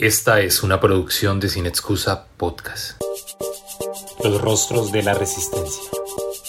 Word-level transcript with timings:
Esta 0.00 0.40
es 0.40 0.62
una 0.62 0.80
producción 0.80 1.40
de 1.40 1.50
Sin 1.50 1.66
Excusa 1.66 2.26
Podcast. 2.38 2.98
Los 4.24 4.40
rostros 4.40 4.92
de 4.92 5.02
la 5.02 5.12
resistencia. 5.12 5.90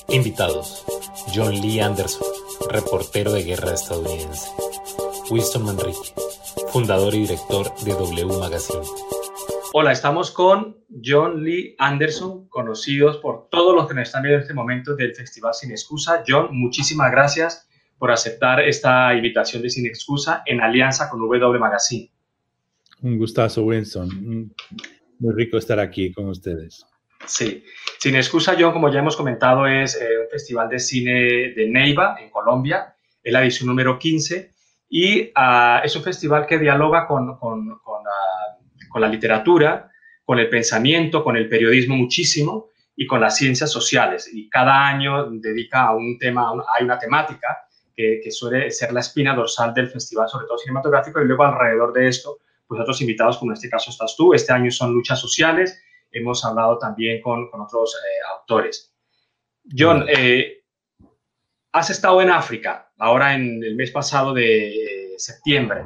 Invitados: 0.07 0.85
John 1.35 1.59
Lee 1.59 1.81
Anderson, 1.81 2.25
reportero 2.69 3.33
de 3.33 3.43
guerra 3.43 3.73
estadounidense. 3.73 4.49
Winston 5.29 5.65
Manrique, 5.65 6.13
fundador 6.71 7.13
y 7.13 7.23
director 7.23 7.75
de 7.83 7.91
W 7.91 8.39
Magazine. 8.39 8.85
Hola, 9.73 9.91
estamos 9.91 10.31
con 10.31 10.77
John 11.03 11.43
Lee 11.43 11.75
Anderson, 11.77 12.47
conocidos 12.47 13.17
por 13.17 13.49
todos 13.49 13.75
los 13.75 13.85
que 13.85 13.95
nos 13.95 14.07
están 14.07 14.23
viendo 14.23 14.37
en 14.37 14.43
este 14.43 14.53
momento 14.53 14.95
del 14.95 15.13
Festival 15.13 15.53
Sin 15.53 15.71
Excusa. 15.71 16.23
John, 16.25 16.57
muchísimas 16.57 17.11
gracias 17.11 17.67
por 17.97 18.11
aceptar 18.11 18.61
esta 18.61 19.13
invitación 19.13 19.61
de 19.61 19.69
Sin 19.69 19.85
Excusa 19.87 20.41
en 20.45 20.61
alianza 20.61 21.09
con 21.09 21.19
W 21.19 21.59
Magazine. 21.59 22.13
Un 23.01 23.17
gustazo, 23.17 23.63
Winston. 23.63 24.53
Muy 25.19 25.33
rico 25.35 25.57
estar 25.57 25.79
aquí 25.79 26.11
con 26.11 26.29
ustedes. 26.29 26.85
Sí, 27.25 27.63
Sin 27.99 28.15
Excusa, 28.15 28.55
John, 28.59 28.73
como 28.73 28.91
ya 28.91 28.99
hemos 28.99 29.15
comentado, 29.15 29.67
es 29.67 29.95
eh, 29.95 30.07
un 30.23 30.29
festival 30.29 30.69
de 30.69 30.79
cine 30.79 31.53
de 31.55 31.67
Neiva, 31.69 32.17
en 32.19 32.29
Colombia, 32.29 32.95
es 33.21 33.31
la 33.31 33.43
edición 33.43 33.67
número 33.67 33.99
15, 33.99 34.51
y 34.89 35.31
ah, 35.35 35.81
es 35.83 35.95
un 35.95 36.03
festival 36.03 36.45
que 36.47 36.57
dialoga 36.57 37.07
con, 37.07 37.37
con, 37.37 37.71
ah, 37.71 38.57
con, 38.89 39.01
la 39.01 39.07
literatura, 39.07 39.91
con 40.23 40.39
el 40.39 40.49
pensamiento, 40.49 41.23
con 41.23 41.37
el 41.37 41.47
periodismo 41.47 41.95
muchísimo 41.95 42.69
y 42.95 43.05
con 43.05 43.21
las 43.21 43.37
ciencias 43.37 43.71
sociales. 43.71 44.29
Y 44.33 44.49
cada 44.49 44.87
año 44.87 45.29
dedica 45.29 45.87
a 45.87 45.95
un 45.95 46.17
tema, 46.17 46.51
hay 46.75 46.83
una 46.83 46.97
temática 46.97 47.67
que, 47.95 48.19
que 48.23 48.31
suele 48.31 48.71
ser 48.71 48.91
la 48.93 48.99
espina 49.01 49.35
dorsal 49.35 49.73
del 49.73 49.89
festival, 49.89 50.27
sobre 50.27 50.47
todo 50.47 50.57
cinematográfico, 50.57 51.21
y 51.21 51.25
luego 51.25 51.43
alrededor 51.43 51.93
de 51.93 52.07
esto 52.07 52.39
pues 52.71 52.79
otros 52.79 53.01
invitados, 53.01 53.37
como 53.37 53.51
en 53.51 53.55
este 53.55 53.69
caso 53.69 53.91
estás 53.91 54.15
tú. 54.15 54.33
Este 54.33 54.53
año 54.53 54.71
son 54.71 54.93
luchas 54.93 55.19
sociales. 55.19 55.83
Hemos 56.09 56.45
hablado 56.45 56.77
también 56.77 57.21
con, 57.21 57.51
con 57.51 57.59
otros 57.59 57.93
eh, 57.95 58.21
autores. 58.33 58.95
John, 59.77 60.05
eh, 60.07 60.63
has 61.73 61.89
estado 61.89 62.21
en 62.21 62.29
África, 62.29 62.89
ahora 62.97 63.35
en 63.35 63.61
el 63.61 63.75
mes 63.75 63.91
pasado 63.91 64.33
de 64.33 64.69
eh, 64.69 65.13
septiembre. 65.17 65.83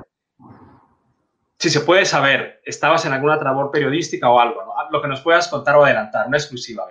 Si 1.58 1.72
se 1.72 1.80
puede 1.80 2.06
saber, 2.06 2.61
¿estabas 2.63 3.03
en 3.08 3.13
alguna 3.13 3.38
labor 3.38 3.72
periodística 3.72 4.30
o 4.30 4.39
algo? 4.39 4.61
Lo 4.91 5.02
que 5.02 5.08
nos 5.08 5.22
puedas 5.22 5.47
contar 5.47 5.78
o 5.78 5.86
adelantar, 5.86 6.28
una 6.28 6.38
exclusiva. 6.38 6.86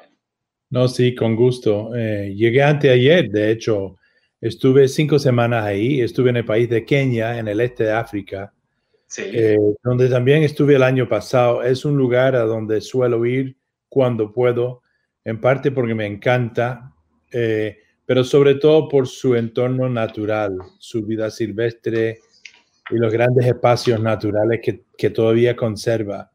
No, 0.71 0.89
sí, 0.89 1.15
con 1.15 1.37
gusto. 1.37 1.93
llegué 1.95 2.65
anteayer, 2.65 3.31
de 3.31 3.53
hecho, 3.53 3.95
estuve 4.41 4.89
cinco 4.89 5.21
semanas 5.21 5.65
ahí, 5.65 6.01
estuve 6.01 6.31
en 6.31 6.39
el 6.39 6.45
país 6.45 6.69
de 6.69 6.85
Kenia, 6.85 7.39
en 7.39 7.47
el 7.47 7.61
este 7.61 7.85
de 7.85 7.93
África, 7.93 8.53
eh, 9.19 9.57
donde 9.83 10.09
también 10.09 10.43
estuve 10.43 10.77
el 10.77 10.83
año 10.83 11.09
pasado. 11.09 11.63
Es 11.63 11.85
un 11.85 11.97
lugar 11.97 12.35
a 12.37 12.43
donde 12.43 12.81
suelo 12.81 13.25
ir 13.27 13.57
cuando 13.89 14.33
puedo, 14.33 14.83
en 15.25 15.41
parte 15.41 15.71
porque 15.71 15.95
me 15.95 16.07
encanta, 16.07 16.93
eh, 17.33 17.79
pero 18.07 18.25
sobre 18.25 18.57
todo 18.57 18.89
por 18.89 19.07
su 19.07 19.35
entorno 19.35 19.89
natural, 19.89 20.59
su 20.79 21.05
vida 21.05 21.31
silvestre 21.31 22.21
y 22.91 22.97
los 22.97 23.13
grandes 23.13 23.47
espacios 23.47 24.01
naturales 24.01 24.61
que, 24.63 24.85
que 24.97 25.11
todavía 25.11 25.57
conserva. 25.57 26.31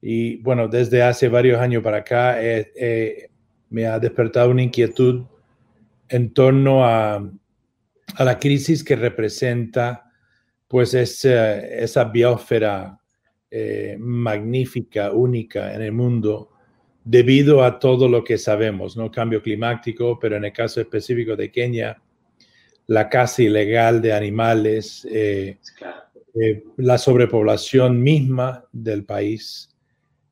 Y 0.00 0.36
bueno, 0.42 0.68
desde 0.68 1.02
hace 1.02 1.28
varios 1.28 1.60
años 1.60 1.82
para 1.82 1.98
acá 1.98 2.38
me 3.70 3.86
ha 3.86 3.98
despertado 3.98 4.50
una 4.50 4.62
inquietud 4.62 5.24
en 6.08 6.32
torno 6.34 6.84
a, 6.84 7.30
a 8.16 8.24
la 8.24 8.38
crisis 8.38 8.84
que 8.84 8.96
representa 8.96 10.11
pues 10.72 10.94
es, 10.94 11.22
esa 11.26 12.04
biosfera 12.04 12.98
eh, 13.50 13.94
magnífica, 13.98 15.12
única 15.12 15.74
en 15.74 15.82
el 15.82 15.92
mundo, 15.92 16.48
debido 17.04 17.62
a 17.62 17.78
todo 17.78 18.08
lo 18.08 18.24
que 18.24 18.38
sabemos, 18.38 18.96
¿no? 18.96 19.10
Cambio 19.10 19.42
climático, 19.42 20.18
pero 20.18 20.36
en 20.38 20.46
el 20.46 20.52
caso 20.54 20.80
específico 20.80 21.36
de 21.36 21.50
Kenia, 21.50 22.00
la 22.86 23.10
caza 23.10 23.42
ilegal 23.42 24.00
de 24.00 24.14
animales, 24.14 25.06
eh, 25.10 25.58
eh, 26.40 26.64
la 26.78 26.96
sobrepoblación 26.96 28.02
misma 28.02 28.64
del 28.72 29.04
país. 29.04 29.68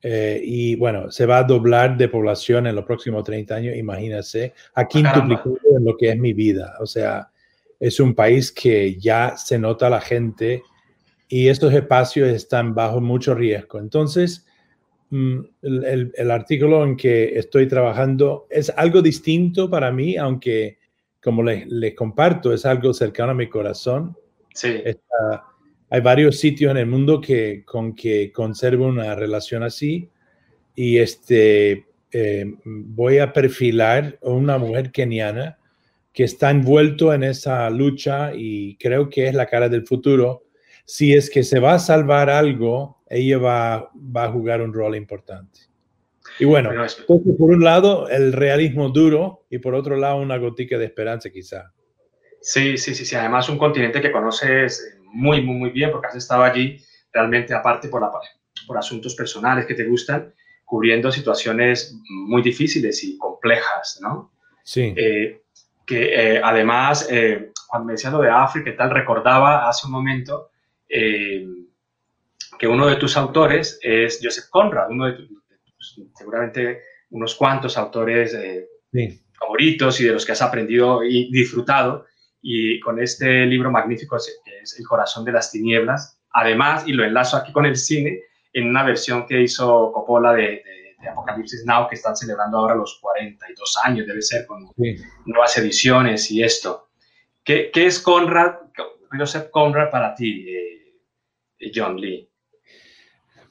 y 0.03 0.75
bueno, 0.77 1.11
se 1.11 1.27
va 1.27 1.41
a 1.41 1.45
doblar 1.45 1.99
de 1.99 2.09
población 2.09 2.67
en 2.67 2.75
los 2.77 2.87
próximos 2.87 3.25
30 3.25 3.55
años, 3.55 3.77
imagínense, 3.77 4.55
a 4.73 4.89
quintuplicado 4.89 5.59
en 5.77 5.85
lo 5.85 5.95
que 5.99 6.09
es 6.09 6.19
mi 6.19 6.33
vida. 6.33 6.77
O 6.81 6.87
sea, 6.87 7.31
es 7.81 7.99
un 7.99 8.15
país 8.15 8.53
que 8.53 8.97
ya 9.01 9.37
se 9.37 9.59
nota 9.59 9.89
la 9.89 10.03
gente 10.03 10.63
y 11.29 11.49
estos 11.49 11.73
espacios 11.73 12.29
están 12.29 12.75
bajo 12.75 13.01
mucho 13.01 13.35
riesgo. 13.35 13.79
Entonces, 13.79 14.47
mm, 15.09 15.39
el, 15.63 16.31
artículo 16.31 16.85
en 16.85 16.97
que 16.97 17.39
estoy 17.39 17.67
trabajando 17.67 18.47
es 18.51 18.71
algo 18.77 19.01
distinto 19.01 19.71
para 19.71 19.91
mí, 19.91 20.17
aunque 20.17 20.79
como 21.23 21.43
les, 21.43 21.95
comparto, 21.95 22.53
es 22.53 22.67
algo 22.67 22.93
cercano 22.93 23.33
a 23.33 23.35
mi 23.35 23.49
corazón. 23.49 24.17
Sí. 24.53 24.83
hay 25.91 26.01
varios 26.01 26.39
sitios 26.39 26.73
en 26.73 26.77
el 26.77 26.87
mundo 26.87 27.21
que, 27.21 27.63
con 27.65 27.95
que 27.95 28.31
conservo 28.33 28.87
una 28.87 29.15
relación 29.15 29.63
así 29.63 30.11
y 30.75 30.99
este, 30.99 31.87
eh, 32.11 32.45
voy 32.65 33.19
a 33.19 33.33
perfilar 33.33 34.19
a 34.23 34.29
una 34.29 34.59
mujer 34.59 34.91
keniana 34.91 35.60
que 36.13 36.25
está 36.25 36.51
envuelto 36.51 37.15
en 37.15 37.23
esa 37.23 37.71
lucha 37.71 38.33
y 38.35 38.77
creo 38.77 39.09
que 39.09 39.29
es 39.29 39.35
la 39.35 39.47
cara 39.47 39.69
del 39.69 39.87
futuro. 39.87 40.45
Si 40.85 41.15
es 41.15 41.31
que 41.31 41.45
se 41.45 41.61
va 41.61 41.75
a 41.75 41.79
salvar 41.79 42.31
algo, 42.31 43.03
ella 43.09 43.39
va, 43.39 43.91
va 43.95 44.25
a 44.25 44.33
jugar 44.33 44.61
un 44.61 44.73
rol 44.73 44.97
importante. 44.97 45.61
Y 46.39 46.45
bueno, 46.45 46.71
entonces 46.73 47.05
por 47.07 47.51
un 47.51 47.63
lado 47.63 48.09
el 48.09 48.33
realismo 48.33 48.89
duro 48.89 49.47
y 49.51 49.59
por 49.59 49.75
otro 49.75 49.97
lado 49.97 50.17
una 50.17 50.39
gotica 50.39 50.79
de 50.79 50.87
esperanza 50.87 51.31
quizá. 51.31 51.73
Sí, 52.41 52.79
sí, 52.79 52.95
sí, 52.95 53.05
sí. 53.05 53.15
Además 53.15 53.49
un 53.49 53.59
continente 53.59 54.01
que 54.01 54.11
conoces 54.11 54.97
muy, 55.13 55.43
muy, 55.43 55.57
muy 55.57 55.71
bien 55.71 55.91
porque 55.91 56.09
has 56.09 56.17
estado 56.17 56.43
allí 56.43 56.79
realmente 57.13 57.53
aparte 57.55 57.89
por, 57.89 58.01
la, 58.01 58.11
por 58.67 58.79
asuntos 58.79 59.15
personales 59.15 59.67
que 59.67 59.75
te 59.75 59.85
gustan, 59.85 60.33
cubriendo 60.65 61.11
situaciones 61.11 61.95
muy 62.09 62.43
difíciles 62.43 63.03
y 63.05 63.19
complejas, 63.19 63.99
¿no? 64.01 64.33
Sí. 64.65 64.95
Eh, 64.97 65.43
que 65.91 66.37
eh, 66.37 66.41
además, 66.43 67.09
eh, 67.11 67.51
cuando 67.67 67.87
me 67.87 67.95
decías 67.95 68.13
lo 68.13 68.21
de 68.21 68.31
África 68.31 68.71
y 68.71 68.77
tal, 68.77 68.93
recordaba 68.93 69.69
hace 69.69 69.89
un 69.89 69.93
momento 69.93 70.51
eh, 70.89 71.45
que 72.57 72.69
uno 72.69 72.87
de 72.87 72.95
tus 72.95 73.17
autores 73.17 73.81
es 73.83 74.21
Joseph 74.23 74.49
Conrad, 74.51 74.89
uno 74.89 75.07
de 75.07 75.15
tus, 75.15 76.01
seguramente 76.15 76.81
unos 77.11 77.35
cuantos 77.35 77.77
autores 77.77 78.39
favoritos 79.37 80.01
y 80.01 80.05
de 80.05 80.13
los 80.13 80.25
que 80.25 80.31
has 80.31 80.43
aprendido 80.43 81.03
y 81.03 81.29
disfrutado. 81.33 82.07
Y 82.41 82.79
con 82.79 83.03
este 83.03 83.45
libro 83.47 83.73
magnífico 83.73 84.17
que 84.45 84.61
es 84.63 84.79
El 84.79 84.87
corazón 84.87 85.25
de 85.25 85.33
las 85.33 85.51
tinieblas, 85.51 86.21
además, 86.31 86.87
y 86.87 86.93
lo 86.93 87.03
enlazo 87.03 87.37
aquí 87.37 87.51
con 87.51 87.67
el 87.67 87.75
cine, 87.75 88.21
en 88.53 88.69
una 88.69 88.85
versión 88.85 89.27
que 89.27 89.43
hizo 89.43 89.91
Coppola 89.93 90.35
de 90.35 90.63
de 90.65 90.80
Apocalipsis 91.09 91.65
Now, 91.65 91.89
que 91.89 91.97
están 91.97 92.17
celebrando 92.17 92.59
ahora 92.59 92.75
los 92.75 92.99
42 93.01 93.79
años, 93.85 94.07
debe 94.07 94.23
ser, 94.23 94.47
con 94.47 94.71
nuevas 95.27 95.57
ediciones 95.59 96.31
y 96.31 96.43
esto. 96.43 96.91
¿Qué, 97.45 97.71
qué 97.73 97.87
es 97.87 97.99
Conrad, 98.01 98.57
Joseph 99.19 99.51
Conrad 99.51 99.91
para 99.91 100.15
ti, 100.15 100.47
eh, 100.49 101.73
John 101.75 102.01
Lee? 102.01 102.29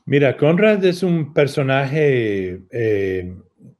Mira, 0.06 0.38
Conrad 0.38 0.84
es 0.86 1.04
un 1.04 1.34
personaje 1.34 2.62
eh, 2.72 3.34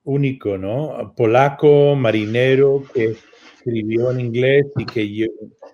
único, 0.04 0.58
¿no? 0.58 1.14
Polaco, 1.16 1.96
marinero, 1.96 2.84
que 2.94 3.16
escribió 3.56 4.12
en 4.12 4.20
inglés 4.20 4.66
y 4.78 4.86
que 4.86 5.28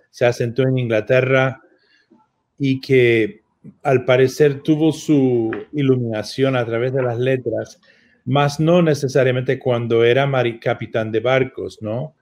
se 0.09 0.25
asentó 0.25 0.63
en 0.63 0.77
Inglaterra 0.77 1.61
y 2.57 2.79
que 2.79 3.41
al 3.83 4.05
parecer 4.05 4.61
tuvo 4.61 4.91
su 4.91 5.51
iluminación 5.73 6.55
a 6.55 6.65
través 6.65 6.93
de 6.93 7.03
las 7.03 7.17
letras, 7.19 7.79
más 8.25 8.59
no 8.59 8.81
necesariamente 8.81 9.59
cuando 9.59 10.03
era 10.03 10.29
capitán 10.59 11.11
de 11.11 11.19
barcos, 11.19 11.81
¿no? 11.81 12.15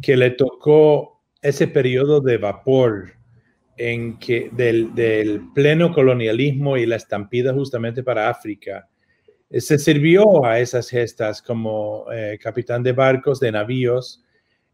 Que 0.00 0.16
le 0.16 0.30
tocó 0.30 1.22
ese 1.42 1.68
periodo 1.68 2.20
de 2.20 2.38
vapor 2.38 3.12
en 3.76 4.18
que 4.18 4.50
del, 4.52 5.42
pleno 5.54 5.92
colonialismo 5.92 6.76
y 6.76 6.86
la 6.86 6.96
estampida 6.96 7.52
justamente 7.52 8.02
para 8.02 8.28
África. 8.28 8.88
Se 9.50 9.78
sirvió 9.78 10.44
a 10.44 10.60
esas 10.60 10.88
gestas 10.88 11.40
como 11.40 12.06
eh, 12.12 12.38
capitán 12.40 12.82
de 12.82 12.92
barcos, 12.92 13.40
de 13.40 13.52
navíos, 13.52 14.24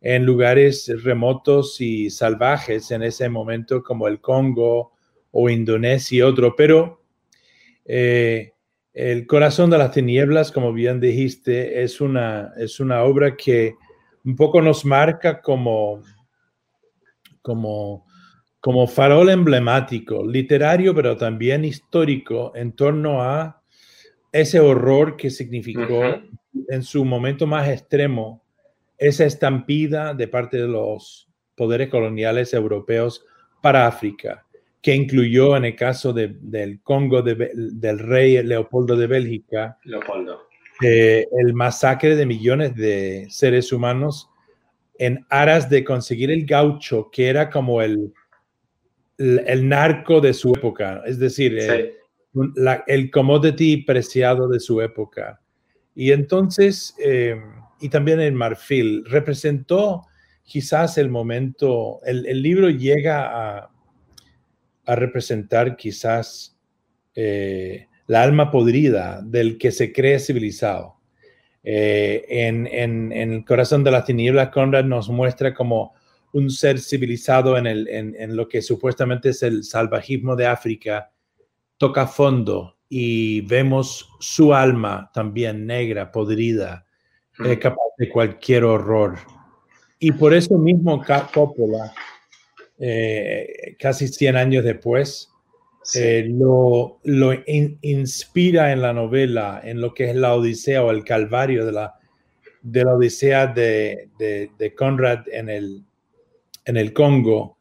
en 0.01 0.25
lugares 0.25 0.91
remotos 1.05 1.81
y 1.81 2.11
salvajes 2.11 2.91
en 2.91 3.03
ese 3.03 3.29
momento 3.29 3.83
como 3.83 4.09
el 4.09 4.21
Congo, 4.21 4.93
o 5.33 5.51
Indonesia 5.51 6.19
y 6.19 6.23
otro, 6.23 6.55
pero 6.55 7.03
eh, 7.85 8.53
El 8.93 9.27
corazón 9.27 9.71
de 9.71 9.79
las 9.79 9.93
tinieblas, 9.93 10.53
como 10.53 10.73
bien 10.73 11.01
dijiste, 11.01 11.83
es 11.83 12.01
una, 12.01 12.53
es 12.57 12.81
una 12.81 13.03
obra 13.03 13.37
que 13.37 13.75
un 14.25 14.37
poco 14.37 14.61
nos 14.61 14.85
marca 14.85 15.41
como, 15.41 16.03
como 17.41 18.07
como 18.63 18.87
farol 18.87 19.29
emblemático, 19.29 20.25
literario, 20.25 20.95
pero 20.95 21.17
también 21.17 21.65
histórico, 21.65 22.53
en 22.55 22.71
torno 22.71 23.21
a 23.21 23.61
ese 24.31 24.61
horror 24.61 25.17
que 25.17 25.31
significó 25.31 26.01
en 26.69 26.83
su 26.85 27.05
momento 27.05 27.45
más 27.49 27.69
extremo 27.69 28.45
esa 28.97 29.25
estampida 29.25 30.15
de 30.15 30.29
parte 30.29 30.59
de 30.59 30.69
los 30.69 31.29
poderes 31.57 31.89
coloniales 31.89 32.55
europeos 32.55 33.25
para 33.61 33.89
África, 33.89 34.47
que 34.83 34.95
incluyó 34.95 35.57
en 35.57 35.65
el 35.65 35.77
caso 35.77 36.13
del 36.13 36.81
Congo 36.83 37.23
del 37.23 37.99
rey 38.01 38.43
Leopoldo 38.43 38.97
de 38.97 39.07
Bélgica, 39.07 39.79
Leopoldo. 39.85 40.49
Eh, 40.83 41.29
el 41.39 41.55
masacre 41.55 42.17
de 42.17 42.27
millones 42.27 42.75
de 42.75 43.27
seres 43.31 43.73
humanos 43.73 44.29
en 44.99 45.25
aras 45.31 45.71
de 45.71 45.85
conseguir 45.85 46.33
el 46.33 46.45
gaucho, 46.45 47.09
que 47.13 47.29
era 47.29 47.49
como 47.49 47.81
el, 47.81 48.13
el, 49.19 49.69
narco 49.69 50.21
de 50.21 50.35
su 50.35 50.51
época, 50.51 51.03
es 51.07 51.19
decir, 51.19 51.57
el, 51.59 51.95
el, 52.87 53.11
commodity 53.11 53.79
preciado 53.79 54.49
de 54.49 54.59
su 54.59 54.81
época. 54.81 55.41
Y 55.95 56.11
entonces, 56.11 56.97
eh, 56.99 57.41
y 57.81 57.89
también 57.89 58.21
el 58.21 58.33
marfil, 58.33 59.05
representó 59.05 60.03
quizás 60.43 60.99
el 60.99 61.09
momento, 61.09 62.01
el, 62.05 62.43
libro 62.43 62.69
llega 62.71 63.59
a, 63.59 63.71
a 64.87 64.95
representar 64.95 65.77
quizás 65.77 66.57
eh, 67.15 67.87
la 68.07 68.23
alma 68.23 68.51
podrida 68.51 69.21
del 69.23 69.59
que 69.59 69.71
se 69.71 69.93
cree 69.93 70.19
civilizado. 70.19 70.97
Eh, 71.65 72.25
en, 72.29 72.67
en, 72.67 73.13
el 73.13 73.45
corazón 73.45 73.85
de 73.85 73.93
las 73.93 74.05
tinieblas, 74.05 74.49
Conrad 74.49 74.85
nos 74.85 75.09
muestra 75.09 75.55
como 75.55 75.95
un 76.33 76.51
ser 76.51 76.81
civilizado 76.81 77.57
en, 77.57 77.67
el, 77.67 77.89
en, 77.89 78.37
lo 78.37 78.49
que 78.49 78.63
supuestamente 78.63 79.31
es 79.31 79.43
el 79.43 79.65
salvajismo 79.65 80.35
de 80.35 80.47
África, 80.47 81.13
toca 81.77 82.07
fondo 82.07 82.79
y 82.89 83.43
vemos 83.43 84.09
su 84.19 84.55
alma 84.55 85.11
también 85.13 85.67
negra, 85.67 86.11
podrida, 86.11 86.87
eh, 87.45 87.59
capaz 87.59 87.83
de 87.99 88.09
cualquier 88.09 88.65
horror. 88.65 89.19
Y 89.99 90.13
por 90.13 90.35
eso 90.35 90.59
mismo 90.59 91.03
Coppola, 91.33 91.93
eh, 92.79 93.77
casi 93.79 94.09
100 94.09 94.37
años 94.37 94.65
después, 94.65 95.33
eh, 95.95 96.27
lo, 96.29 97.01
lo 97.03 97.33
inspira 97.47 98.73
en 98.73 98.83
la 98.83 98.93
novela, 98.93 99.61
en 99.65 99.81
lo 99.81 99.95
que 99.95 100.11
es 100.11 100.17
la 100.17 100.35
Odisea 100.35 100.85
o 100.85 100.91
el 100.91 101.05
Calvario 101.05 101.67
de 101.67 101.73
la, 101.73 101.95
de 102.63 102.85
la 102.85 102.95
Odisea 102.95 103.49
de, 103.49 104.09
de, 104.19 104.75
Conrad 104.75 105.29
en 105.29 105.49
el, 105.49 105.83
en 106.65 106.77
el 106.77 106.93
Congo, 106.93 107.59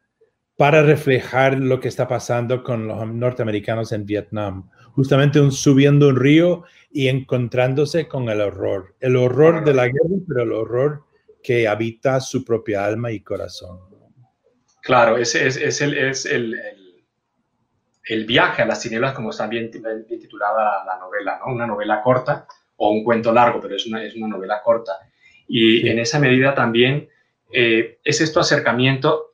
para 0.56 0.84
reflejar 0.84 1.60
lo 1.60 1.80
que 1.80 1.88
está 1.88 2.08
pasando 2.08 2.64
con 2.64 2.88
los 2.88 3.08
norteamericanos 3.08 3.92
en 3.92 4.06
Vietnam. 4.06 4.70
Justamente 4.92 5.40
un, 5.40 5.52
subiendo 5.52 6.10
un 6.10 6.18
río 6.18 6.64
y 6.92 7.08
encontrándose 7.08 8.08
con 8.08 8.30
el 8.30 8.42
horror. 8.42 8.96
El 9.00 9.16
horror 9.16 9.66
de 9.66 9.74
la 9.74 9.88
guerra, 9.88 10.22
pero 10.28 10.44
el 10.44 10.52
horror 10.52 11.04
que 11.42 11.68
habita 11.68 12.20
su 12.20 12.46
propia 12.46 12.86
alma 12.86 13.12
y 13.12 13.22
corazón. 13.22 13.91
Claro, 14.82 15.18
es, 15.18 15.36
es, 15.36 15.82
el, 15.82 15.98
es 15.98 16.26
el 16.26 16.60
el 18.12 18.26
viaje 18.26 18.62
a 18.62 18.66
las 18.66 18.82
tinieblas, 18.82 19.14
como 19.14 19.30
está 19.30 19.48
bien, 19.48 19.70
titulada 19.72 20.84
la 20.86 20.98
novela, 21.00 21.40
¿no? 21.40 21.54
Una 21.54 21.68
novela 21.68 22.02
corta 22.02 22.48
o 22.78 22.92
un 22.92 23.04
cuento 23.04 23.32
largo, 23.32 23.62
pero 23.62 23.76
es 23.76 23.86
una, 23.86 24.04
es 24.04 24.16
una 24.16 24.28
novela 24.28 24.62
corta. 24.64 24.94
Y 25.48 25.88
en 25.88 26.00
esa 26.00 26.20
medida 26.20 26.56
también 26.56 27.08
eh, 27.54 28.00
es 28.04 28.22
esto 28.22 28.40
acercamiento 28.40 29.34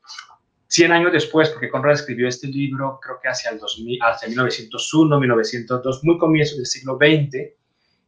100 0.67 0.91
años 0.91 1.11
después, 1.13 1.49
porque 1.49 1.69
Conrad 1.69 1.93
escribió 1.93 2.27
este 2.27 2.47
libro 2.47 2.99
creo 3.01 3.19
que 3.21 3.29
hacia 3.29 3.51
el 3.51 3.59
2000, 3.59 3.99
hacia 4.01 4.27
1901, 4.27 5.19
1902, 5.19 6.03
muy 6.03 6.17
comienzo 6.17 6.57
del 6.57 6.65
siglo 6.65 6.97
XX, 6.97 7.53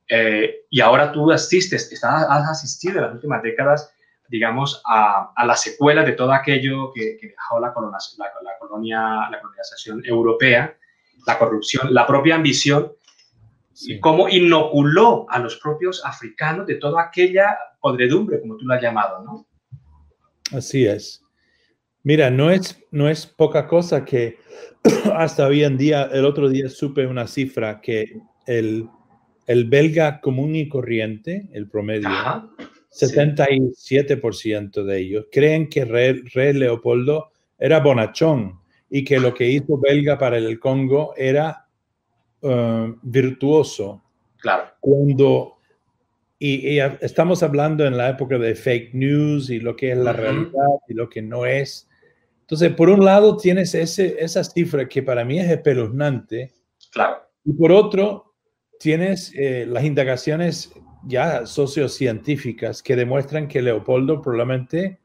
eh, 0.09 0.65
y 0.69 0.81
ahora 0.81 1.11
tú 1.11 1.31
asistes, 1.31 1.91
estás, 1.91 2.25
has 2.29 2.49
asistido 2.49 2.97
en 2.97 3.05
las 3.05 3.13
últimas 3.13 3.41
décadas 3.41 3.93
digamos, 4.29 4.81
a, 4.85 5.33
a, 5.35 5.45
la 5.45 5.55
secuela 5.55 6.03
de 6.03 6.13
todo 6.13 6.31
aquello 6.31 6.91
que, 6.93 7.17
dejó 7.21 7.59
la, 7.59 7.73
colonia, 7.73 7.97
la, 8.17 8.51
colonia, 8.59 9.27
la 9.29 9.41
colonización 9.41 10.01
europea, 10.05 10.77
la 11.25 11.37
corrupción, 11.37 11.93
la 11.93 12.05
propia 12.05 12.35
ambición, 12.35 12.93
y 13.81 13.99
cómo 13.99 14.29
inoculó 14.29 15.25
a 15.29 15.39
los 15.39 15.57
propios 15.57 16.05
africanos 16.05 16.67
de 16.67 16.75
toda 16.75 17.01
aquella 17.01 17.57
podredumbre, 17.79 18.39
como 18.41 18.57
tú 18.57 18.65
lo 18.65 18.73
has 18.73 18.81
llamado, 18.81 19.23
¿no? 19.23 19.47
Así 20.55 20.85
es. 20.85 21.23
Mira, 22.03 22.29
no 22.29 22.51
es, 22.51 22.83
no 22.91 23.09
es 23.09 23.25
poca 23.25 23.67
cosa 23.67 24.05
que 24.05 24.37
hasta 25.15 25.47
hoy 25.47 25.63
en 25.63 25.77
día, 25.77 26.09
el 26.11 26.25
otro 26.25 26.49
día 26.49 26.69
supe 26.69 27.07
una 27.07 27.25
cifra 27.25 27.81
que 27.81 28.21
el, 28.45 28.87
el 29.47 29.65
belga 29.65 30.21
común 30.21 30.55
y 30.55 30.67
corriente, 30.67 31.49
el 31.53 31.69
promedio, 31.69 32.09
77% 32.91 34.83
de 34.83 34.97
ellos 34.99 35.25
creen 35.31 35.69
que 35.69 35.85
rey, 35.85 36.53
Leopoldo 36.53 37.31
era 37.57 37.79
bonachón 37.79 38.59
y 38.89 39.03
que 39.03 39.19
lo 39.19 39.33
que 39.33 39.47
hizo 39.49 39.77
Belga 39.77 40.17
para 40.17 40.37
el 40.37 40.59
Congo 40.59 41.13
era 41.15 41.67
uh, 42.41 42.95
virtuoso. 43.01 44.01
Claro. 44.37 44.69
Cuando, 44.79 45.57
y, 46.39 46.79
estamos 47.01 47.43
hablando 47.43 47.85
en 47.85 47.97
la 47.97 48.09
época 48.09 48.37
de 48.37 48.55
fake 48.55 48.93
news 48.93 49.49
y 49.49 49.59
lo 49.59 49.75
que 49.75 49.91
es 49.91 49.97
la 49.97 50.13
realidad 50.13 50.79
y 50.87 50.93
lo 50.93 51.09
que 51.09 51.21
no 51.21 51.45
es. 51.45 51.87
Entonces, 52.41 52.73
por 52.73 52.89
un 52.89 53.05
lado 53.05 53.37
tienes 53.37 53.75
ese, 53.75 54.15
esa 54.19 54.43
cifra 54.43 54.87
que 54.87 55.03
para 55.03 55.23
mí 55.23 55.39
es 55.39 55.51
espeluznante. 55.51 56.51
Claro. 56.91 57.17
Y 57.45 57.53
por 57.53 57.71
otro, 57.71 58.33
tienes 58.79 59.31
eh, 59.35 59.65
las 59.67 59.83
indagaciones 59.83 60.71
ya 61.05 61.45
sociocientíficas 61.45 62.83
que 62.83 62.95
demuestran 62.95 63.47
que 63.47 63.61
Leopoldo 63.61 64.21
probablemente 64.21 64.99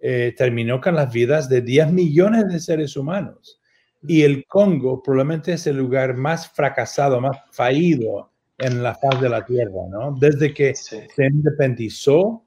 eh, 0.00 0.34
terminó 0.36 0.80
con 0.80 0.94
las 0.94 1.12
vidas 1.12 1.48
de 1.48 1.62
10 1.62 1.92
millones 1.92 2.48
de 2.48 2.60
seres 2.60 2.96
humanos. 2.96 3.60
Y 4.06 4.22
el 4.22 4.46
Congo 4.46 5.02
probablemente 5.02 5.54
es 5.54 5.66
el 5.66 5.78
lugar 5.78 6.14
más 6.14 6.50
fracasado, 6.50 7.20
más 7.20 7.38
fallido 7.50 8.30
en 8.58 8.82
la 8.82 8.94
faz 8.94 9.20
de 9.20 9.28
la 9.28 9.44
tierra, 9.44 9.88
¿no? 9.90 10.14
Desde 10.18 10.52
que 10.52 10.74
se 10.74 11.08
independizó, 11.18 12.44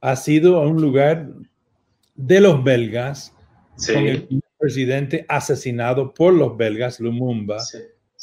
ha 0.00 0.16
sido 0.16 0.60
un 0.60 0.80
lugar 0.82 1.28
de 2.14 2.40
los 2.40 2.62
belgas, 2.62 3.32
con 3.86 4.06
el 4.06 4.28
presidente 4.58 5.24
asesinado 5.28 6.12
por 6.12 6.32
los 6.32 6.56
belgas, 6.56 7.00
Lumumba. 7.00 7.58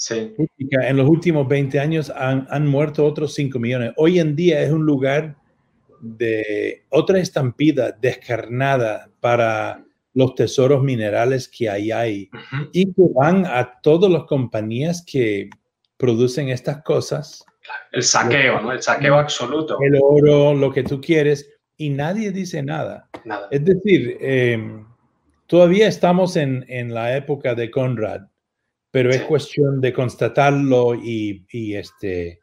En 0.10 0.98
los 0.98 1.08
últimos 1.08 1.48
20 1.48 1.80
años 1.80 2.12
han, 2.16 2.68
muerto 2.68 3.06
otros 3.06 3.34
5 3.36 3.60
millones. 3.60 3.92
Hoy 3.98 4.20
en 4.20 4.36
día 4.36 4.62
es 4.62 4.72
un 4.72 4.86
lugar 4.86 5.36
de 6.00 6.84
otra 6.90 7.20
estampida 7.20 7.92
descarnada 7.92 9.10
para 9.20 9.84
los 10.14 10.36
tesoros 10.36 10.84
minerales 10.84 11.48
que 11.48 11.70
hay 11.70 11.92
ahí 11.92 12.30
y 12.74 12.86
que 12.88 13.04
van 13.14 13.46
a 13.46 13.80
todas 13.82 14.12
las 14.12 14.24
compañías 14.24 15.04
que 15.06 15.50
producen 15.98 16.50
estas 16.50 16.82
cosas. 16.84 17.46
El 17.92 18.04
saqueo, 18.04 18.60
¿no? 18.60 18.72
El 18.72 18.82
saqueo 18.82 19.18
absoluto. 19.18 19.78
El 19.82 20.00
oro, 20.02 20.54
lo 20.56 20.72
que 20.72 20.84
tú 20.84 21.00
quieres, 21.00 21.48
y 21.78 21.90
nadie 21.90 22.32
dice 22.32 22.64
nada. 22.64 23.08
Es 23.52 23.64
decir, 23.64 24.18
em, 24.20 24.84
todavía 25.46 25.88
estamos 25.88 26.36
en, 26.36 26.66
en, 26.68 26.94
la 26.94 27.16
época 27.16 27.54
de 27.54 27.70
Conrad, 27.70 28.31
pero 28.92 29.10
es 29.10 29.22
cuestión 29.24 29.80
de 29.80 29.94
constatarlo 29.94 30.96
y, 30.96 31.46
y, 31.52 31.76
este, 31.76 32.42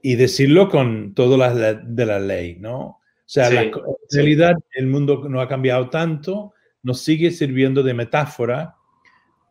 y 0.00 0.14
decirlo 0.14 0.68
con 0.68 1.14
todas 1.14 1.38
las 1.38 1.82
de 1.84 2.06
la 2.06 2.20
ley, 2.20 2.56
¿no? 2.58 2.80
O 2.80 3.00
sea, 3.26 3.50
la, 3.50 3.62
en 3.62 3.72
realidad 4.12 4.54
el 4.74 4.86
mundo 4.86 5.26
no 5.28 5.40
ha 5.40 5.48
cambiado 5.48 5.90
tanto, 5.90 6.52
nos 6.82 7.00
sigue 7.00 7.30
sirviendo 7.30 7.82
de 7.82 7.94
metáfora. 7.94 8.76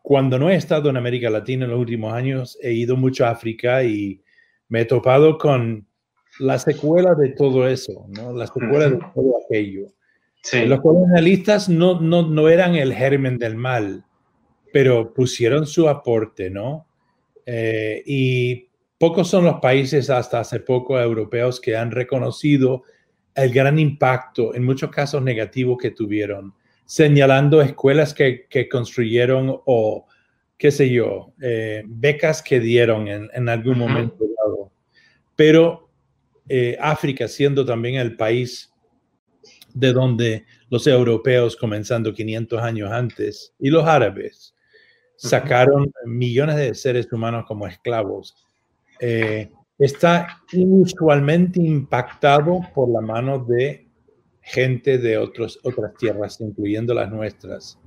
Cuando 0.02 0.38
no 0.38 0.50
he 0.50 0.56
estado 0.56 0.88
en 0.88 0.96
América 0.96 1.30
Latina 1.30 1.64
en 1.64 1.72
los 1.72 1.80
últimos 1.80 2.12
años, 2.12 2.58
he 2.62 2.72
ido 2.72 2.96
mucho 2.96 3.26
a 3.26 3.30
África 3.30 3.82
y 3.84 4.22
me 4.68 4.82
he 4.82 4.84
topado 4.84 5.36
con 5.36 5.86
la 6.38 6.58
secuela 6.58 7.14
de 7.14 7.30
todo 7.30 7.66
eso, 7.66 8.06
¿no? 8.08 8.32
La 8.32 8.46
secuela 8.46 8.88
de 8.88 8.98
todo 9.14 9.34
aquello. 9.44 9.88
Los 10.66 10.80
colonialistas 10.80 11.68
no, 11.68 12.00
no, 12.00 12.22
no 12.28 12.48
eran 12.48 12.74
el 12.74 12.94
germen 12.94 13.38
del 13.38 13.56
mal, 13.56 14.04
pero 14.72 15.12
pusieron 15.12 15.66
su 15.66 15.88
aporte, 15.88 16.50
¿no? 16.50 16.86
Eh, 17.44 18.02
y 18.06 18.68
pocos 18.98 19.28
son 19.28 19.44
los 19.44 19.60
países 19.60 20.10
hasta 20.10 20.40
hace 20.40 20.60
poco 20.60 20.98
europeos 20.98 21.60
que 21.60 21.76
han 21.76 21.90
reconocido 21.90 22.84
el 23.34 23.52
gran 23.52 23.78
impacto, 23.78 24.54
en 24.54 24.64
muchos 24.64 24.90
casos 24.90 25.22
negativo, 25.22 25.76
que 25.76 25.90
tuvieron, 25.90 26.54
señalando 26.84 27.62
escuelas 27.62 28.14
que, 28.14 28.68
construyeron 28.70 29.60
o, 29.64 30.06
qué 30.58 30.70
sé 30.70 30.90
yo, 30.90 31.32
eh, 31.40 31.82
becas 31.86 32.42
que 32.42 32.60
dieron 32.60 33.08
en, 33.08 33.48
algún 33.48 33.78
momento 33.78 34.24
dado. 34.44 34.72
Pero 35.34 35.88
eh, 36.48 36.76
África, 36.80 37.28
siendo 37.28 37.64
también 37.64 37.94
el 37.96 38.16
país 38.16 38.72
de 39.74 39.92
donde 39.92 40.44
los 40.68 40.86
europeos, 40.86 41.56
comenzando 41.56 42.12
500 42.12 42.62
años 42.62 42.92
antes, 42.92 43.54
y 43.58 43.70
los 43.70 43.86
árabes, 43.86 44.54
sacaron 45.28 45.92
millones 46.04 46.56
de 46.56 46.74
seres 46.74 47.12
humanos 47.12 47.44
como 47.46 47.66
esclavos, 47.66 48.34
eh, 49.00 49.50
está 49.78 50.42
inusualmente 50.52 51.60
impactado 51.60 52.60
por 52.74 52.88
la 52.88 53.00
mano 53.00 53.38
de 53.38 53.86
gente 54.40 54.98
de 54.98 55.16
otros, 55.18 55.60
otras 55.62 55.94
tierras, 55.94 56.40
incluyendo 56.40 56.92
las 56.92 57.10
nuestras. 57.10 57.78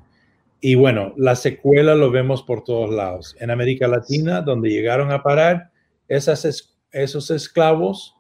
Y 0.62 0.76
bueno, 0.76 1.14
la 1.18 1.36
secuela 1.36 1.94
lo 1.94 2.10
vemos 2.10 2.42
por 2.42 2.64
todos 2.64 2.90
lados. 2.90 3.36
En 3.40 3.52
América 3.52 3.88
Latina, 3.88 4.42
donde 4.42 4.70
llegaron 4.70 5.12
a 5.12 5.22
parar 5.22 5.72
esas, 6.08 6.74
esos 6.92 7.32
esclavos, 7.32 8.16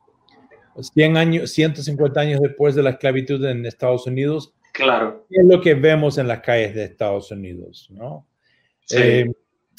100 0.77 1.17
años, 1.17 1.51
150 1.51 2.19
años 2.19 2.41
después 2.41 2.75
de 2.75 2.83
la 2.83 2.91
esclavitud 2.91 3.43
en 3.45 3.65
Estados 3.65 4.07
Unidos. 4.07 4.53
Claro. 4.73 5.25
Es 5.29 5.45
lo 5.45 5.61
que 5.61 5.73
vemos 5.73 6.17
en 6.17 6.27
las 6.27 6.41
calles 6.41 6.75
de 6.75 6.83
Estados 6.83 7.31
Unidos, 7.31 7.87
¿no? 7.91 8.27
Eh, 8.91 9.25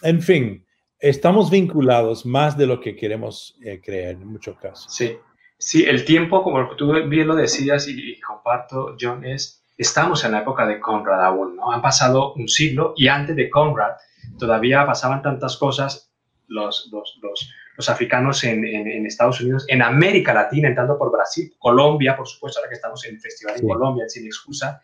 en 0.03 0.23
fin, 0.23 0.67
estamos 0.99 1.51
vinculados 1.51 2.27
más 2.27 2.57
de 2.57 2.67
lo 2.67 2.81
que 2.81 2.97
queremos 2.97 3.57
eh, 3.63 3.81
creer 3.83 4.17
en 4.17 4.27
muchos 4.27 4.59
casos. 4.59 4.93
Sí, 4.93 5.17
sí, 5.59 5.85
el 5.85 6.05
tiempo, 6.05 6.43
como 6.43 6.75
tú 6.77 6.93
bien 7.09 7.29
lo 7.29 7.35
decías 7.35 7.87
y, 7.89 8.21
comparto, 8.21 8.97
John, 9.01 9.25
es, 9.25 9.65
estamos 9.77 10.25
en 10.25 10.33
la 10.33 10.41
época 10.41 10.67
de 10.67 10.81
Conrad 10.81 11.25
aún, 11.25 11.57
¿no? 11.57 11.73
Han 11.73 11.83
pasado 11.83 12.35
un 12.35 12.49
siglo 12.49 12.95
y 12.97 13.09
antes 13.09 13.37
de 13.37 13.51
Conrad 13.51 13.93
todavía 14.39 14.85
pasaban 14.87 15.23
tantas 15.23 15.57
cosas, 15.57 16.13
los, 16.49 16.89
los, 16.93 17.19
los, 17.23 17.53
los 17.77 17.89
africanos 17.89 18.45
en, 18.45 18.65
en, 18.65 19.07
Estados 19.07 19.41
Unidos, 19.41 19.65
en 19.69 19.83
América 19.83 20.33
Latina, 20.33 20.69
entrando 20.69 20.97
por 20.97 21.11
Brasil, 21.11 21.53
Colombia, 21.59 22.17
por 22.17 22.27
supuesto, 22.27 22.61
ahora 22.61 22.69
que 22.69 22.77
estamos 22.77 23.05
en 23.05 23.17
el 23.17 23.21
festival 23.21 23.57
en 23.59 23.67
Colombia, 23.67 24.09
sin 24.09 24.27
excusa, 24.27 24.81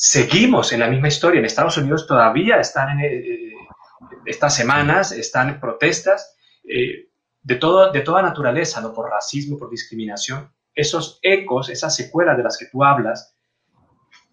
seguimos 0.00 0.72
en 0.72 0.78
la 0.78 0.86
misma 0.86 1.08
historia. 1.08 1.40
En 1.40 1.44
Estados 1.44 1.76
Unidos 1.76 2.06
todavía 2.06 2.60
están 2.60 3.00
en 3.00 3.04
eh, 3.04 3.52
estas 4.26 4.54
semanas, 4.54 5.10
están 5.10 5.58
protestas 5.58 6.36
eh, 6.62 7.08
de, 7.42 7.54
todo, 7.56 7.90
de 7.90 8.02
toda 8.02 8.22
naturaleza, 8.22 8.80
¿no? 8.80 8.94
por 8.94 9.10
racismo, 9.10 9.58
por 9.58 9.68
discriminación. 9.68 10.54
Esos 10.72 11.18
ecos, 11.20 11.68
esas 11.68 11.96
secuelas 11.96 12.36
de 12.36 12.44
las 12.44 12.56
que 12.56 12.66
tú 12.66 12.84
hablas, 12.84 13.36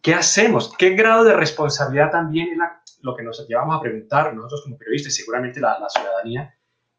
¿qué 0.04 0.14
hacemos? 0.14 0.72
¿Qué 0.78 0.92
grado 0.92 1.24
de 1.24 1.34
responsabilidad 1.34 2.12
también 2.12 2.50
es 2.52 3.00
lo 3.02 3.16
que 3.16 3.24
nos 3.24 3.48
llevamos 3.48 3.78
a 3.78 3.82
preguntar 3.82 4.36
nosotros 4.36 4.62
como 4.66 4.78
periodistas 4.78 5.14
y 5.14 5.16
seguramente 5.16 5.60
la, 5.60 5.80
ciudadanía? 5.90 6.54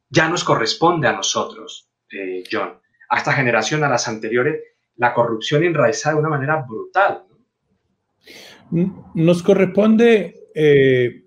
Ya 0.08 0.28
nos 0.28 0.42
corresponde 0.42 1.06
a 1.06 1.12
nosotros, 1.12 1.88
eh, 2.10 2.42
John, 2.50 2.80
a 3.10 3.18
esta 3.18 3.32
generación, 3.32 3.84
a 3.84 3.88
las 3.88 4.08
anteriores, 4.08 4.60
la 4.96 5.14
corrupción 5.14 5.62
enraizada 5.62 6.16
de 6.16 6.20
una 6.20 6.30
manera 6.30 6.64
brutal. 6.68 7.26
Nos 8.70 9.42
corresponde 9.42 10.34
eh, 10.54 11.24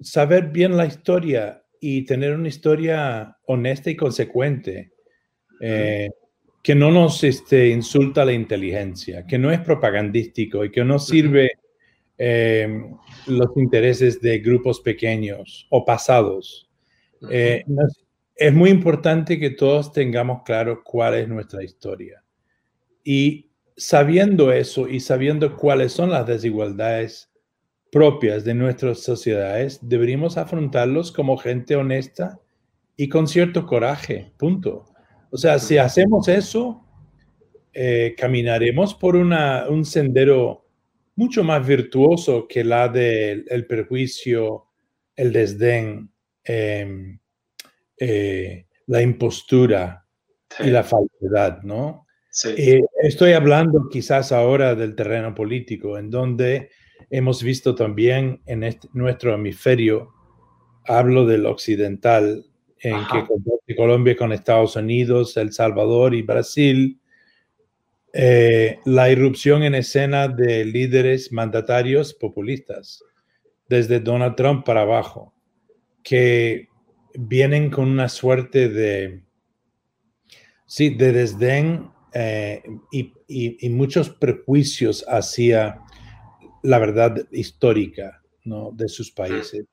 saber 0.00 0.50
bien 0.50 0.76
la 0.76 0.86
historia 0.86 1.62
y 1.80 2.04
tener 2.04 2.34
una 2.34 2.48
historia 2.48 3.36
honesta 3.46 3.90
y 3.90 3.96
consecuente, 3.96 4.92
eh, 5.60 6.10
que 6.62 6.74
no 6.74 6.90
nos 6.90 7.22
este, 7.24 7.68
insulta 7.68 8.24
la 8.24 8.32
inteligencia, 8.32 9.26
que 9.26 9.38
no 9.38 9.50
es 9.50 9.60
propagandístico 9.60 10.64
y 10.64 10.70
que 10.70 10.84
no 10.84 10.98
sirve 10.98 11.52
eh, 12.18 12.82
los 13.26 13.56
intereses 13.56 14.20
de 14.20 14.38
grupos 14.40 14.80
pequeños 14.80 15.66
o 15.70 15.84
pasados. 15.84 16.68
es 17.30 18.52
muy 18.52 18.70
importante 18.70 19.38
que 19.38 19.50
todos 19.50 19.92
tengamos 19.92 20.42
claro 20.44 20.82
cuál 20.84 21.14
es 21.14 21.28
nuestra 21.28 21.62
historia. 21.64 22.22
Y 23.02 23.45
sabiendo 23.76 24.52
eso 24.52 24.88
y 24.88 25.00
sabiendo 25.00 25.56
cuáles 25.56 25.92
son 25.92 26.10
las 26.10 26.26
desigualdades 26.26 27.30
propias 27.92 28.44
de 28.44 28.54
nuestras 28.54 29.00
sociedades, 29.00 29.78
deberíamos 29.82 30.36
afrontarlos 30.36 31.12
como 31.12 31.36
gente 31.36 31.76
honesta 31.76 32.40
y 32.96 33.08
con 33.08 33.28
cierto 33.28 33.66
coraje, 33.66 34.32
punto. 34.38 34.86
O 35.30 35.36
sea, 35.36 35.58
si 35.58 35.78
hacemos 35.78 36.28
eso, 36.28 36.84
eh, 37.72 38.14
caminaremos 38.16 38.94
por 38.94 39.16
una, 39.16 39.68
un 39.68 39.84
sendero 39.84 40.66
mucho 41.14 41.44
más 41.44 41.66
virtuoso 41.66 42.46
que 42.48 42.64
la 42.64 42.88
del 42.88 43.44
el 43.48 43.66
perjuicio, 43.66 44.66
el 45.14 45.32
desdén, 45.32 46.10
em, 46.44 47.18
eh, 47.98 48.66
la 48.86 49.02
impostura 49.02 50.06
y 50.60 50.70
la 50.70 50.84
falsedad, 50.84 51.62
¿no? 51.62 52.05
Eh, 52.44 52.82
estoy 53.02 53.32
hablando 53.32 53.88
quizás 53.88 54.30
ahora 54.30 54.74
del 54.74 54.94
terreno 54.94 55.34
político, 55.34 55.96
en 55.96 56.10
donde 56.10 56.70
hemos 57.10 57.42
visto 57.42 57.74
también 57.74 58.42
en 58.46 58.64
nuestro 58.92 59.34
hemisferio, 59.34 60.12
hablo 60.84 61.24
del 61.24 61.46
occidental, 61.46 62.44
en 62.80 62.98
que 63.66 63.74
Colombia 63.74 64.16
con 64.16 64.32
Estados 64.32 64.76
Unidos, 64.76 65.36
El 65.36 65.52
Salvador 65.52 66.14
y 66.14 66.22
Brasil, 66.22 67.00
eh, 68.12 68.78
la 68.84 69.10
irrupción 69.10 69.62
en 69.62 69.74
escena 69.74 70.28
de 70.28 70.64
líderes 70.64 71.32
mandatarios 71.32 72.12
populistas, 72.14 73.02
desde 73.68 73.98
Donald 73.98 74.36
Trump 74.36 74.64
para 74.64 74.82
abajo, 74.82 75.34
que 76.02 76.68
vienen 77.14 77.70
con 77.70 77.88
una 77.88 78.08
suerte 78.08 78.68
de, 78.68 79.22
sí, 80.66 80.90
de 80.90 81.12
desdén 81.12 81.95
eh, 82.18 82.62
y, 83.28 83.68
muchos 83.68 84.08
prejuicios 84.08 85.04
hacia 85.06 85.82
la 86.62 86.78
verdad 86.78 87.14
histórica 87.30 88.22
¿no? 88.44 88.70
de 88.72 88.88
sus 88.88 89.10
países. 89.12 89.66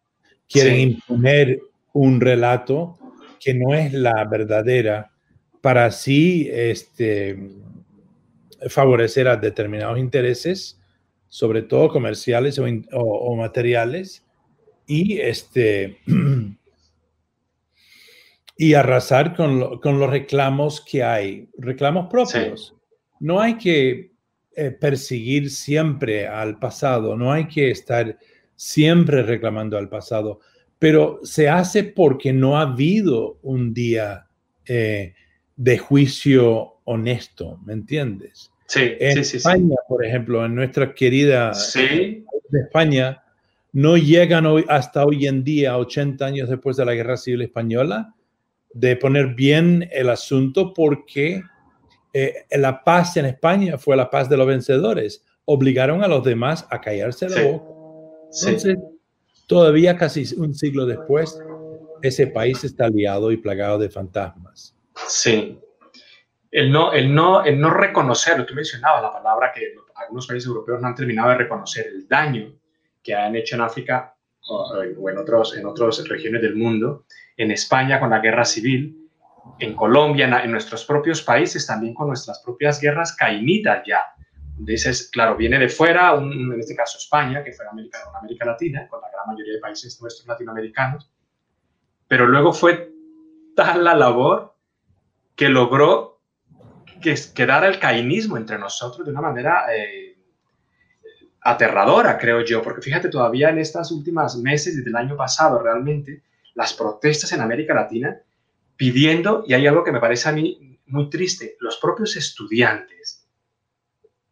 Quieren 0.50 0.77
imponer 0.77 1.62
un 1.93 2.19
relato 2.19 2.97
que 3.39 3.53
no 3.53 3.73
es 3.73 3.93
la 3.93 4.25
verdadera 4.25 5.09
para 5.62 5.85
así 5.85 6.50
este, 6.51 7.50
favorecer 8.67 9.29
a 9.29 9.38
determinados 9.38 9.97
intereses, 9.97 10.81
sobre 11.29 11.62
todo 11.62 11.88
comerciales 11.88 12.59
o, 12.59 12.65
o 12.65 13.35
materiales, 13.38 14.25
y 14.85 15.17
este, 15.19 16.00
y 18.55 18.74
arrasar 18.75 19.36
con, 19.36 19.60
los 19.60 20.10
reclamos 20.10 20.81
que 20.81 21.03
hay, 21.03 21.50
reclamos 21.57 22.07
propios. 22.10 22.75
No 23.19 23.39
hay 23.41 23.57
que 23.57 24.12
eh, 24.55 24.72
perseguir 24.72 25.50
siempre 25.50 26.27
al 26.27 26.60
pasado, 26.60 27.17
no 27.17 27.31
hay 27.31 27.48
que 27.48 27.72
estar 27.72 28.17
siempre 28.55 29.24
reclamando 29.24 29.77
al 29.77 29.89
pasado, 29.89 30.39
pero 30.77 31.19
se 31.24 31.50
hace 31.50 31.83
porque 31.83 32.33
no 32.33 32.57
ha 32.57 32.62
habido 32.62 33.39
un 33.41 33.74
día 33.74 34.27
eh, 34.65 35.13
de 35.55 35.77
juicio 35.77 36.75
honesto, 36.83 37.60
¿me 37.65 37.74
entiendes? 37.74 38.51
Sí, 38.67 38.91
en 39.00 39.24
sí, 39.24 39.38
España, 39.38 39.75
por 39.88 40.05
ejemplo, 40.05 40.45
en 40.45 40.55
nuestra 40.55 40.93
querida 40.93 41.51
de 41.74 42.60
España, 42.60 43.24
no 43.72 43.98
llegan 43.98 44.45
hoy, 44.45 44.65
hasta 44.67 45.05
hoy 45.05 45.25
en 45.25 45.43
día, 45.43 45.77
80 45.77 46.25
años 46.25 46.50
después 46.50 46.77
de 46.77 46.86
la 46.86 46.93
Guerra 46.93 47.17
Civil 47.17 47.41
Española, 47.41 48.13
de 48.73 48.95
poner 48.95 49.35
bien 49.35 49.87
el 49.91 50.09
asunto 50.09 50.73
porque 50.73 51.43
eh, 52.13 52.45
la 52.51 52.83
paz 52.83 53.17
en 53.17 53.25
España 53.25 53.77
fue 53.77 53.95
la 53.95 54.09
paz 54.09 54.29
de 54.29 54.37
los 54.37 54.47
vencedores. 54.47 55.23
Obligaron 55.45 56.03
a 56.03 56.07
los 56.07 56.23
demás 56.23 56.65
a 56.69 56.81
callarse 56.81 57.29
la 57.29 57.43
boca. 57.43 57.65
Entonces, 58.45 58.77
todavía 59.47 59.97
casi 59.97 60.25
un 60.35 60.53
siglo 60.53 60.85
después, 60.85 61.39
ese 62.01 62.27
país 62.27 62.63
está 62.63 62.89
liado 62.89 63.31
y 63.31 63.37
plagado 63.37 63.77
de 63.77 63.89
fantasmas. 63.89 64.75
Sí. 65.07 65.59
El 66.51 66.71
no, 66.71 66.93
el 66.93 67.13
no, 67.13 67.43
el 67.43 67.59
no 67.59 67.69
reconocer, 67.71 68.45
tú 68.45 68.53
mencionabas 68.53 69.01
la 69.01 69.11
palabra 69.11 69.51
que 69.53 69.73
algunos 69.95 70.27
países 70.27 70.47
europeos 70.47 70.81
no 70.81 70.87
han 70.87 70.95
terminado 70.95 71.29
de 71.29 71.37
reconocer, 71.37 71.87
el 71.87 72.07
daño 72.07 72.53
que 73.01 73.15
han 73.15 73.35
hecho 73.35 73.55
en 73.55 73.61
África 73.61 74.15
o, 74.47 75.09
en, 75.09 75.17
otros, 75.17 75.57
en 75.57 75.65
otras 75.65 76.07
regiones 76.07 76.41
del 76.41 76.55
mundo, 76.55 77.05
en 77.37 77.51
España 77.51 77.99
con 77.99 78.09
la 78.09 78.19
guerra 78.19 78.45
civil, 78.45 79.09
en 79.59 79.75
Colombia, 79.75 80.41
en, 80.43 80.51
nuestros 80.51 80.85
propios 80.85 81.21
países 81.21 81.67
también 81.67 81.93
con 81.93 82.07
nuestras 82.07 82.41
propias 82.43 82.79
guerras 82.79 83.15
cainitas 83.15 83.83
ya. 83.85 84.01
Dices, 84.57 85.09
claro, 85.11 85.35
viene 85.35 85.57
de 85.57 85.67
fuera, 85.67 86.13
en 86.15 86.53
este 86.59 86.75
caso 86.75 86.97
España, 86.97 87.43
que 87.43 87.51
fue 87.51 87.67
América, 87.67 87.99
América 88.17 88.45
Latina, 88.45 88.87
con 88.87 89.01
la 89.01 89.09
gran 89.09 89.27
mayoría 89.27 89.53
de 89.53 89.59
países 89.59 89.99
nuestros 90.01 90.27
latinoamericanos, 90.27 91.11
pero 92.07 92.27
luego 92.27 92.53
fue 92.53 92.93
tal 93.55 93.83
la 93.83 93.95
labor 93.95 94.55
que 95.35 95.49
logró 95.49 96.21
que 97.01 97.15
quedara 97.35 97.67
el 97.67 97.79
cainismo 97.79 98.37
entre 98.37 98.57
nosotros 98.57 99.05
de 99.05 99.11
una 99.11 99.21
manera 99.21 99.65
eh, 99.75 100.17
aterradora, 101.41 102.17
creo 102.17 102.41
yo, 102.41 102.61
porque 102.61 102.81
fíjate, 102.81 103.09
todavía 103.09 103.49
en 103.49 103.59
estas 103.59 103.91
últimas 103.91 104.37
meses, 104.37 104.77
desde 104.77 104.89
el 104.89 104.95
año 104.95 105.17
pasado 105.17 105.61
realmente, 105.61 106.23
las 106.55 106.74
protestas 106.74 107.31
en 107.33 107.41
América 107.41 107.74
Latina 107.74 108.19
pidiendo, 108.75 109.43
y 109.48 109.53
hay 109.53 109.67
algo 109.67 109.83
que 109.83 109.91
me 109.91 110.00
parece 110.00 110.29
a 110.29 110.31
mí 110.31 110.79
muy 110.88 111.10
triste, 111.10 111.55
los 111.60 111.77
propios 111.77 112.15
estudiantes 112.17 113.27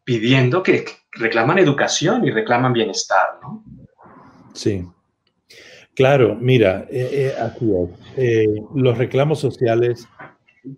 pidiendo 0.04 0.64
que 0.64 0.86
reclaman 1.12 1.60
educación 1.60 2.26
y 2.26 2.32
reclaman 2.32 2.74
bienestar, 2.74 3.40
¿no? 3.42 3.64
Sí. 4.54 4.86
Claro, 5.94 6.36
mira, 6.36 6.88
eh, 6.90 7.36
eh, 8.18 8.46
los 8.76 8.98
reclamos 8.98 9.40
sociales 9.40 10.08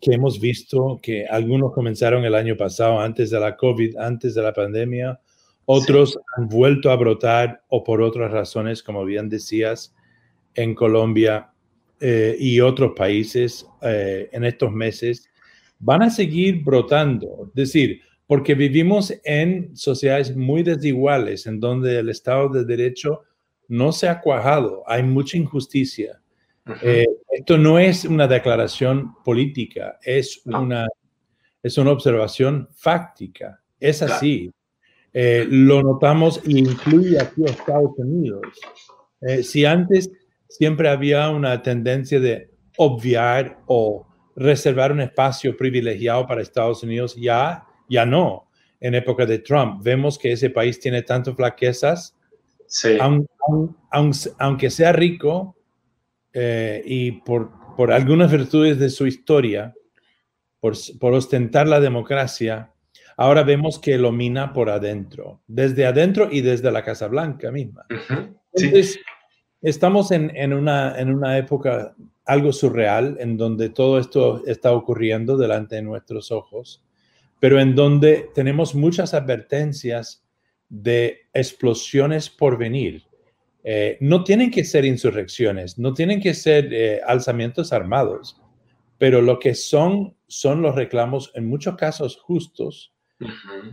que 0.01 0.13
hemos 0.13 0.39
visto, 0.39 0.99
que 1.01 1.25
algunos 1.25 1.73
comenzaron 1.73 2.25
el 2.25 2.35
año 2.35 2.57
pasado, 2.57 2.99
antes 2.99 3.29
de 3.29 3.39
la 3.39 3.55
COVID, 3.55 3.97
antes 3.97 4.33
de 4.33 4.41
la 4.41 4.53
pandemia, 4.53 5.19
otros 5.65 6.19
han 6.35 6.47
vuelto 6.47 6.91
a 6.91 6.95
brotar 6.95 7.63
o 7.69 7.83
por 7.83 8.01
otras 8.01 8.31
razones, 8.31 8.83
como 8.83 9.05
bien 9.05 9.29
decías, 9.29 9.95
en 10.55 10.75
Colombia 10.75 11.51
eh, 11.99 12.35
y 12.39 12.59
otros 12.59 12.93
países 12.95 13.65
eh, 13.81 14.29
en 14.31 14.43
estos 14.43 14.71
meses, 14.71 15.29
van 15.79 16.03
a 16.03 16.09
seguir 16.09 16.63
brotando. 16.63 17.47
Es 17.49 17.55
decir, 17.55 18.01
porque 18.27 18.55
vivimos 18.55 19.13
en 19.23 19.75
sociedades 19.75 20.35
muy 20.35 20.63
desiguales, 20.63 21.45
en 21.45 21.59
donde 21.59 21.99
el 21.99 22.09
Estado 22.09 22.49
de 22.49 22.65
Derecho 22.65 23.21
no 23.67 23.91
se 23.91 24.07
ha 24.07 24.21
cuajado, 24.21 24.83
hay 24.87 25.03
mucha 25.03 25.37
injusticia. 25.37 26.19
Eh, 26.81 27.05
esto 27.29 27.57
no 27.57 27.77
es 27.77 28.05
una 28.05 28.27
declaración 28.27 29.15
política, 29.23 29.99
es, 30.01 30.41
una, 30.45 30.87
es 31.61 31.77
una 31.77 31.91
observación 31.91 32.69
fáctica. 32.73 33.61
Es 33.79 34.01
así. 34.01 34.51
Eh, 35.11 35.45
lo 35.49 35.83
notamos 35.83 36.41
y 36.45 36.57
incluye 36.59 37.19
aquí 37.19 37.43
a 37.45 37.51
Estados 37.51 37.91
Unidos. 37.97 38.41
Eh, 39.21 39.43
si 39.43 39.65
antes 39.65 40.09
siempre 40.53 40.87
había 40.87 41.29
una 41.29 41.63
tendencia 41.63 42.19
de 42.19 42.51
obviar 42.77 43.59
o 43.65 44.05
reservar 44.35 44.91
un 44.91 45.01
espacio 45.01 45.57
privilegiado 45.57 46.27
para 46.27 46.43
Estados 46.43 46.83
Unidos, 46.83 47.15
ya, 47.15 47.65
ya 47.89 48.05
no. 48.05 48.49
En 48.79 48.93
época 48.93 49.25
de 49.25 49.39
Trump, 49.39 49.81
vemos 49.83 50.19
que 50.19 50.33
ese 50.33 50.51
país 50.51 50.79
tiene 50.79 51.01
tantas 51.01 51.35
flaquezas, 51.35 52.15
aunque 54.37 54.69
sea 54.69 54.91
rico, 54.91 55.55
eh, 56.33 56.83
y 56.85 57.13
por, 57.13 57.51
por, 57.75 57.91
algunas 57.91 58.31
virtudes 58.31 58.77
de 58.77 58.89
su 58.89 59.07
historia, 59.07 59.73
por, 60.59 60.73
por, 60.99 61.13
ostentar 61.13 61.67
la 61.67 61.79
democracia, 61.79 62.71
ahora 63.17 63.41
vemos 63.43 63.79
que 63.79 63.97
lo 63.97 64.11
mina 64.11 64.53
por 64.53 64.69
adentro, 64.69 65.41
desde 65.47 65.85
adentro 65.87 66.27
y 66.31 66.41
desde 66.41 66.71
la 66.71 66.83
Casa 66.83 67.07
Blanca 67.07 67.51
misma. 67.51 67.85
Entonces, 68.53 68.99
estamos 69.63 70.11
en, 70.11 70.35
en, 70.35 70.53
una, 70.53 70.99
en 70.99 71.11
una 71.11 71.37
época 71.37 71.95
algo 72.25 72.53
surreal, 72.53 73.17
en 73.19 73.37
donde 73.37 73.69
todo 73.69 73.97
esto 73.97 74.43
está 74.45 74.71
ocurriendo 74.71 75.37
delante 75.37 75.75
de 75.77 75.81
nuestros 75.81 76.31
ojos, 76.31 76.83
pero 77.39 77.59
en 77.59 77.75
donde 77.75 78.29
tenemos 78.33 78.75
muchas 78.75 79.13
advertencias 79.13 80.23
de 80.69 81.21
explosiones 81.33 82.29
por 82.29 82.57
venir. 82.57 83.03
Eh, 83.63 83.97
no 84.01 84.23
tienen 84.23 84.51
que 84.51 84.63
ser 84.63 84.85
insurrecciones, 84.85 85.77
no 85.77 85.93
tienen 85.93 86.19
que 86.21 86.33
ser 86.33 86.73
eh, 86.73 87.01
alzamientos 87.05 87.71
armados, 87.71 88.41
pero 88.97 89.21
lo 89.21 89.39
que 89.39 89.55
son 89.55 90.15
son 90.27 90.61
los 90.61 90.75
reclamos 90.75 91.31
en 91.35 91.47
muchos 91.47 91.75
casos 91.75 92.17
justos 92.17 92.91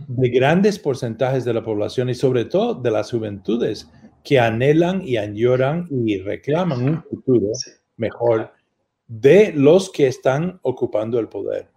de 0.07 0.29
grandes 0.29 0.77
porcentajes 0.77 1.43
de 1.43 1.53
la 1.53 1.63
población 1.63 2.09
y 2.09 2.13
sobre 2.13 2.45
todo 2.45 2.75
de 2.75 2.91
las 2.91 3.11
juventudes 3.11 3.89
que 4.23 4.39
anhelan 4.39 5.01
y 5.01 5.17
añoran 5.17 5.87
y 5.89 6.19
reclaman 6.19 6.83
un 6.83 7.03
futuro 7.03 7.51
mejor 7.97 8.51
de 9.07 9.51
los 9.53 9.91
que 9.91 10.07
están 10.07 10.59
ocupando 10.61 11.19
el 11.19 11.27
poder. 11.27 11.67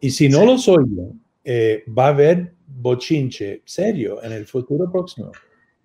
Y 0.00 0.10
si 0.10 0.28
no 0.28 0.44
los 0.44 0.68
oyen, 0.68 1.22
eh, 1.42 1.84
va 1.86 2.06
a 2.06 2.08
haber 2.08 2.54
bochinche 2.66 3.62
serio 3.64 4.22
en 4.22 4.32
el 4.32 4.46
futuro 4.46 4.90
próximo. 4.90 5.32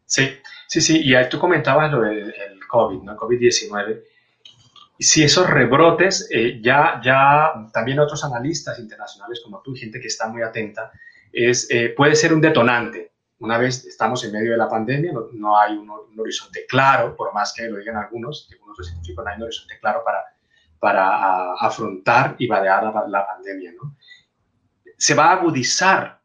Sí, 0.06 0.28
sí, 0.68 0.82
sí. 0.82 1.02
Y 1.04 1.16
ahí 1.16 1.30
tú 1.30 1.40
comentabas 1.40 1.92
lo 1.92 2.02
del 2.02 2.34
COVID, 2.68 3.04
¿no? 3.04 3.16
COVID-19. 3.16 4.02
Si 5.00 5.24
esos 5.24 5.50
rebrotes, 5.50 6.28
eh, 6.32 6.60
ya, 6.62 7.00
ya 7.04 7.70
también 7.72 8.00
otros 8.00 8.24
analistas 8.26 8.80
internacionales 8.80 9.40
como 9.44 9.62
tú, 9.62 9.74
gente 9.74 10.00
que 10.00 10.08
está 10.08 10.28
muy 10.28 10.42
atenta, 10.42 10.92
es, 11.32 11.70
eh, 11.72 11.94
puede 11.96 12.16
ser 12.16 12.34
un 12.34 12.42
detonante. 12.42 13.12
Una 13.40 13.58
vez 13.58 13.86
estamos 13.86 14.24
en 14.26 14.34
medio 14.34 14.52
de 14.52 14.58
la 14.58 14.70
pandemia, 14.70 15.14
no, 15.34 15.58
hay 15.58 15.74
un, 15.78 15.90
horizonte 16.18 16.66
claro, 16.68 17.16
por 17.16 17.34
más 17.34 17.54
que 17.54 17.70
lo 17.70 17.78
digan 17.78 17.96
algunos, 17.96 18.50
algunos 18.52 18.78
los 18.78 18.88
científicos 18.88 19.24
no 19.24 19.32
hay 19.32 19.38
un 19.38 19.44
horizonte 19.44 19.80
claro 19.80 20.02
para, 20.04 20.26
para 20.80 21.54
afrontar 21.54 22.36
y 22.38 22.48
vadear 22.48 22.84
la, 22.84 23.08
la 23.08 23.26
pandemia. 23.26 23.72
¿no? 23.82 23.96
Se 24.98 25.16
va 25.16 25.28
a 25.28 25.34
agudizar 25.34 26.20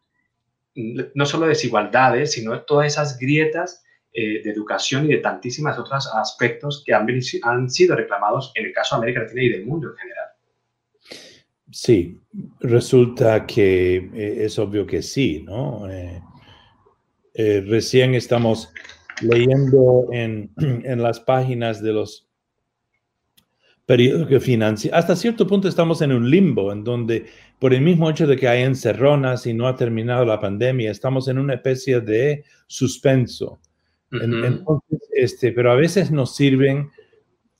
no 0.74 1.26
solo 1.26 1.46
desigualdades, 1.46 2.32
sino 2.32 2.62
todas 2.62 2.88
esas 2.88 3.18
grietas 3.18 3.84
eh, 4.12 4.42
de 4.42 4.50
educación 4.50 5.06
y 5.06 5.08
de 5.08 5.18
tantísimas 5.18 5.78
otros 5.78 6.08
aspectos 6.14 6.84
que 6.86 6.94
han, 6.94 7.06
han 7.42 7.70
sido 7.70 7.96
reclamados 7.96 8.52
en 8.54 8.66
el 8.66 8.72
caso 8.72 8.94
de 8.94 8.98
América 8.98 9.22
Latina 9.22 9.42
y 9.42 9.48
del 9.48 9.66
mundo 9.66 9.88
en 9.90 9.96
general. 9.96 10.28
Sí, 11.70 12.20
resulta 12.60 13.44
que 13.44 13.96
eh, 14.14 14.44
es 14.44 14.56
obvio 14.58 14.86
que 14.86 15.02
sí, 15.02 15.42
¿no? 15.42 15.90
Eh, 15.90 16.22
recién 17.34 18.14
estamos 18.14 18.70
leyendo 19.20 20.08
en, 20.12 20.50
en, 20.56 21.02
las 21.02 21.20
páginas 21.20 21.82
de 21.82 21.92
los 21.92 22.28
periodos 23.86 24.28
que 24.28 24.40
financian. 24.40 24.94
Hasta 24.94 25.16
cierto 25.16 25.46
punto 25.46 25.68
estamos 25.68 26.00
en 26.02 26.12
un 26.12 26.30
limbo 26.30 26.72
en 26.72 26.84
donde 26.84 27.26
por 27.58 27.72
el 27.74 27.82
mismo 27.82 28.10
hecho 28.10 28.26
de 28.26 28.36
que 28.36 28.48
hay 28.48 28.62
encerronas 28.62 29.46
y 29.46 29.54
no 29.54 29.66
ha 29.66 29.76
terminado 29.76 30.24
la 30.24 30.40
pandemia, 30.40 30.90
estamos 30.90 31.28
en 31.28 31.38
una 31.38 31.54
especie 31.54 32.00
de 32.00 32.44
suspenso. 32.66 33.60
este, 35.12 35.52
pero 35.52 35.72
a 35.72 35.74
veces 35.74 36.10
nos 36.10 36.36
sirven 36.36 36.90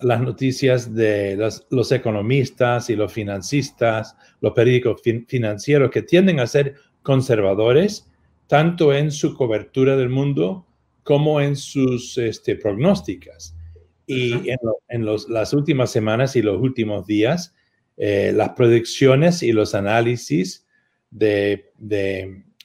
las 0.00 0.20
noticias 0.20 0.94
de 0.94 1.36
los, 1.36 1.92
economistas 1.92 2.90
y 2.90 2.96
los 2.96 3.12
financistas, 3.12 4.16
los 4.40 4.52
periódicos 4.52 5.00
financieros 5.26 5.90
que 5.90 6.02
tienden 6.02 6.40
a 6.40 6.46
ser 6.46 6.74
conservadores, 7.02 8.10
tanto 8.46 8.92
en 8.92 9.10
su 9.10 9.34
cobertura 9.34 9.96
del 9.96 10.08
mundo 10.08 10.66
como 11.02 11.40
en 11.40 11.56
sus 11.56 12.16
este, 12.18 12.56
prognósticas. 12.56 13.56
Y 14.06 14.32
en, 14.50 14.58
en 14.88 15.06
las 15.06 15.52
últimas 15.54 15.90
semanas 15.90 16.36
y 16.36 16.42
los 16.42 16.60
últimos 16.60 17.06
días, 17.06 17.54
eh, 17.96 18.32
las 18.34 18.50
predicciones 18.50 19.42
y 19.42 19.52
los 19.52 19.74
análisis 19.74 20.66
de, 21.10 21.70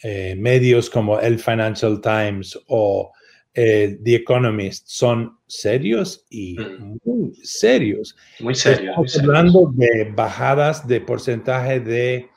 eh, 0.01 0.35
medios 0.37 0.89
como 0.89 1.19
el 1.19 1.37
Financial 1.37 2.01
Times 2.01 2.59
o 2.67 3.11
eh, 3.53 3.99
The 4.03 4.15
Economist 4.15 4.87
son 4.87 5.37
serios 5.45 6.25
y 6.29 6.57
mm. 6.57 6.97
muy 7.03 7.35
serios. 7.43 8.15
Muy 8.39 8.55
serios. 8.55 8.95
Estamos 9.05 9.19
hablando 9.19 9.73
de 9.75 10.11
bajadas 10.15 10.87
de 10.87 11.01
porcentaje 11.01 11.79
de 11.79 12.28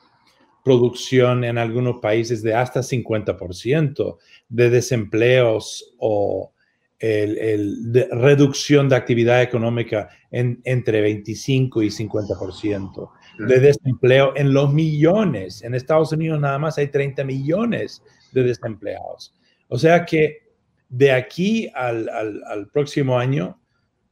producción 0.63 1.43
en 1.43 1.57
algunos 1.57 1.99
países 2.01 2.41
de 2.41 2.55
hasta 2.55 2.81
50%, 2.81 4.17
de 4.49 4.69
desempleos 4.69 5.93
o 5.99 6.53
el, 6.99 7.91
de 7.91 8.07
reducción 8.11 8.87
de 8.87 8.95
actividad 8.95 9.41
económica 9.41 10.09
en, 10.31 10.61
entre 10.63 11.01
25 11.01 11.83
y 11.83 11.87
50%, 11.87 13.09
de 13.39 13.59
desempleo 13.59 14.33
en 14.37 14.53
los 14.53 14.73
millones. 14.73 15.63
En 15.63 15.75
Estados 15.75 16.13
Unidos 16.13 16.39
nada 16.39 16.57
más 16.59 16.77
hay 16.77 16.87
30 16.87 17.25
millones 17.25 18.01
de 18.31 18.43
desempleados. 18.43 19.35
O 19.67 19.77
sea 19.77 20.05
que 20.05 20.43
de 20.87 21.11
aquí 21.11 21.69
al, 21.75 22.07
al, 22.07 22.67
próximo 22.71 23.17
año, 23.17 23.59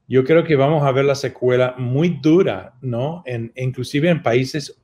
yo 0.07 0.25
creo 0.25 0.43
que 0.43 0.55
vamos 0.55 0.83
a 0.83 0.91
ver 0.91 1.05
la 1.05 1.15
secuela 1.15 1.75
muy 1.77 2.19
dura, 2.21 2.73
¿no? 2.81 3.23
En, 3.25 3.53
inclusive 3.55 4.09
en 4.09 4.21
países 4.21 4.80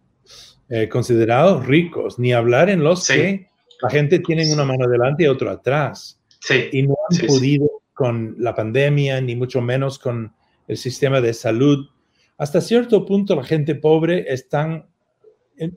eh, 0.69 0.89
considerados 0.89 1.65
ricos, 1.65 2.19
ni 2.19 2.33
hablar 2.33 2.69
en 2.69 2.83
los 2.83 3.07
que 3.07 3.47
la 3.81 3.89
gente 3.89 4.19
tiene 4.19 4.51
una 4.51 4.65
mano 4.65 4.85
adelante 4.85 5.23
y 5.23 5.27
otra 5.27 5.53
atrás. 5.53 6.19
Sí. 6.41 6.69
Y 6.71 6.83
no 6.83 6.95
han 7.09 7.27
podido 7.27 7.69
con 7.93 8.35
la 8.37 8.53
pandemia, 8.53 9.21
ni 9.21 9.35
mucho 9.35 9.61
menos 9.61 9.97
con 9.97 10.33
el 10.67 10.77
sistema 10.77 11.21
de 11.21 11.33
salud. 11.33 11.87
Hasta 12.37 12.61
cierto 12.61 13.05
punto 13.05 13.35
la 13.35 13.43
gente 13.43 13.75
pobre 13.75 14.31
están 14.31 14.85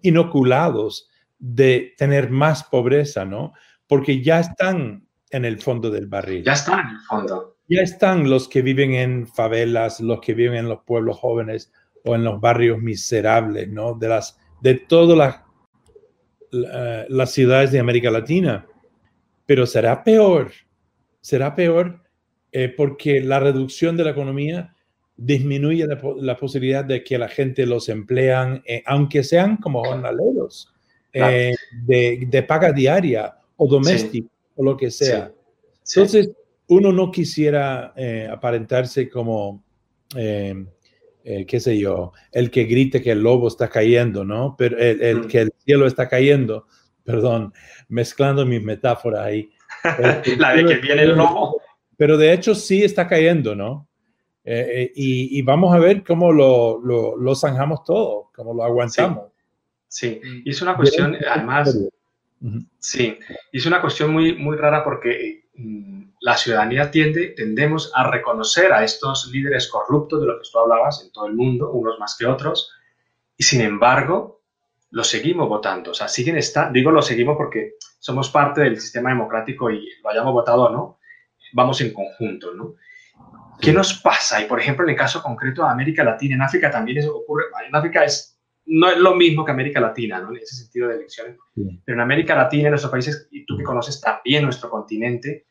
inoculados 0.02 1.08
de 1.38 1.94
tener 1.96 2.30
más 2.30 2.64
pobreza, 2.64 3.24
¿no? 3.24 3.52
Porque 3.86 4.22
ya 4.22 4.40
están 4.40 5.06
en 5.30 5.44
el 5.44 5.60
fondo 5.60 5.90
del 5.90 6.06
barril. 6.06 6.44
Ya 6.44 6.52
están 6.52 6.80
en 6.80 6.96
el 6.96 7.00
fondo. 7.08 7.56
Ya 7.68 7.82
están 7.82 8.28
los 8.28 8.48
que 8.48 8.62
viven 8.62 8.94
en 8.94 9.26
favelas, 9.26 10.00
los 10.00 10.20
que 10.20 10.34
viven 10.34 10.58
en 10.58 10.68
los 10.68 10.82
pueblos 10.84 11.18
jóvenes 11.18 11.72
o 12.04 12.14
en 12.14 12.24
los 12.24 12.40
barrios 12.40 12.80
miserables, 12.80 13.68
¿no? 13.68 13.94
De 13.94 14.08
las 14.08 14.39
de 14.60 14.74
todas 14.74 15.16
las, 15.16 17.08
las 17.08 17.32
ciudades 17.32 17.72
de 17.72 17.78
América 17.78 18.10
Latina. 18.10 18.66
Pero 19.46 19.66
será 19.66 20.04
peor, 20.04 20.52
será 21.20 21.54
peor 21.54 22.00
eh, 22.52 22.68
porque 22.76 23.20
la 23.20 23.38
reducción 23.38 23.96
de 23.96 24.04
la 24.04 24.10
economía 24.10 24.74
disminuye 25.16 25.86
la, 25.86 26.36
posibilidad 26.36 26.84
de 26.84 27.04
que 27.04 27.18
la 27.18 27.28
gente 27.28 27.66
los 27.66 27.88
emplean, 27.88 28.62
eh, 28.66 28.82
aunque 28.86 29.22
sean 29.22 29.58
como 29.58 29.84
jornaleros, 29.84 30.72
eh, 31.12 31.54
de, 31.84 32.44
paga 32.48 32.72
diaria 32.72 33.36
o 33.56 33.68
doméstico 33.68 34.28
o 34.56 34.64
lo 34.64 34.76
que 34.76 34.90
sea. 34.90 35.32
Entonces, 35.86 36.30
uno 36.68 36.90
no 36.92 37.10
quisiera 37.10 37.92
aparentarse 38.30 39.08
como, 39.08 39.62
eh, 41.24 41.40
eh, 41.40 41.46
qué 41.46 41.60
sé 41.60 41.78
yo, 41.78 42.12
el 42.32 42.50
que 42.50 42.64
grite 42.64 43.02
que 43.02 43.12
el 43.12 43.22
lobo 43.22 43.48
está 43.48 43.68
cayendo, 43.68 44.24
¿no? 44.24 44.54
Pero 44.58 44.78
el, 44.78 45.26
que 45.26 45.42
el 45.42 45.52
cielo 45.64 45.86
está 45.86 46.08
cayendo, 46.08 46.66
perdón, 47.04 47.52
mezclando 47.88 48.46
mis 48.46 48.62
metáforas 48.62 49.26
ahí. 49.26 49.50
La 50.38 50.54
de 50.54 50.64
que 50.64 50.76
viene 50.76 51.02
el 51.02 51.16
lobo. 51.16 51.60
Pero 51.96 52.16
de 52.16 52.32
hecho 52.32 52.54
sí 52.54 52.82
está 52.82 53.06
cayendo, 53.06 53.54
¿no? 53.54 53.86
y, 54.42 55.40
vamos 55.42 55.72
a 55.72 55.78
ver 55.78 56.02
cómo 56.02 56.32
lo, 56.32 56.80
lo, 56.80 57.34
zanjamos 57.36 57.84
todo, 57.84 58.30
cómo 58.34 58.52
lo 58.52 58.64
aguantamos. 58.64 59.30
Sí, 59.86 60.20
y 60.44 60.50
es 60.50 60.60
una 60.60 60.76
cuestión, 60.76 61.16
además, 61.28 61.78
sí, 62.78 63.18
y 63.52 63.58
es 63.58 63.66
una 63.66 63.80
cuestión 63.80 64.12
muy, 64.12 64.36
muy 64.36 64.56
rara 64.56 64.82
porque 64.82 65.44
mm, 65.49 65.49
la 66.20 66.36
ciudadanía 66.36 66.90
tiende, 66.90 67.28
tendemos 67.28 67.90
a 67.94 68.08
reconocer 68.10 68.72
a 68.72 68.84
estos 68.84 69.30
líderes 69.32 69.68
corruptos 69.68 70.20
de 70.20 70.26
los 70.26 70.36
que 70.36 70.50
tú 70.52 70.58
hablabas 70.58 71.02
en 71.04 71.12
todo 71.12 71.26
el 71.26 71.34
mundo, 71.34 71.70
unos 71.70 71.98
más 71.98 72.16
que 72.18 72.26
otros, 72.26 72.72
y 73.36 73.42
sin 73.42 73.62
embargo, 73.62 74.42
los 74.90 75.08
seguimos 75.08 75.48
votando. 75.48 75.92
O 75.92 75.94
sea, 75.94 76.08
siguen 76.08 76.36
estando, 76.36 76.72
digo 76.72 76.90
lo 76.90 77.00
seguimos 77.00 77.36
porque 77.36 77.74
somos 77.98 78.28
parte 78.30 78.60
del 78.60 78.78
sistema 78.78 79.10
democrático 79.10 79.70
y 79.70 79.88
lo 80.02 80.10
hayamos 80.10 80.32
votado 80.32 80.64
o 80.64 80.70
no, 80.70 80.98
vamos 81.52 81.80
en 81.80 81.92
conjunto, 81.92 82.54
¿no? 82.54 82.74
¿Qué 83.60 83.72
nos 83.72 83.94
pasa? 83.94 84.42
Y 84.42 84.46
por 84.46 84.60
ejemplo, 84.60 84.84
en 84.84 84.90
el 84.90 84.96
caso 84.96 85.22
concreto 85.22 85.62
de 85.62 85.70
América 85.70 86.02
Latina, 86.02 86.34
en 86.34 86.42
África 86.42 86.70
también 86.70 86.98
eso 86.98 87.16
ocurre, 87.16 87.44
en 87.66 87.74
África 87.74 88.04
es, 88.04 88.38
no 88.66 88.90
es 88.90 88.98
lo 88.98 89.14
mismo 89.14 89.44
que 89.44 89.52
América 89.52 89.80
Latina, 89.80 90.20
¿no? 90.20 90.30
En 90.30 90.38
ese 90.38 90.56
sentido 90.56 90.88
de 90.88 90.96
elecciones. 90.96 91.36
Pero 91.54 91.96
en 91.96 92.00
América 92.00 92.34
Latina, 92.34 92.64
en 92.64 92.70
nuestros 92.70 92.90
países, 92.90 93.28
y 93.30 93.44
tú 93.44 93.56
que 93.56 93.64
conoces 93.64 94.00
también 94.00 94.44
nuestro 94.44 94.70
continente, 94.70 95.46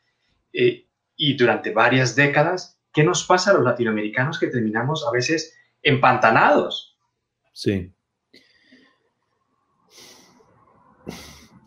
eh, 0.52 0.86
y 1.16 1.36
durante 1.36 1.70
varias 1.72 2.16
décadas, 2.16 2.80
¿qué 2.92 3.04
nos 3.04 3.24
pasa 3.24 3.50
a 3.50 3.54
los 3.54 3.64
latinoamericanos 3.64 4.38
que 4.38 4.46
terminamos 4.46 5.06
a 5.06 5.12
veces 5.12 5.54
empantanados? 5.82 6.96
Sí. 7.52 7.92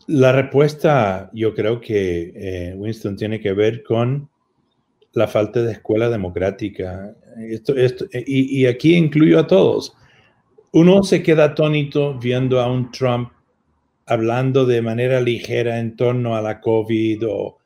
La 0.07 0.31
respuesta, 0.31 1.29
yo 1.33 1.53
creo 1.53 1.79
que 1.79 2.33
eh, 2.35 2.73
Winston 2.75 3.15
tiene 3.15 3.39
que 3.39 3.53
ver 3.53 3.83
con 3.83 4.29
la 5.13 5.27
falta 5.27 5.61
de 5.61 5.73
escuela 5.73 6.09
democrática. 6.09 7.15
Esto, 7.37 7.75
esto, 7.75 8.05
y, 8.11 8.61
y, 8.61 8.65
aquí 8.65 8.95
incluyo 8.95 9.39
a 9.39 9.47
todos. 9.47 9.95
Uno 10.71 11.03
se 11.03 11.21
queda 11.21 11.45
atónito 11.45 12.17
viendo 12.17 12.59
a 12.59 12.71
un 12.71 12.91
Trump 12.91 13.31
hablando 14.05 14.65
de 14.65 14.81
manera 14.81 15.21
ligera 15.21 15.79
en 15.79 15.95
torno 15.95 16.35
a 16.35 16.41
la 16.41 16.59
COVID 16.59 17.27
o 17.29 17.59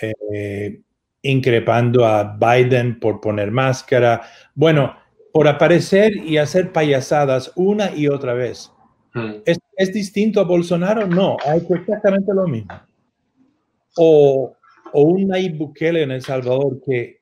eh, 0.00 0.80
increpando 1.22 2.04
a 2.04 2.36
Biden 2.36 3.00
por 3.00 3.20
poner 3.20 3.50
máscara. 3.50 4.22
Bueno, 4.54 4.96
por 5.32 5.48
aparecer 5.48 6.16
y 6.16 6.38
hacer 6.38 6.72
payasadas 6.72 7.52
una 7.56 7.94
y 7.94 8.08
otra 8.08 8.34
vez. 8.34 8.72
¿Es, 9.44 9.58
¿Es, 9.76 9.92
distinto 9.92 10.40
a 10.40 10.44
Bolsonaro? 10.44 11.06
No, 11.06 11.38
ha 11.46 11.56
hecho 11.56 11.74
exactamente 11.74 12.34
lo 12.34 12.46
mismo. 12.46 12.74
O, 13.96 14.54
o 14.92 15.02
un 15.02 15.26
Nayib 15.26 15.56
Bukele 15.56 16.02
en 16.02 16.10
El 16.10 16.22
Salvador 16.22 16.80
que 16.84 17.20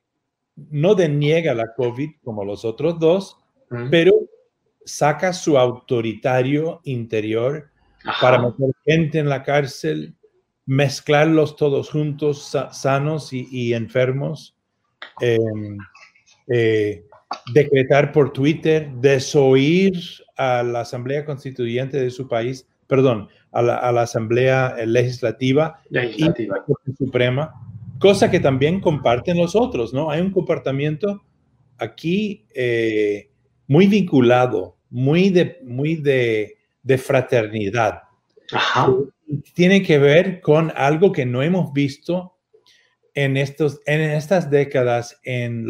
no 0.55 0.95
deniega 0.95 1.53
la 1.53 1.73
COVID 1.73 2.09
como 2.23 2.43
los 2.43 2.65
otros 2.65 2.99
dos, 2.99 3.37
pero 3.89 4.13
saca 4.85 5.33
su 5.33 5.57
autoritario 5.57 6.81
interior 6.83 7.69
para 8.21 8.39
meter 8.39 8.71
gente 8.85 9.19
en 9.19 9.29
la 9.29 9.43
cárcel, 9.43 10.14
mezclarlos 10.65 11.55
todos 11.55 11.89
juntos, 11.91 12.55
sanos 12.71 13.31
y, 13.31 13.73
enfermos, 13.73 14.55
em, 15.21 15.77
eh, 16.47 17.05
decretar 17.53 18.11
por 18.11 18.33
Twitter, 18.33 18.89
desoír 18.95 19.93
a 20.37 20.63
la 20.63 20.81
Asamblea 20.81 21.25
Constituyente 21.25 21.99
de 21.99 22.09
su 22.09 22.27
país, 22.27 22.67
perdón, 22.87 23.29
a 23.51 23.61
la, 23.61 24.01
Asamblea 24.01 24.75
Legislativa, 24.85 25.79
Legislativa. 25.89 26.63
y 26.67 26.71
la 26.71 26.95
Suprema, 26.97 27.53
cosa 27.99 28.29
que 28.29 28.39
también 28.39 28.81
comparten 28.81 29.37
los 29.37 29.55
otros, 29.55 29.93
¿no? 29.93 30.09
Hay 30.11 30.21
un 30.21 30.31
comportamiento 30.31 31.23
aquí 31.77 32.45
eh, 32.53 33.29
muy 33.67 33.87
vinculado, 33.87 34.75
muy 34.89 35.29
de, 35.29 35.59
muy 35.63 35.95
de, 35.95 36.57
de 36.83 36.97
fraternidad. 36.97 38.04
Tiene 39.53 39.81
que 39.81 39.97
ver 39.97 40.41
con 40.41 40.71
algo 40.75 41.11
que 41.11 41.25
no 41.25 41.41
hemos 41.41 41.73
visto 41.73 42.35
en, 43.15 43.37
estos, 43.37 43.79
en 43.85 44.01
estas 44.01 44.49
décadas 44.49 45.19
en 45.23 45.67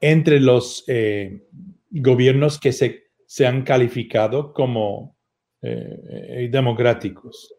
entre 0.00 0.38
los 0.38 0.84
eh, 0.86 1.44
gobiernos 1.90 2.60
que 2.60 2.72
se, 2.72 3.08
se, 3.26 3.46
han 3.46 3.62
calificado 3.62 4.52
como 4.52 5.16
eh, 5.62 5.98
eh, 6.08 6.48
democráticos. 6.52 7.52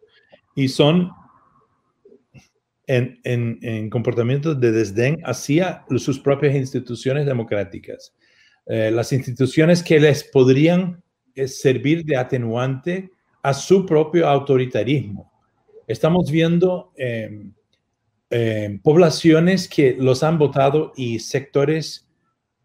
Y 0.55 0.69
son 0.69 1.11
en, 2.87 3.19
en, 3.23 3.59
en, 3.61 3.89
comportamientos 3.89 4.59
de 4.59 4.71
desdén 4.71 5.17
hacia 5.25 5.85
sus 5.97 6.19
propias 6.19 6.55
instituciones 6.55 7.25
democráticas. 7.25 8.15
las 8.65 9.11
instituciones 9.13 9.83
que 9.83 9.99
les 9.99 10.23
podrían 10.23 11.03
servir 11.45 12.03
de 12.05 12.17
atenuante 12.17 13.11
a 13.41 13.53
su 13.53 13.85
propio 13.85 14.27
autoritarismo. 14.27 15.31
Estamos 15.87 16.29
viendo 16.29 16.91
em, 16.95 17.53
em, 18.29 18.79
poblaciones 18.79 19.67
que 19.67 19.95
los 19.97 20.23
han 20.23 20.37
votado 20.37 20.93
y 20.95 21.19
sectores 21.19 22.07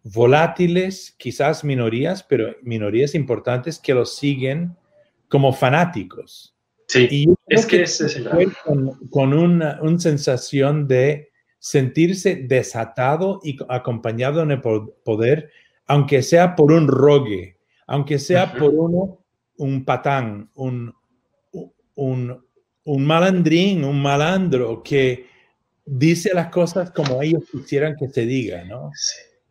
volátiles, 0.02 1.14
quizás 1.18 1.64
minorías, 1.64 2.22
pero 2.22 2.54
minorías 2.62 3.14
importantes 3.14 3.78
que 3.78 3.94
los 3.94 4.16
siguen 4.16 4.76
como 5.28 5.52
fanáticos. 5.52 6.54
Sí, 6.86 7.26
es 7.46 7.64
que, 7.64 7.82
es 7.82 8.04
con, 9.10 9.32
una, 9.32 9.80
sensación 9.98 10.86
de 10.86 11.30
sentirse 11.58 12.36
desatado 12.36 13.40
y 13.42 13.56
acompañado 13.70 14.42
en 14.42 14.50
el 14.50 14.60
poder, 14.60 15.50
aunque 15.86 16.22
sea 16.22 16.54
por 16.54 16.72
un 16.72 16.86
rogue, 16.86 17.56
aunque 17.86 18.18
sea 18.18 18.52
por 18.52 18.70
uno 18.74 19.23
un 19.58 19.84
patán, 19.84 20.50
un, 20.54 20.94
un, 21.94 22.44
un 22.84 23.04
malandrín, 23.04 23.84
un 23.84 24.00
malandro 24.00 24.82
que 24.82 25.26
dice 25.84 26.32
las 26.34 26.48
cosas 26.48 26.90
como 26.90 27.22
ellos 27.22 27.44
quisieran 27.50 27.96
que 27.96 28.08
se 28.08 28.26
diga, 28.26 28.64
¿no? 28.64 28.90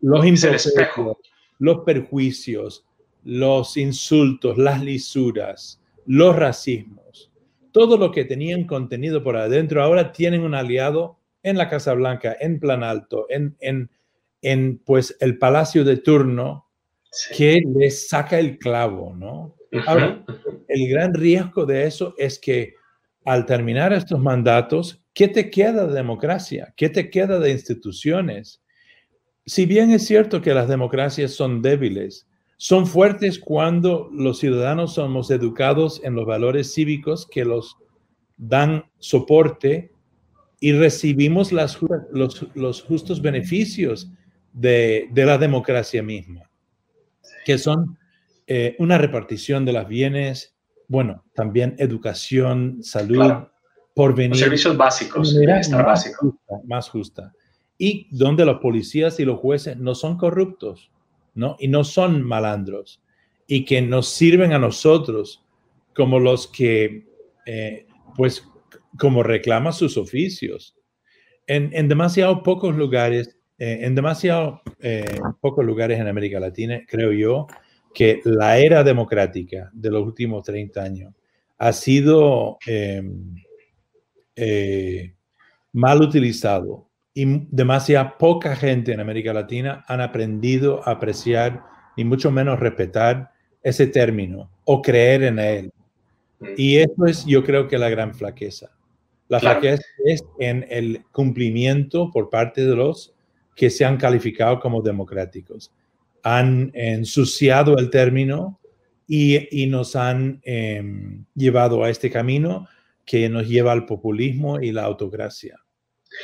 Los 0.01 0.25
imperfectos, 0.25 1.17
los 1.59 1.79
perjuicios, 1.85 2.85
los 3.23 3.77
insultos, 3.77 4.57
las 4.57 4.83
lisuras, 4.83 5.79
los 6.05 6.35
racismos, 6.35 7.31
todo 7.71 7.97
lo 7.97 8.11
que 8.11 8.25
tenían 8.25 8.65
contenido 8.65 9.23
por 9.23 9.37
adentro, 9.37 9.81
ahora 9.81 10.11
tienen 10.11 10.41
un 10.41 10.55
aliado 10.55 11.17
en 11.41 11.57
la 11.57 11.69
Casa 11.69 11.93
Blanca, 11.93 12.35
en 12.39 12.59
Plan 12.59 12.83
Alto, 12.83 13.25
en, 13.29 13.55
en, 13.59 13.89
en 14.41 14.77
pues 14.79 15.15
el 15.19 15.37
Palacio 15.37 15.83
de 15.83 15.97
Turno, 15.97 16.67
que 17.35 17.61
les 17.75 18.07
saca 18.07 18.39
el 18.39 18.57
clavo, 18.57 19.15
¿no? 19.15 19.55
Ahora, 19.85 20.23
el 20.67 20.89
gran 20.89 21.13
riesgo 21.13 21.65
de 21.65 21.85
eso 21.85 22.13
es 22.17 22.39
que 22.39 22.75
al 23.25 23.45
terminar 23.45 23.93
estos 23.93 24.19
mandatos, 24.19 25.01
¿qué 25.13 25.27
te 25.27 25.49
queda 25.49 25.87
de 25.87 25.93
democracia? 25.93 26.73
¿Qué 26.75 26.89
te 26.89 27.09
queda 27.09 27.39
de 27.39 27.51
instituciones? 27.51 28.61
Si 29.45 29.65
bien 29.65 29.91
es 29.91 30.05
cierto 30.05 30.41
que 30.41 30.53
las 30.53 30.67
democracias 30.67 31.31
son 31.31 31.61
débiles, 31.61 32.27
son 32.57 32.85
fuertes 32.85 33.39
cuando 33.39 34.09
los 34.13 34.39
ciudadanos 34.39 34.93
somos 34.93 35.31
educados 35.31 36.01
en 36.03 36.15
los 36.15 36.25
valores 36.25 36.73
cívicos 36.73 37.27
que 37.27 37.45
los 37.45 37.77
dan 38.37 38.85
soporte 38.99 39.91
y 40.59 40.71
recibimos 40.71 41.51
las, 41.51 41.77
los, 42.11 42.81
justos 42.83 43.21
beneficios 43.21 44.09
de, 44.53 45.09
de 45.11 45.25
la 45.25 45.37
democracia 45.37 46.01
misma, 46.01 46.49
que 47.45 47.57
son 47.57 47.97
eh, 48.47 48.75
una 48.79 48.97
repartición 48.97 49.65
de 49.65 49.73
los 49.73 49.87
bienes, 49.87 50.55
bueno, 50.87 51.23
también 51.33 51.75
educación, 51.77 52.83
salud, 52.83 53.31
por 53.95 54.15
venir. 54.15 54.37
servicios 54.37 54.75
básicos, 54.75 55.35
más 55.71 55.71
básico. 55.71 56.39
más 56.65 56.89
justa. 56.89 57.33
Y 57.77 58.07
donde 58.11 58.45
los 58.45 58.59
policías 58.59 59.19
y 59.19 59.25
los 59.25 59.39
jueces 59.39 59.77
no 59.77 59.95
son 59.95 60.17
corruptos, 60.17 60.91
¿no? 61.33 61.55
Y 61.59 61.67
no 61.67 61.83
son 61.83 62.23
malandros. 62.23 63.01
Y 63.47 63.65
que 63.65 63.81
nos 63.81 64.09
sirven 64.09 64.53
a 64.53 64.59
nosotros 64.59 65.43
como 65.95 66.19
los 66.19 66.47
que, 66.47 67.07
eh, 67.45 67.87
pues, 68.15 68.47
como 68.97 69.23
reclaman 69.23 69.73
sus 69.73 69.97
oficios. 69.97 70.75
En, 71.47 71.71
en 71.73 71.87
demasiado 71.87 72.43
pocos 72.43 72.75
lugares, 72.75 73.37
eh, 73.57 73.79
en 73.81 73.95
demasiado 73.95 74.61
pocos 75.39 75.65
lugares 75.65 75.99
en 75.99 76.07
América 76.07 76.39
Latina, 76.39 76.81
creo 76.87 77.11
yo, 77.11 77.47
que 77.93 78.21
la 78.25 78.57
era 78.57 78.83
democrática 78.83 79.69
de 79.73 79.91
los 79.91 80.03
últimos 80.03 80.43
30 80.43 80.81
años 80.81 81.13
ha 81.57 81.71
sido 81.71 82.57
em, 82.65 83.35
eh, 84.35 85.13
mal 85.71 86.01
utilizado 86.01 86.87
y 87.13 87.25
demasiada 87.51 88.17
poca 88.17 88.55
gente 88.55 88.91
en 88.91 88.99
América 88.99 89.33
Latina 89.33 89.85
han 89.87 90.01
aprendido 90.01 90.81
a 90.87 90.91
apreciar 90.91 91.63
y 91.95 92.03
mucho 92.03 92.31
menos 92.31 92.59
respetar 92.59 93.31
ese 93.61 93.87
término 93.87 94.49
o 94.65 94.81
creer 94.81 95.23
en 95.23 95.39
él. 95.39 95.71
Mm. 96.39 96.47
Y 96.57 96.77
eso 96.77 97.05
es, 97.05 97.25
yo 97.25 97.43
creo 97.43 97.67
que 97.67 97.77
la 97.77 97.89
gran 97.89 98.13
flaqueza. 98.13 98.71
La 99.29 99.39
flaqueza 99.39 99.83
es 100.05 100.23
en 100.39 100.65
el 100.69 101.03
cumplimiento 101.11 102.11
por 102.11 102.29
parte 102.29 102.65
de 102.65 102.75
los 102.75 103.15
que 103.55 103.69
se 103.69 103.85
han 103.85 103.97
calificado 103.97 104.59
como 104.59 104.81
democráticos. 104.81 105.71
Han 106.23 106.71
ensuciado 106.73 107.77
el 107.77 107.89
término 107.89 108.59
y, 109.07 109.67
nos 109.67 109.95
han 109.95 110.41
em, 110.43 111.25
llevado 111.35 111.83
a 111.83 111.89
este 111.89 112.09
camino 112.09 112.67
que 113.05 113.29
nos 113.29 113.47
lleva 113.47 113.71
al 113.71 113.85
populismo 113.85 114.59
y 114.59 114.71
la 114.71 114.83
autocracia. 114.83 115.59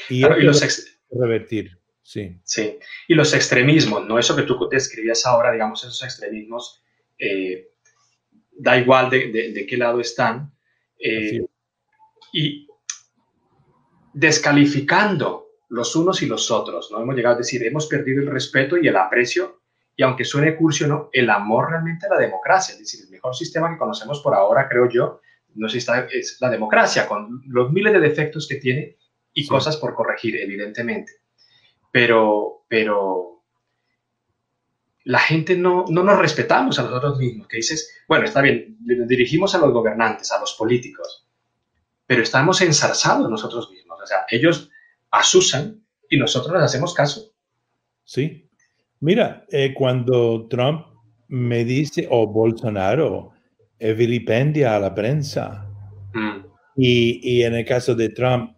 Y, 0.10 0.22
los 0.22 0.98
revertir, 1.12 1.78
sí. 2.02 2.40
Sí, 2.44 2.78
y 3.08 3.16
los 3.16 3.34
extremismos, 3.34 4.08
¿no? 4.08 4.18
Eso 4.18 4.36
que 4.36 4.44
tú 4.44 4.68
describías 4.70 5.26
ahora, 5.26 5.52
digamos, 5.52 5.84
esos 5.84 6.04
extremismos, 6.04 6.82
eh, 7.18 7.70
da 8.52 8.78
igual 8.78 9.10
de, 9.10 9.66
qué 9.68 9.78
lado 9.78 10.00
están, 10.00 10.54
eh, 11.00 11.46
y 12.34 12.68
descalificando 14.14 15.48
los 15.70 15.96
unos 15.96 16.22
y 16.22 16.26
los 16.26 16.52
otros, 16.52 16.92
¿no? 16.92 17.02
Hemos 17.02 17.16
llegado 17.16 17.36
a 17.36 17.40
decir, 17.40 17.64
hemos 17.64 17.88
perdido 17.88 18.22
el 18.22 18.28
respeto 18.28 18.78
y 18.78 18.88
el 18.88 18.96
aprecio, 18.96 19.59
y 20.00 20.04
aunque 20.04 20.24
suene 20.24 20.56
cursi 20.56 20.88
no, 20.88 21.10
el 21.12 21.30
amor 21.30 21.72
realmente 21.72 22.06
a 22.06 22.10
la 22.12 22.18
democracia, 22.18 22.72
es 22.72 22.80
decir, 22.80 23.02
el 23.04 23.10
mejor 23.10 23.36
sistema 23.36 23.70
que 23.70 23.78
conocemos 23.78 24.22
por 24.22 24.34
ahora, 24.34 24.70
creo 24.70 24.90
yo, 24.90 25.20
no 25.56 25.68
sé 25.68 25.82
si 25.82 25.92
es 26.14 26.38
la 26.40 26.50
democracia, 26.50 27.06
con 27.06 27.42
los 27.48 27.74
miles 27.74 27.92
de 27.92 28.00
defectos 28.00 28.48
que 28.48 28.56
tiene 28.56 28.96
y 29.34 29.46
cosas 29.46 29.76
por 29.76 29.94
corregir, 29.94 30.38
evidentemente. 30.38 31.12
Pero, 31.92 32.64
pero 32.70 33.44
la 35.04 35.20
gente 35.20 35.58
no, 35.58 35.84
no 35.90 36.02
nos 36.02 36.18
respetamos 36.18 36.80
a 36.80 36.84
nosotros 36.84 37.18
mismos, 37.18 37.50
que 37.50 37.58
dices, 37.58 37.94
bueno, 38.08 38.24
está 38.24 38.42
bien, 38.42 38.78
nos 38.80 39.06
dirigimos 39.06 39.54
a 39.54 39.58
los 39.58 39.74
gobernantes, 39.74 40.32
a 40.32 40.40
los 40.40 40.54
políticos, 40.54 41.28
pero 42.08 42.24
estamos 42.24 42.62
ensarzados 42.62 43.30
nosotros 43.30 43.70
mismos. 43.70 44.00
O 44.02 44.08
sea, 44.08 44.20
ellos 44.30 44.72
asusan 45.12 45.84
y 46.10 46.18
nosotros 46.18 46.54
les 46.54 46.64
hacemos 46.64 46.94
caso. 46.94 47.34
Sí. 48.06 48.49
Mira, 49.02 49.46
eh, 49.50 49.74
cuando 49.74 50.48
Trump 50.50 50.86
me 51.28 51.64
dice, 51.64 52.08
o 52.10 52.28
Bolsonaro, 52.28 53.32
eh, 53.80 53.94
vilipendia 53.94 54.76
a 54.76 54.80
la 54.80 54.94
prensa, 54.94 55.68
mm. 56.14 56.46
y, 56.76 57.38
y, 57.38 57.44
en 57.44 57.56
el 57.56 57.66
caso 57.66 57.96
de 57.96 58.10
Trump, 58.10 58.56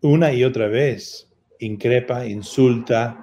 una 0.00 0.32
y 0.32 0.44
otra 0.44 0.66
vez 0.68 1.30
increpa, 1.60 2.26
insulta 2.26 3.18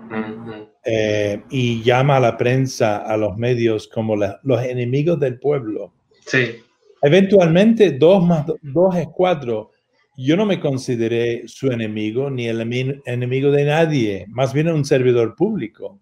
eh, 0.83 1.41
y 1.49 1.83
llama 1.83 2.17
a 2.17 2.19
la 2.19 2.37
prensa, 2.37 2.97
a 2.97 3.17
los 3.17 3.37
medios 3.37 3.87
como 3.87 4.15
los 4.15 4.63
enemigos 4.63 5.19
del 5.19 5.39
pueblo. 5.39 5.93
Sí. 6.25 6.55
Eventualmente, 7.01 7.91
dos 7.91 8.25
más 8.25 8.45
dos 8.61 8.95
es 8.95 9.07
cuatro. 9.13 9.71
Yo 10.17 10.35
no 10.35 10.45
me 10.45 10.59
consideré 10.59 11.47
su 11.47 11.71
enemigo 11.71 12.29
ni 12.29 12.47
el 12.47 12.61
enemigo 13.05 13.51
de 13.51 13.65
nadie, 13.65 14.25
más 14.29 14.53
bien 14.53 14.69
un 14.69 14.85
servidor 14.85 15.35
público. 15.35 15.99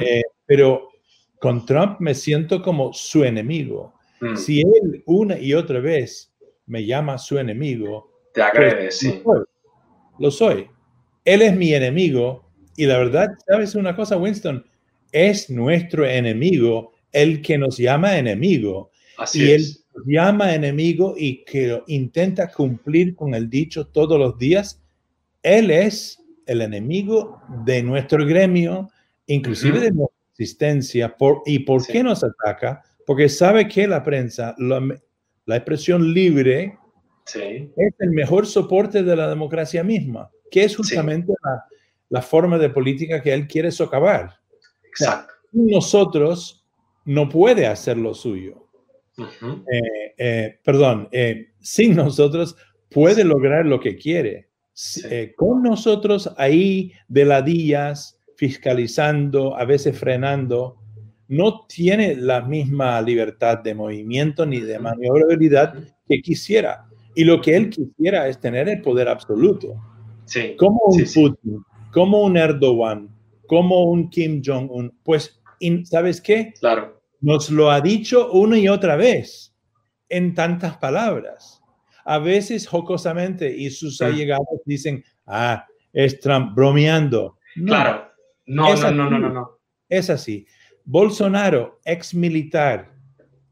Eh, 0.00 0.22
pero 0.46 0.88
con 1.38 1.66
Trump 1.66 2.00
me 2.00 2.14
siento 2.14 2.62
como 2.62 2.92
su 2.92 3.24
enemigo. 3.24 3.94
Mm. 4.20 4.36
Si 4.36 4.60
él 4.60 5.02
una 5.06 5.38
y 5.38 5.54
otra 5.54 5.80
vez 5.80 6.32
me 6.66 6.84
llama 6.84 7.18
su 7.18 7.38
enemigo, 7.38 8.10
te 8.32 8.42
agrede, 8.42 8.84
pues, 8.84 8.98
sí 8.98 9.22
lo 10.18 10.30
soy. 10.30 10.68
Él 11.24 11.42
es 11.42 11.56
mi 11.56 11.72
enemigo 11.74 12.44
y 12.76 12.86
la 12.86 12.98
verdad, 12.98 13.28
¿sabes 13.46 13.74
una 13.74 13.96
cosa, 13.96 14.16
Winston? 14.16 14.64
Es 15.12 15.50
nuestro 15.50 16.06
enemigo 16.06 16.92
el 17.12 17.42
que 17.42 17.58
nos 17.58 17.78
llama 17.78 18.18
enemigo. 18.18 18.90
Así 19.18 19.44
y 19.44 19.50
él 19.52 19.64
llama 20.06 20.54
enemigo 20.54 21.14
y 21.16 21.44
que 21.44 21.82
intenta 21.86 22.52
cumplir 22.52 23.14
con 23.14 23.34
el 23.34 23.48
dicho 23.48 23.86
todos 23.86 24.18
los 24.18 24.38
días. 24.38 24.82
Él 25.42 25.70
es 25.70 26.22
el 26.46 26.60
enemigo 26.60 27.40
de 27.64 27.82
nuestro 27.82 28.24
gremio, 28.26 28.90
inclusive 29.26 29.80
de 29.80 29.90
nuestra 29.90 30.16
existencia. 30.32 31.16
Por, 31.16 31.42
¿Y 31.46 31.60
por 31.60 31.86
qué 31.86 32.02
nos 32.02 32.22
ataca? 32.24 32.82
Porque 33.06 33.28
sabe 33.28 33.68
que 33.68 33.86
la 33.86 34.02
prensa, 34.02 34.54
la 34.58 35.56
expresión 35.56 36.12
libre, 36.12 36.78
es 37.34 37.94
el 37.98 38.10
mejor 38.10 38.46
soporte 38.46 39.02
de 39.02 39.16
la 39.16 39.28
democracia 39.28 39.82
misma, 39.82 40.30
que 40.50 40.64
es 40.64 40.76
justamente 40.76 41.32
la, 42.08 42.22
forma 42.22 42.58
de 42.58 42.70
política 42.70 43.22
que 43.22 43.32
él 43.32 43.46
quiere 43.46 43.70
socavar. 43.70 44.38
Exacto. 44.84 45.32
nosotros 45.52 46.64
no 47.04 47.28
puede 47.28 47.66
hacer 47.66 47.96
lo 47.96 48.14
suyo. 48.14 48.68
Eh, 49.18 50.14
eh, 50.18 50.58
perdón, 50.62 51.08
eh, 51.10 51.48
sin 51.60 51.96
nosotros 51.96 52.56
puede 52.90 53.24
lograr 53.24 53.66
lo 53.66 53.80
que 53.80 53.96
quiere. 53.96 54.48
con 55.36 55.62
nosotros 55.62 56.30
ahí 56.36 56.92
de 57.08 57.24
ladillas, 57.24 58.15
fiscalizando, 58.36 59.56
a 59.56 59.64
veces 59.64 59.98
frenando, 59.98 60.76
no 61.28 61.66
tiene 61.66 62.14
la 62.14 62.42
misma 62.42 63.00
libertad 63.00 63.58
de 63.58 63.74
movimiento 63.74 64.46
ni 64.46 64.60
de 64.60 64.78
maniobrabilidad 64.78 65.74
que 66.08 66.20
quisiera. 66.20 66.86
Y 67.14 67.24
lo 67.24 67.40
que 67.40 67.56
él 67.56 67.70
quisiera 67.70 68.28
es 68.28 68.38
tener 68.38 68.68
el 68.68 68.82
poder 68.82 69.08
absoluto. 69.08 69.74
Sí, 70.26 70.54
como 70.58 70.80
un 70.86 71.04
Putin, 71.14 71.62
como 71.92 72.22
un 72.22 72.36
Erdogan, 72.36 73.08
como 73.46 73.84
un 73.84 74.10
Kim 74.10 74.42
Jong-un. 74.44 74.92
Pues, 75.02 75.40
¿sabes 75.84 76.20
qué? 76.20 76.52
Claro. 76.60 77.00
Nos 77.20 77.50
lo 77.50 77.70
ha 77.70 77.80
dicho 77.80 78.30
una 78.32 78.58
y 78.58 78.68
otra 78.68 78.96
vez 78.96 79.54
en 80.08 80.34
tantas 80.34 80.76
palabras. 80.76 81.62
A 82.04 82.18
veces 82.18 82.68
jocosamente 82.68 83.50
y 83.56 83.70
sus 83.70 84.00
allegados 84.00 84.46
dicen, 84.64 85.02
ah, 85.26 85.66
es 85.92 86.20
Trump 86.20 86.54
bromeando. 86.54 87.38
claro. 87.64 88.06
No, 88.46 88.74
no, 88.74 88.90
no, 88.90 89.10
no, 89.10 89.18
no, 89.18 89.28
no. 89.28 89.58
Es 89.88 90.10
así. 90.10 90.46
Bolsonaro, 90.84 91.80
ex 91.84 92.14
militar, 92.14 92.92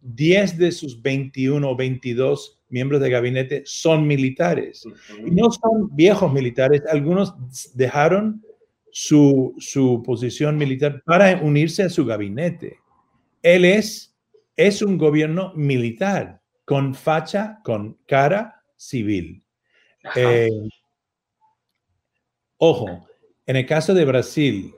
10 0.01 0.59
de 0.59 0.71
sus 0.73 1.01
21 1.01 1.69
o 1.69 1.75
22 1.75 2.61
miembros 2.69 3.01
de 3.01 3.11
gabinete 3.11 3.63
son 3.65 4.07
militares. 4.07 4.85
Y 5.25 5.31
no 5.31 5.51
son 5.51 5.95
viejos 5.95 6.33
militares, 6.33 6.83
algunos 6.91 7.35
dejaron 7.75 8.45
su, 8.91 9.55
su, 9.59 10.03
posición 10.05 10.57
militar 10.57 11.03
para 11.05 11.41
unirse 11.43 11.83
a 11.83 11.89
su 11.89 12.05
gabinete. 12.05 12.79
Él 13.43 13.65
es, 13.65 14.17
es 14.57 14.83
un 14.83 14.99
gobierno 14.99 15.53
militar, 15.55 16.41
con 16.65 16.95
facha, 16.95 17.61
con 17.65 17.99
cara 18.07 18.63
civil. 18.77 19.43
Eh, 20.15 20.49
ojo, 22.59 23.09
en 23.47 23.57
el 23.57 23.67
caso 23.67 23.95
de 23.95 24.05
Brasil, 24.05 24.75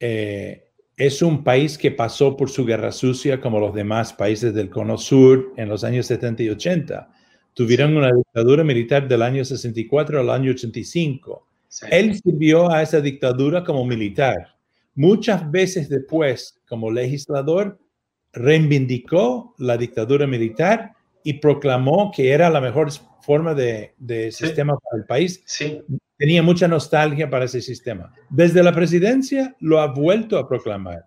eh, 0.00 0.70
es 0.96 1.22
un 1.22 1.44
país 1.44 1.78
que 1.78 1.92
pasó 1.92 2.36
por 2.36 2.50
su 2.50 2.64
guerra 2.64 2.90
sucia 2.90 3.40
como 3.40 3.60
los 3.60 3.74
demás 3.74 4.12
países 4.12 4.52
del 4.52 4.70
Cono 4.70 4.98
Sur 4.98 5.52
en 5.56 5.68
los 5.68 5.84
años 5.84 6.06
70 6.06 6.42
y 6.42 6.48
80 6.48 7.10
tuvieron 7.54 7.96
una 7.96 8.10
dictadura 8.12 8.64
militar 8.64 9.08
del 9.08 9.22
año 9.22 9.44
64 9.44 10.20
al 10.20 10.30
año 10.30 10.52
85. 10.52 11.46
Él 11.90 12.18
sirvió 12.18 12.70
a 12.70 12.82
esa 12.82 13.00
dictadura 13.00 13.64
como 13.64 13.84
militar. 13.84 14.56
Muchas 14.94 15.50
veces 15.50 15.88
después, 15.88 16.60
como 16.68 16.90
legislador, 16.90 17.78
reivindicó 18.32 19.54
la 19.58 19.76
dictadura 19.76 20.26
militar 20.26 20.92
y 21.22 21.34
proclamó 21.34 22.10
que 22.14 22.30
era 22.30 22.50
la 22.50 22.60
mejor 22.60 22.90
forma 23.22 23.54
de, 23.54 23.94
sistema 24.32 24.76
para 24.76 25.00
el 25.00 25.06
país. 25.06 25.42
Tenía 26.20 26.42
mucha 26.42 26.68
nostalgia 26.68 27.30
para 27.30 27.46
ese 27.46 27.62
sistema. 27.62 28.12
Desde 28.28 28.62
la 28.62 28.74
presidencia 28.74 29.56
lo 29.58 29.80
ha 29.80 29.86
vuelto 29.86 30.36
a 30.36 30.46
proclamar. 30.46 31.06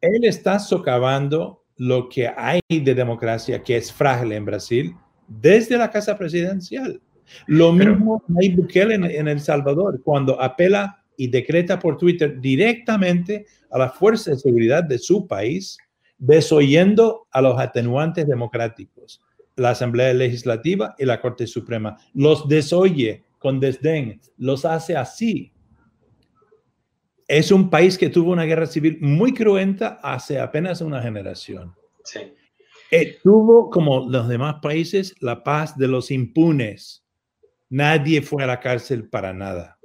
Él 0.00 0.24
está 0.24 0.58
socavando 0.58 1.66
lo 1.76 2.08
que 2.08 2.28
hay 2.34 2.60
de 2.66 2.94
democracia, 2.94 3.62
que 3.62 3.76
es 3.76 3.92
frágil 3.92 4.32
en 4.32 4.46
Brasil, 4.46 4.94
desde 5.26 5.76
la 5.76 5.90
casa 5.90 6.16
presidencial. 6.16 6.98
Lo 7.46 7.72
mismo 7.74 8.24
hay 8.40 8.54
Bukele 8.54 8.94
en, 8.94 9.28
El 9.28 9.38
Salvador, 9.38 10.00
cuando 10.02 10.40
apela 10.40 11.04
y 11.18 11.28
decreta 11.28 11.78
por 11.78 11.98
Twitter 11.98 12.40
directamente 12.40 13.44
a 13.70 13.76
la 13.76 13.90
fuerza 13.90 14.30
de 14.30 14.38
seguridad 14.38 14.82
de 14.82 14.98
su 14.98 15.26
país, 15.26 15.76
desoyendo 16.16 17.26
a 17.32 17.42
los 17.42 17.60
atenuantes 17.60 18.26
democráticos, 18.26 19.20
la 19.56 19.70
Asamblea 19.70 20.14
Legislativa 20.14 20.94
y 20.98 21.04
la 21.04 21.20
Corte 21.20 21.46
Suprema. 21.46 21.98
Los 22.14 22.48
desoye 22.48 23.27
con 23.38 23.60
desdén, 23.60 24.20
los 24.36 24.64
hace 24.64 24.96
así. 24.96 25.52
Es 27.26 27.52
un 27.52 27.70
país 27.70 27.98
que 27.98 28.08
tuvo 28.08 28.32
una 28.32 28.44
guerra 28.44 28.66
civil 28.66 28.98
muy 29.00 29.34
cruenta 29.34 29.98
hace 30.02 30.40
apenas 30.40 30.80
una 30.80 31.02
generación. 31.02 31.74
Sí. 32.04 32.20
Eh, 32.90 33.18
tuvo, 33.22 33.68
como 33.68 34.08
los 34.08 34.28
demás 34.28 34.56
países, 34.62 35.14
la 35.20 35.44
paz 35.44 35.76
de 35.76 35.88
los 35.88 36.10
impunes. 36.10 37.04
nadie 37.70 38.22
fue 38.22 38.42
a 38.42 38.46
la 38.46 38.60
cárcel 38.60 39.08
para 39.10 39.34
nada, 39.34 39.78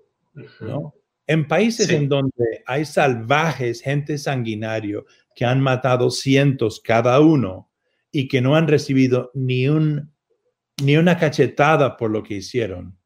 ¿no? 0.62 0.94
En 1.28 1.48
países 1.48 1.90
en 1.90 2.08
donde 2.08 2.64
hay 2.66 2.86
salvajes, 2.86 3.82
gente 3.82 4.18
sanguinario, 4.18 5.06
que 5.36 5.44
han 5.44 5.60
matado 5.60 6.10
cientos 6.10 6.80
cada 6.82 7.20
uno 7.20 7.70
y 8.12 8.28
que 8.28 8.42
no 8.42 8.56
han 8.56 8.68
recibido 8.68 9.32
ni, 9.34 9.68
un, 9.68 10.14
ni 10.82 10.96
una 10.96 11.18
cachetada 11.18 11.98
por 11.98 12.12
lo 12.12 12.24
que 12.24 12.36
hicieron, 12.36 12.98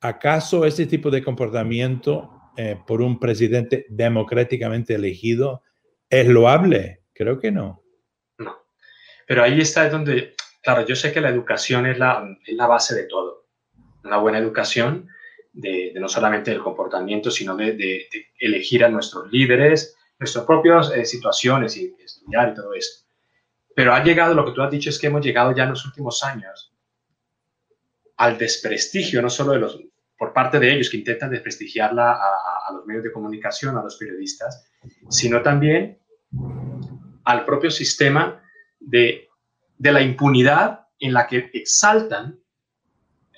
¿acaso 0.00 0.64
ese 0.64 0.86
tipo 0.86 1.10
de 1.10 1.22
comportamiento 1.22 2.30
eh, 2.56 2.76
por 2.86 3.02
un 3.02 3.18
presidente 3.18 3.86
democráticamente 3.88 4.94
elegido 4.94 5.62
es 6.08 6.26
loable? 6.26 7.02
Creo 7.12 7.38
que 7.38 7.50
no. 7.50 7.82
No. 8.38 8.56
Pero 9.26 9.42
ahí 9.42 9.60
está 9.60 9.88
donde, 9.88 10.34
claro, 10.62 10.86
yo 10.86 10.94
sé 10.94 11.12
que 11.12 11.20
la 11.20 11.30
educación 11.30 11.86
es 11.86 11.98
la, 11.98 12.24
es 12.46 12.54
la 12.54 12.66
base 12.66 12.94
de 12.94 13.04
todo. 13.04 13.46
Una 14.04 14.18
buena 14.18 14.38
educación 14.38 15.08
de, 15.52 15.92
no 15.96 16.08
solamente 16.08 16.50
del 16.50 16.62
comportamiento, 16.62 17.30
sino 17.30 17.56
de, 17.56 18.08
elegir 18.38 18.84
a 18.84 18.88
nuestros 18.88 19.30
líderes, 19.32 19.96
nuestras 20.18 20.44
propias 20.44 20.90
eh, 20.92 21.04
situaciones 21.04 21.76
y 21.76 21.94
estudiar 22.04 22.50
y 22.50 22.54
todo 22.54 22.74
eso. 22.74 23.04
Pero 23.74 23.94
ha 23.94 24.02
llegado, 24.02 24.34
lo 24.34 24.44
que 24.44 24.52
tú 24.52 24.62
has 24.62 24.70
dicho 24.70 24.90
es 24.90 24.98
que 24.98 25.08
hemos 25.08 25.24
llegado 25.24 25.54
ya 25.54 25.64
en 25.64 25.70
los 25.70 25.84
últimos 25.84 26.22
años 26.22 26.67
al 28.18 28.36
desprestigio, 28.36 29.22
no 29.22 29.30
solo 29.30 29.52
de 29.52 29.58
los, 29.58 29.80
por 30.16 30.32
parte 30.32 30.58
de 30.58 30.72
ellos 30.72 30.90
que 30.90 30.98
intentan 30.98 31.30
desprestigiarla 31.30 32.12
a, 32.12 32.72
los 32.72 32.84
medios 32.84 33.04
de 33.04 33.12
comunicación, 33.12 33.78
a 33.78 33.82
los 33.82 33.96
periodistas, 33.96 34.68
sino 35.08 35.40
también 35.40 35.98
al 37.24 37.44
propio 37.44 37.70
sistema 37.70 38.42
de, 38.78 39.28
de 39.78 39.92
la 39.92 40.02
impunidad 40.02 40.86
en 41.00 41.12
la 41.12 41.26
que 41.26 41.50
exaltan 41.54 42.38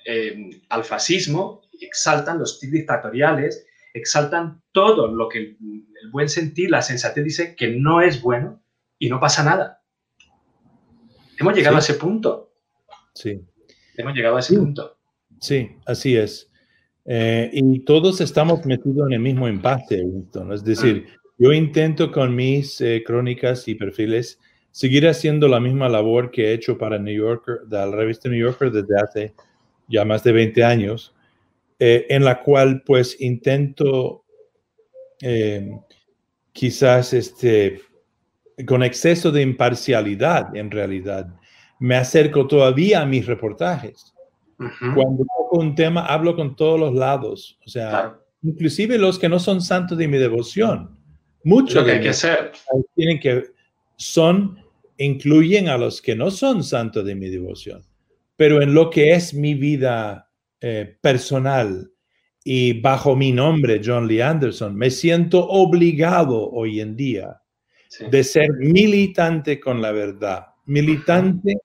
eh, 0.05 0.63
al 0.69 0.85
fascismo, 0.85 1.63
exaltan 1.81 2.39
los 2.39 2.59
dictatoriales, 2.61 3.67
exaltan 3.93 4.63
todo 4.73 5.09
lo 5.09 5.29
que 5.29 5.39
el, 5.39 5.57
buen 6.11 6.31
sentir, 6.31 6.71
la 6.71 6.81
sensatez 6.81 7.23
dice 7.23 7.55
que 7.55 7.69
no 7.69 8.01
es 8.01 8.23
bueno 8.23 8.63
y 8.99 9.11
no 9.11 9.21
pasa 9.21 9.45
nada. 9.45 9.83
Hemos 11.39 11.55
llegado 11.55 11.77
a 11.77 11.81
ese 11.81 11.95
punto. 11.95 12.55
Sí. 13.15 13.41
Hemos 14.01 14.15
llegado 14.15 14.37
a 14.37 14.41
ese 14.41 14.57
punto. 14.57 14.97
Sí, 15.41 15.71
así 15.87 16.17
es. 16.17 16.51
Eh, 17.07 17.51
y 17.53 17.81
todos 17.81 18.21
estamos 18.21 18.65
metidos 18.67 19.09
en 19.09 19.15
el 19.15 19.21
mismo 19.21 19.49
empate, 19.49 20.03
Winston. 20.03 20.53
Es 20.53 20.63
decir, 20.63 21.07
ah. 21.09 21.21
yo 21.39 21.53
intento 21.53 22.13
con 22.13 22.35
mis 22.35 22.81
eh, 22.81 23.03
crónicas 23.05 23.67
y 23.69 23.75
perfiles 23.75 24.39
seguir 24.71 25.09
haciendo 25.09 25.49
la 25.49 25.59
misma 25.59 25.89
labor 25.89 26.31
que 26.31 26.49
he 26.49 26.53
hecho 26.53 26.79
para 26.79 26.99
New 26.99 27.15
Yorker, 27.15 27.61
de 27.67 27.77
la 27.77 27.91
revista 27.91 28.29
New 28.29 28.39
Yorker 28.39 28.71
desde 28.71 29.01
hace 29.01 29.35
ya 29.89 30.05
más 30.05 30.23
de 30.23 30.33
20 30.33 30.63
años, 30.63 31.15
eh, 31.79 32.07
en 32.11 32.25
la 32.25 32.43
cual 32.43 32.83
pues 32.87 33.21
intento 33.21 34.25
quizás 36.53 37.13
este, 37.13 37.83
con 38.67 38.83
exceso 38.83 39.31
de 39.31 39.43
imparcialidad 39.43 40.57
en 40.57 40.71
realidad, 40.71 41.27
me 41.81 41.97
acerco 41.97 42.47
todavía 42.47 43.03
a 43.03 43.07
mis 43.07 43.27
reportajes 43.27 44.15
cuando 44.95 45.25
toco 45.25 45.59
un 45.59 45.75
tema, 45.75 46.05
hablo 46.05 46.37
con 46.37 46.55
todos 46.55 46.79
los 46.79 46.95
lados, 46.95 47.59
o 47.65 47.69
sea, 47.69 48.19
inclusive 48.43 48.99
los 48.99 49.19
que 49.19 49.29
no 49.29 49.39
son 49.39 49.63
santos 49.63 49.97
de 49.97 50.07
mi 50.07 50.19
devoción. 50.19 50.99
Muchos 51.45 51.83
que 51.85 51.93
hay 51.93 52.01
que 52.01 52.11
hacer. 52.11 52.53
Tienen 52.95 53.19
que, 53.19 53.45
son, 53.97 54.59
incluyen 54.99 55.69
a 55.69 55.79
los 55.79 56.03
que 56.03 56.15
no 56.15 56.31
son 56.31 56.63
santos 56.63 57.07
de 57.07 57.15
mi 57.15 57.31
devoción. 57.31 57.83
Pero 58.37 58.61
en 58.61 58.75
lo 58.75 58.91
que 58.91 59.15
es 59.15 59.33
mi 59.33 59.55
vida 59.55 60.31
eh, 60.61 60.97
personal 61.01 61.91
y 62.45 62.79
bajo 62.81 63.17
mi 63.17 63.33
nombre, 63.33 63.81
John 63.83 64.07
Lee 64.07 64.21
Anderson, 64.21 64.77
me 64.77 64.91
siento 64.91 65.47
obligado 65.47 66.51
hoy 66.51 66.81
en 66.81 66.97
día 66.97 67.41
de 68.11 68.25
ser 68.25 68.51
militante 68.59 69.59
con 69.59 69.81
la 69.81 69.91
verdad, 69.93 70.47
militante 70.67 71.57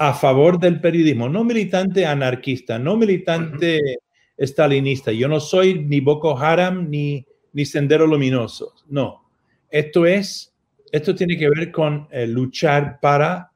a 0.00 0.14
favor 0.14 0.58
del 0.58 0.80
periodismo, 0.80 1.28
no 1.28 1.44
militante 1.44 2.06
anarquista, 2.06 2.78
no 2.78 2.96
militante 2.96 3.98
estalinista. 4.34 5.12
Yo 5.12 5.28
no 5.28 5.40
soy 5.40 5.84
ni 5.84 6.00
Boko 6.00 6.38
Haram 6.38 6.88
ni, 6.88 7.26
ni 7.52 7.66
Sendero 7.66 8.06
Luminoso. 8.06 8.72
No. 8.88 9.28
Esto 9.68 10.06
es, 10.06 10.54
esto 10.90 11.14
tiene 11.14 11.36
que 11.36 11.50
ver 11.50 11.70
con 11.70 12.08
eh, 12.10 12.26
luchar 12.26 12.98
para 12.98 13.52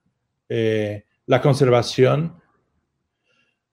eh, 0.50 1.04
la 1.24 1.40
conservación 1.40 2.34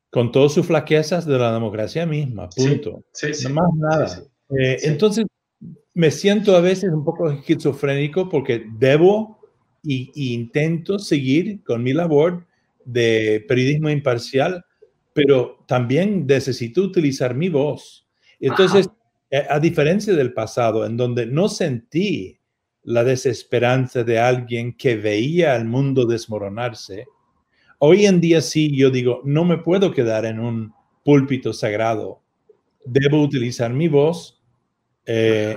con 0.10 0.31
todas 0.31 0.53
sus 0.53 0.65
flaquezas 0.65 1.25
de 1.25 1.38
la 1.38 1.51
democracia 1.51 2.05
misma. 2.05 2.47
Punto. 2.55 3.03
Sí, 3.12 3.34
sí, 3.34 3.49
no 3.49 3.55
más 3.55 3.73
nada. 3.75 4.23
Eh, 4.57 4.77
entonces, 4.84 5.25
me 5.93 6.10
siento 6.10 6.55
a 6.55 6.62
veces 6.62 6.89
un 6.93 7.03
poco 7.03 7.31
esquizofrénico 7.31 8.29
porque 8.29 8.65
debo 8.79 9.41
y 9.84 10.34
intento 10.36 10.99
seguir 10.99 11.62
con 11.65 11.84
mi 11.84 11.91
labor 11.91 12.45
de 12.85 13.45
periodismo 13.47 13.89
imparcial, 13.89 14.63
pero 15.13 15.63
también 15.67 16.25
necesito 16.25 16.81
utilizar 16.81 17.35
mi 17.35 17.49
voz. 17.49 18.07
Entonces, 18.39 18.89
eh, 19.29 19.45
a 19.49 19.59
diferencia 19.59 20.13
del 20.13 20.33
pasado, 20.33 20.85
en 20.85 20.97
donde 20.97 21.25
no 21.25 21.49
sentí 21.49 22.37
la 22.83 23.03
desesperanza 23.03 24.03
de 24.03 24.19
alguien 24.19 24.75
que 24.75 24.95
veía 24.95 25.55
al 25.55 25.65
mundo 25.65 26.05
desmoronarse, 26.05 27.05
hoy 27.79 28.05
en 28.05 28.19
día 28.19 28.41
sí, 28.41 28.75
yo 28.75 28.89
digo, 28.89 29.21
no 29.23 29.45
me 29.45 29.57
puedo 29.57 29.91
quedar 29.91 30.25
en 30.25 30.39
un 30.39 30.73
púlpito 31.03 31.53
sagrado. 31.53 32.21
Debo 32.85 33.21
utilizar 33.21 33.71
mi 33.71 33.87
voz 33.87 34.41
eh, 35.05 35.55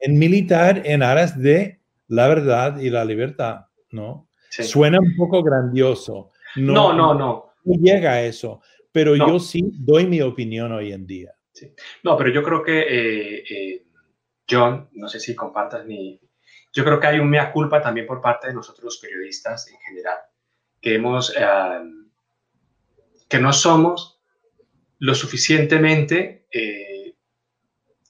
en, 0.00 0.18
militar 0.18 0.82
en 0.84 1.02
aras 1.02 1.38
de 1.38 1.80
la 2.08 2.28
verdad 2.28 2.78
y 2.78 2.90
la 2.90 3.04
libertad, 3.04 3.66
¿no? 3.90 4.28
Suena 4.50 5.00
un 5.00 5.16
poco 5.16 5.42
grandioso, 5.42 6.30
no, 6.56 6.92
no, 6.92 7.14
no. 7.14 7.54
No, 7.64 7.74
llega 7.80 8.12
a 8.12 8.22
eso, 8.22 8.60
pero 8.92 9.16
yo 9.16 9.38
sí 9.38 9.62
doy 9.72 10.06
mi 10.06 10.20
opinión 10.20 10.72
hoy 10.72 10.92
en 10.92 11.06
día. 11.06 11.34
No, 12.02 12.16
pero 12.16 12.30
yo 12.30 12.42
creo 12.42 12.62
que, 12.62 12.80
eh, 12.80 13.44
eh, 13.48 13.86
John, 14.48 14.88
no 14.92 15.08
sé 15.08 15.20
si 15.20 15.34
compartas 15.34 15.86
mi... 15.86 16.20
Yo 16.72 16.84
creo 16.84 16.98
que 16.98 17.06
hay 17.06 17.18
un 17.20 17.30
mea 17.30 17.52
culpa 17.52 17.80
también 17.80 18.06
por 18.06 18.20
parte 18.20 18.48
de 18.48 18.54
nosotros 18.54 18.84
los 18.84 18.98
periodistas 18.98 19.68
en 19.68 19.78
general, 19.80 20.18
que 20.80 20.94
hemos... 20.94 21.34
Em, 21.36 22.04
que 23.28 23.38
no 23.38 23.52
somos 23.52 24.20
lo 24.98 25.14
suficientemente 25.14 26.46
eh, 26.52 27.14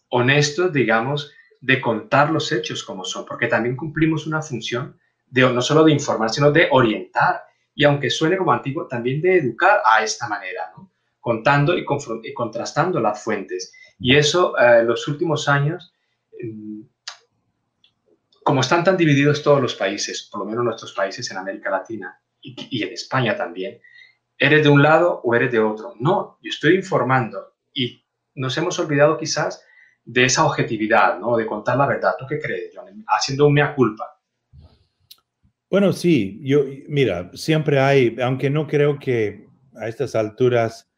honestos, 0.09 0.73
digamos, 0.73 1.33
de 1.61 1.81
contar 1.81 2.31
los 2.31 2.53
hechos 2.53 2.85
como 2.85 3.05
son, 3.05 3.25
porque 3.25 3.47
también 3.47 3.77
cumplimos 3.77 4.27
una 4.27 4.43
función 4.43 4.99
de 5.27 5.43
no 5.51 5.63
solo 5.63 5.85
de 5.85 5.93
informar, 5.93 6.31
sino 6.31 6.53
de 6.53 6.69
orientar 6.71 7.43
y 7.75 7.85
aunque 7.85 8.11
suene 8.11 8.37
como 8.37 8.53
antiguo, 8.53 8.87
también 8.87 9.21
de 9.21 9.39
educar 9.39 9.83
a 9.85 10.03
esta 10.03 10.29
manera, 10.29 10.73
¿no? 10.77 10.91
contando 11.25 11.75
y, 11.77 11.85
contrastando 12.35 13.01
las 13.01 13.25
fuentes. 13.25 13.73
Y 13.99 14.15
eso, 14.15 14.59
en 14.59 14.83
eh, 14.83 14.85
los 14.85 15.09
últimos 15.09 15.49
años, 15.49 15.95
mm, 16.39 16.83
como 18.43 18.61
están 18.61 18.85
tan 18.85 18.99
divididos 18.99 19.43
todos 19.43 19.63
los 19.63 19.75
países, 19.75 20.29
por 20.31 20.41
lo 20.41 20.47
menos 20.47 20.63
nuestros 20.63 20.93
países 20.93 21.31
en 21.31 21.39
América 21.39 21.71
Latina 21.71 22.21
y, 22.43 22.83
en 22.83 22.93
España 22.93 23.35
también, 23.35 23.81
eres 24.37 24.63
de 24.63 24.69
un 24.69 24.83
lado 24.83 25.23
o 25.25 25.35
eres 25.35 25.51
de 25.51 25.61
otro. 25.61 25.95
No, 25.99 26.39
yo 26.43 26.51
estoy 26.51 26.75
informando 26.75 27.55
y 27.73 28.05
nos 28.35 28.59
hemos 28.59 28.79
olvidado 28.79 29.17
quizás 29.17 29.65
de 30.05 30.27
esa 30.27 30.45
objetividad, 30.45 31.19
¿no? 31.19 31.39
De 31.39 31.47
contar 31.47 31.79
la 31.79 31.87
verdad. 31.87 32.17
¿Tú 32.19 32.27
qué 32.29 32.39
crees? 32.39 32.71
Haciendo 33.07 33.47
un 33.47 33.55
mea 33.55 33.75
culpa. 33.75 34.14
Bueno, 35.71 35.93
sí, 35.93 36.41
yo, 36.43 36.65
mira, 36.89 37.31
siempre 37.35 37.81
hay, 37.81 38.17
aunque 38.23 38.51
no 38.51 38.67
creo 38.67 38.99
que 38.99 39.47
a 39.77 39.89
estas 39.89 40.15
alturas 40.15 40.91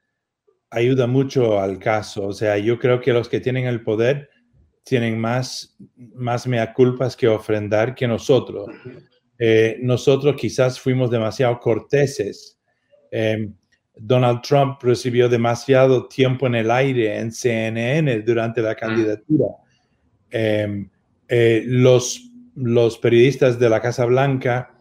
ayuda 0.70 1.06
mucho 1.06 1.58
al 1.60 1.78
caso, 1.78 2.26
o 2.26 2.32
sea, 2.32 2.58
yo 2.58 2.78
creo 2.78 3.00
que 3.00 3.12
los 3.12 3.28
que 3.28 3.40
tienen 3.40 3.66
el 3.66 3.82
poder 3.82 4.28
tienen 4.84 5.18
más, 5.18 5.76
más 5.96 6.46
mea 6.46 6.72
culpas 6.72 7.16
que 7.16 7.26
ofrendar 7.26 7.94
que 7.94 8.06
nosotros. 8.06 8.68
Eh, 9.38 9.78
nosotros 9.82 10.36
quizás 10.36 10.78
fuimos 10.78 11.10
demasiado 11.10 11.58
corteses. 11.58 12.58
Em, 13.10 13.52
Donald 13.96 14.42
Trump 14.42 14.80
recibió 14.82 15.28
demasiado 15.28 16.06
tiempo 16.06 16.46
en 16.46 16.54
el 16.54 16.70
aire 16.70 17.18
en 17.18 17.32
CNN 17.32 18.20
durante 18.20 18.62
la 18.62 18.74
candidatura. 18.74 19.46
Em, 20.30 20.88
eh, 21.28 21.64
los 21.66 22.30
los 22.56 22.98
periodistas 22.98 23.58
de 23.58 23.68
la 23.68 23.80
Casa 23.80 24.04
Blanca 24.06 24.74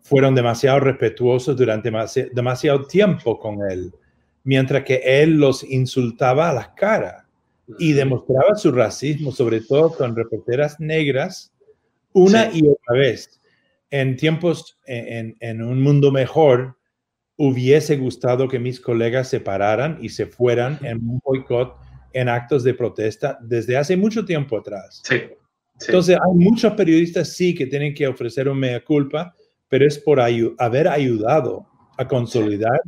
fueron 0.00 0.34
demasiado 0.34 0.80
respetuosos 0.80 1.56
durante 1.56 1.92
demasiado 2.32 2.86
tiempo 2.86 3.38
con 3.38 3.58
él, 3.70 3.92
mientras 4.44 4.84
que 4.84 5.02
él 5.04 5.34
los 5.34 5.62
insultaba 5.64 6.50
a 6.50 6.54
las 6.54 6.68
caras 6.70 7.24
y 7.78 7.92
demostraba 7.92 8.54
su 8.56 8.72
racismo, 8.72 9.30
sobre 9.30 9.60
todo 9.60 9.92
con 9.92 10.16
reporteras 10.16 10.80
negras, 10.80 11.52
una 12.12 12.50
y 12.52 12.66
otra 12.66 12.94
vez. 12.94 13.40
En 13.90 14.16
tiempos, 14.16 14.78
en, 14.86 15.62
un 15.62 15.82
mundo 15.82 16.10
mejor, 16.10 16.76
hubiese 17.36 17.96
gustado 17.96 18.48
que 18.48 18.58
mis 18.58 18.80
colegas 18.80 19.28
se 19.28 19.40
pararan 19.40 19.98
y 20.00 20.10
se 20.10 20.26
fueran 20.26 20.78
en 20.82 20.98
un 20.98 21.20
boicot 21.24 21.76
en 22.12 22.28
actos 22.28 22.64
de 22.64 22.74
protesta 22.74 23.38
desde 23.40 23.76
hace 23.76 23.96
mucho 23.96 24.24
tiempo 24.24 24.58
atrás. 24.58 25.02
Sí, 25.04 25.22
Entonces, 25.86 26.16
hay 26.16 26.34
muchos 26.34 26.72
periodistas, 26.74 27.28
sí, 27.32 27.54
que 27.54 27.66
tienen 27.66 27.94
que 27.94 28.06
ofrecer 28.06 28.48
un 28.48 28.58
mea 28.58 28.84
culpa, 28.84 29.34
pero 29.68 29.86
es 29.86 29.98
por 29.98 30.20
haber 30.20 30.88
ayudado 30.88 31.66
a 31.96 32.06
consolidar 32.06 32.80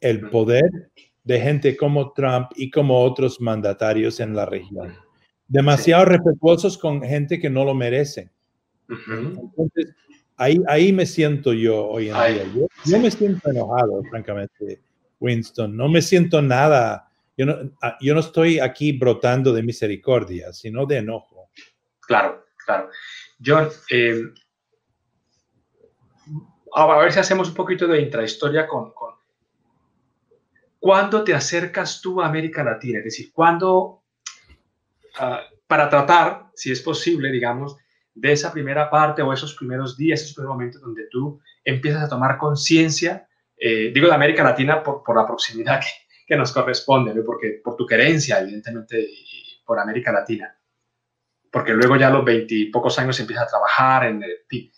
el 0.00 0.28
poder 0.28 0.90
de 1.24 1.40
gente 1.40 1.76
como 1.76 2.12
Trump 2.12 2.50
y 2.56 2.70
como 2.70 3.02
otros 3.02 3.40
mandatarios 3.40 4.20
en 4.20 4.34
la 4.34 4.46
región. 4.46 4.94
Demasiado 5.48 6.04
respetuosos 6.04 6.78
con 6.78 7.02
gente 7.02 7.38
que 7.38 7.50
no 7.50 7.64
lo 7.64 7.74
merece. 7.74 8.30
Entonces, 8.88 9.94
ahí, 10.36 10.60
ahí 10.68 10.92
me 10.92 11.06
siento 11.06 11.52
yo 11.52 11.86
hoy 11.86 12.10
en 12.10 12.14
día. 12.14 12.66
Yo, 12.84 12.98
me 13.00 13.10
siento 13.10 13.50
enojado, 13.50 14.02
francamente, 14.10 14.80
Winston. 15.20 15.76
No 15.76 15.88
me 15.88 16.02
siento 16.02 16.42
nada. 16.42 17.10
Yo 17.36 17.46
no, 17.46 17.56
ah, 17.82 17.96
yo 18.00 18.14
no 18.14 18.20
estoy 18.20 18.58
aquí 18.58 18.92
brotando 18.92 19.52
de 19.52 19.62
misericordia, 19.62 20.52
sino 20.52 20.86
de 20.86 20.98
enojo. 20.98 21.35
Claro, 22.06 22.46
claro. 22.64 22.90
John, 23.44 23.68
eh, 23.90 24.22
a 26.74 26.98
ver 26.98 27.12
si 27.12 27.18
hacemos 27.18 27.48
un 27.48 27.54
poquito 27.54 27.86
de 27.86 28.00
intrahistoria 28.00 28.66
con, 28.66 28.92
con 28.92 29.16
¿Cuándo 30.86 31.24
te 31.24 31.34
acercas 31.34 32.00
tú 32.00 32.20
a 32.20 32.26
América 32.26 32.62
Latina? 32.62 32.98
Es 32.98 33.06
decir, 33.06 33.32
¿cuándo, 33.32 34.04
ah, 35.18 35.40
para 35.66 35.88
tratar, 35.88 36.50
si 36.54 36.70
es 36.70 36.80
posible, 36.80 37.32
digamos, 37.32 37.76
de 38.14 38.30
esa 38.30 38.52
primera 38.52 38.88
parte 38.88 39.20
o 39.20 39.32
esos 39.32 39.54
primeros 39.54 39.96
días, 39.96 40.20
esos 40.20 40.34
primeros 40.34 40.54
momentos 40.54 40.80
donde 40.80 41.08
tú 41.10 41.40
empiezas 41.64 42.04
a 42.04 42.08
tomar 42.08 42.38
conciencia, 42.38 43.26
eh, 43.56 43.90
digo 43.92 44.06
de 44.06 44.14
América 44.14 44.44
Latina 44.44 44.80
por, 44.82 45.02
por 45.02 45.16
la 45.16 45.26
proximidad 45.26 45.80
que, 45.80 45.88
que, 46.24 46.36
nos 46.36 46.52
corresponde, 46.52 47.12
¿no? 47.12 47.24
porque 47.24 47.60
por 47.64 47.74
tu 47.74 47.84
querencia, 47.84 48.38
evidentemente, 48.38 49.08
por 49.64 49.80
América 49.80 50.12
Latina. 50.12 50.56
Porque 51.56 51.72
luego 51.72 51.96
ya 51.96 52.08
a 52.08 52.10
los 52.10 52.22
veintipocos 52.22 52.98
años 52.98 53.18
empiezas 53.18 53.46
a 53.46 53.48
trabajar 53.48 54.04
en... 54.04 54.22
el 54.22 54.70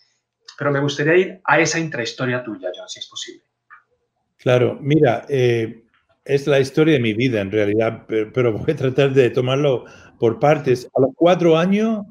Pero 0.56 0.70
me 0.70 0.78
gustaría 0.78 1.16
ir 1.16 1.40
a 1.42 1.58
esa 1.58 1.80
intrahistoria 1.80 2.40
tuya, 2.44 2.68
John, 2.72 2.88
si 2.88 3.00
es 3.00 3.08
posible. 3.08 3.42
Claro, 4.36 4.78
mira, 4.80 5.26
eh, 5.28 5.82
es 6.24 6.46
la 6.46 6.60
historia 6.60 6.94
de 6.94 7.00
mi 7.00 7.14
vida 7.14 7.40
en 7.40 7.50
realidad, 7.50 8.04
pero, 8.06 8.52
voy 8.52 8.70
a 8.70 8.76
tratar 8.76 9.12
de 9.12 9.28
tomarlo 9.30 9.86
por 10.20 10.38
partes. 10.38 10.88
A 10.96 11.00
los 11.00 11.10
cuatro 11.16 11.58
años, 11.58 12.06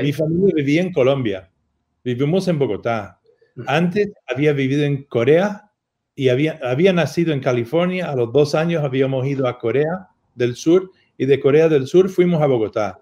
mi 0.00 0.12
familia 0.12 0.54
vivía 0.54 0.82
en 0.82 0.92
Colombia. 0.92 1.50
Vivimos 2.04 2.46
en 2.46 2.60
Bogotá. 2.60 3.18
Antes 3.66 4.12
había 4.28 4.52
vivido 4.52 4.84
en 4.84 5.02
Corea 5.02 5.72
y 6.14 6.28
había, 6.28 6.60
había 6.62 6.92
nacido 6.92 7.32
en 7.32 7.40
California. 7.40 8.08
A 8.08 8.14
los 8.14 8.32
dos 8.32 8.54
años 8.54 8.84
habíamos 8.84 9.26
ido 9.26 9.48
a 9.48 9.58
Corea 9.58 10.10
del 10.36 10.54
Sur 10.54 10.92
y 11.18 11.26
de 11.26 11.40
Corea 11.40 11.68
del 11.68 11.88
Sur 11.88 12.08
fuimos 12.08 12.40
a 12.40 12.46
Bogotá. 12.46 13.00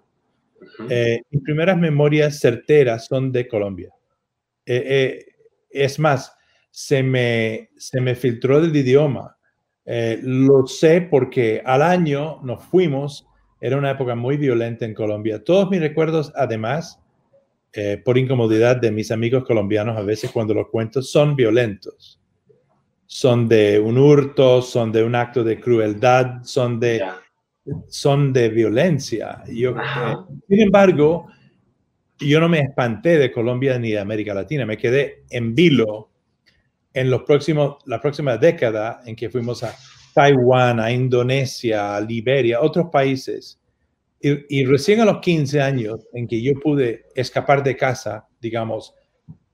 Eh, 0.88 1.20
mis 1.30 1.42
primeras 1.42 1.78
memorias 1.78 2.38
certeras 2.38 3.06
son 3.06 3.32
de 3.32 3.46
Colombia. 3.46 3.90
Eh, 4.66 4.84
eh, 4.86 5.26
es 5.70 5.98
más, 5.98 6.36
se 6.70 7.02
me, 7.02 7.70
se 7.76 8.00
me 8.00 8.14
filtró 8.14 8.60
del 8.60 8.74
idioma 8.74 9.36
lo 10.22 10.66
sé 10.66 11.02
porque 11.02 11.60
al 11.62 11.82
año 11.82 12.40
nos 12.42 12.64
fuimos, 12.64 13.26
era 13.60 13.76
una 13.76 13.90
época 13.90 14.14
muy 14.14 14.38
violenta 14.38 14.86
en 14.86 14.94
Colombia. 14.94 15.44
Todos 15.44 15.70
mis 15.70 15.78
recuerdos, 15.78 16.32
además, 16.34 17.02
por 18.02 18.16
incomodidad 18.16 18.76
de 18.76 18.90
mis 18.90 19.10
amigos 19.10 19.44
colombianos, 19.44 19.98
a 19.98 20.00
veces 20.00 20.30
cuando 20.30 20.54
los 20.54 20.68
cuento, 20.68 21.02
son 21.02 21.36
violentos. 21.36 22.18
Son 23.04 23.46
de 23.46 23.78
un 23.78 23.98
hurto, 23.98 24.62
son 24.62 24.90
de 24.90 25.04
un 25.04 25.14
acto 25.14 25.44
de 25.44 25.60
crueldad, 25.60 26.42
son 26.44 26.80
de, 26.80 27.04
son 27.88 28.32
de 28.32 28.48
violencia. 28.48 29.42
Yo, 29.48 29.70
eh, 29.70 30.16
sin 30.48 30.60
embargo, 30.60 31.28
yo 32.18 32.40
no 32.40 32.48
me 32.48 32.60
espanté 32.60 33.18
de 33.18 33.32
Colombia 33.32 33.78
ni 33.78 33.92
de 33.92 33.98
América 33.98 34.34
Latina, 34.34 34.66
me 34.66 34.78
quedé 34.78 35.24
en 35.30 35.54
vilo 35.54 36.10
en 36.92 37.10
los 37.10 37.22
próximos, 37.22 37.76
la 37.86 38.00
próxima 38.00 38.36
década 38.36 39.02
en 39.04 39.16
que 39.16 39.28
fuimos 39.28 39.62
a 39.62 39.74
Taiwán, 40.14 40.78
a 40.78 40.92
Indonesia, 40.92 41.96
a 41.96 42.00
Liberia, 42.00 42.60
otros 42.60 42.86
países. 42.90 43.60
Y, 44.26 44.64
recién 44.64 45.00
a 45.00 45.04
los 45.04 45.18
15 45.18 45.60
años 45.60 46.06
en 46.14 46.26
que 46.26 46.40
yo 46.40 46.54
pude 46.54 47.04
escapar 47.14 47.62
de 47.62 47.76
casa, 47.76 48.26
digamos, 48.40 48.94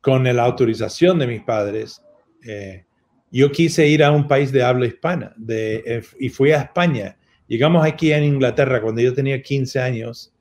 con 0.00 0.22
la 0.22 0.44
autorización 0.44 1.18
de 1.18 1.26
mis 1.26 1.42
padres, 1.42 2.00
eh, 2.46 2.84
yo 3.32 3.50
quise 3.50 3.88
ir 3.88 4.04
a 4.04 4.12
un 4.12 4.28
país 4.28 4.52
de 4.52 4.62
habla 4.62 4.86
hispana 4.86 5.34
de, 5.36 5.82
eh, 5.84 6.02
y 6.20 6.28
fui 6.28 6.52
a 6.52 6.58
España. 6.58 7.18
Llegamos 7.51 7.84
aquí 7.84 8.12
en 8.12 8.22
Inglaterra 8.22 8.80
cuando 8.80 9.01
yo 9.01 9.12
tenía 9.12 9.42
15 9.42 9.80
años 9.80 10.32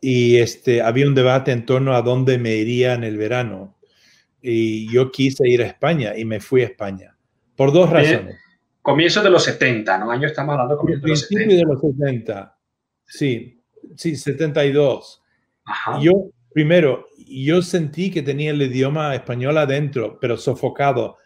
y 0.00 0.36
este, 0.36 0.80
había 0.80 1.04
un 1.04 1.16
debate 1.16 1.50
en 1.50 1.66
torno 1.66 1.96
a 1.96 2.02
dónde 2.02 2.38
me 2.38 2.54
iría 2.54 2.94
en 2.94 3.02
el 3.02 3.16
verano 3.16 3.76
y 4.40 4.88
yo 4.92 5.10
quise 5.10 5.48
ir 5.48 5.62
a 5.62 5.66
España 5.66 6.16
y 6.16 6.24
me 6.24 6.38
fui 6.38 6.62
a 6.62 6.66
España 6.66 7.18
por 7.56 7.72
dos 7.72 7.90
razones. 7.90 8.36
Comienzo 8.82 9.20
de 9.20 9.30
los 9.30 9.42
70, 9.42 9.98
¿no? 9.98 10.12
Año 10.12 10.28
estamos 10.28 10.52
hablando 10.52 10.78
comienzo 10.78 11.06
de 11.06 11.10
los 11.10 11.20
70. 11.22 11.54
de 11.56 11.62
los 11.64 11.80
70. 11.80 12.58
Sí, 13.04 13.60
sí, 13.96 14.14
72. 14.14 15.24
Yo, 16.00 16.12
primero, 16.52 17.08
yo 17.26 17.62
sentí 17.62 18.12
que 18.12 18.22
tenía 18.22 18.52
el 18.52 18.62
idioma 18.62 19.12
español 19.12 19.58
adentro, 19.58 20.18
pero 20.20 20.36
sofocado. 20.36 21.16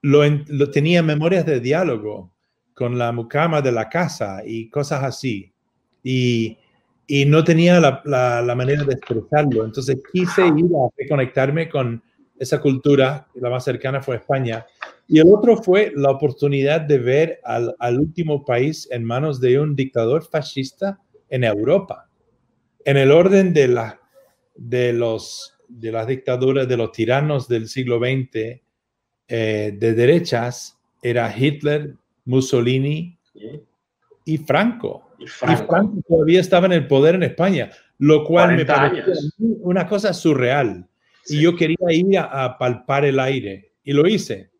Lo, 0.00 0.22
lo 0.46 0.70
tenía 0.70 1.02
memorias 1.02 1.44
de 1.44 1.60
diálogo 1.60 2.32
con 2.74 2.98
la 2.98 3.12
mucama 3.12 3.60
de 3.60 3.72
la 3.72 3.88
casa 3.88 4.42
y 4.44 4.68
cosas 4.68 5.02
así. 5.04 5.52
Y, 6.02 6.58
y 7.06 7.24
no 7.26 7.44
tenía 7.44 7.80
la, 7.80 8.02
la, 8.04 8.42
la, 8.42 8.54
manera 8.54 8.84
de 8.84 8.94
expresarlo. 8.94 9.64
Entonces 9.64 9.98
quise 10.12 10.46
ir 10.46 10.70
a 10.76 10.88
reconectarme 10.96 11.68
con 11.68 12.02
esa 12.42 12.60
cultura, 12.60 13.28
la 13.34 13.50
más 13.50 13.64
cercana 13.64 14.02
fue 14.02 14.16
España. 14.16 14.66
Y 15.06 15.20
el 15.20 15.32
otro 15.32 15.56
fue 15.56 15.92
la 15.94 16.10
oportunidad 16.10 16.80
de 16.80 16.98
ver 16.98 17.40
al, 17.44 17.98
último 17.98 18.44
país 18.44 18.88
en 18.90 19.04
manos 19.04 19.40
de 19.40 19.60
un 19.60 19.76
dictador 19.76 20.24
fascista 20.24 20.98
en 21.28 21.44
Europa. 21.44 22.08
En 22.84 22.96
el 22.96 23.12
orden 23.12 23.52
de, 23.52 23.68
la, 23.68 24.00
de, 24.56 24.92
los, 24.92 25.56
de 25.68 25.92
las 25.92 26.06
dictaduras, 26.06 26.66
de 26.66 26.76
los 26.76 26.90
tiranos 26.90 27.46
del 27.46 27.68
siglo 27.68 27.98
XX, 27.98 28.60
eh, 29.28 29.72
de 29.78 29.94
derechas, 29.94 30.78
era 31.00 31.32
Hitler, 31.36 31.94
Mussolini 32.24 33.18
y 34.24 34.38
Franco. 34.38 35.10
Y 35.18 35.26
Franco. 35.26 36.02
todavía 36.08 36.40
estaba 36.40 36.66
en 36.66 36.72
el 36.72 36.86
poder 36.86 37.14
en 37.14 37.22
España, 37.22 37.70
lo 37.98 38.24
cual 38.24 38.56
me 38.56 38.64
pareció 38.64 39.12
una 39.38 39.86
cosa 39.86 40.12
surreal. 40.12 40.88
Y 41.28 41.40
yo 41.40 41.54
quería 41.54 41.76
ir 41.90 42.18
a, 42.18 42.58
palpar 42.58 43.04
el 43.04 43.20
aire 43.20 43.72
y 43.84 43.92
lo 43.92 44.06
hice. 44.06 44.50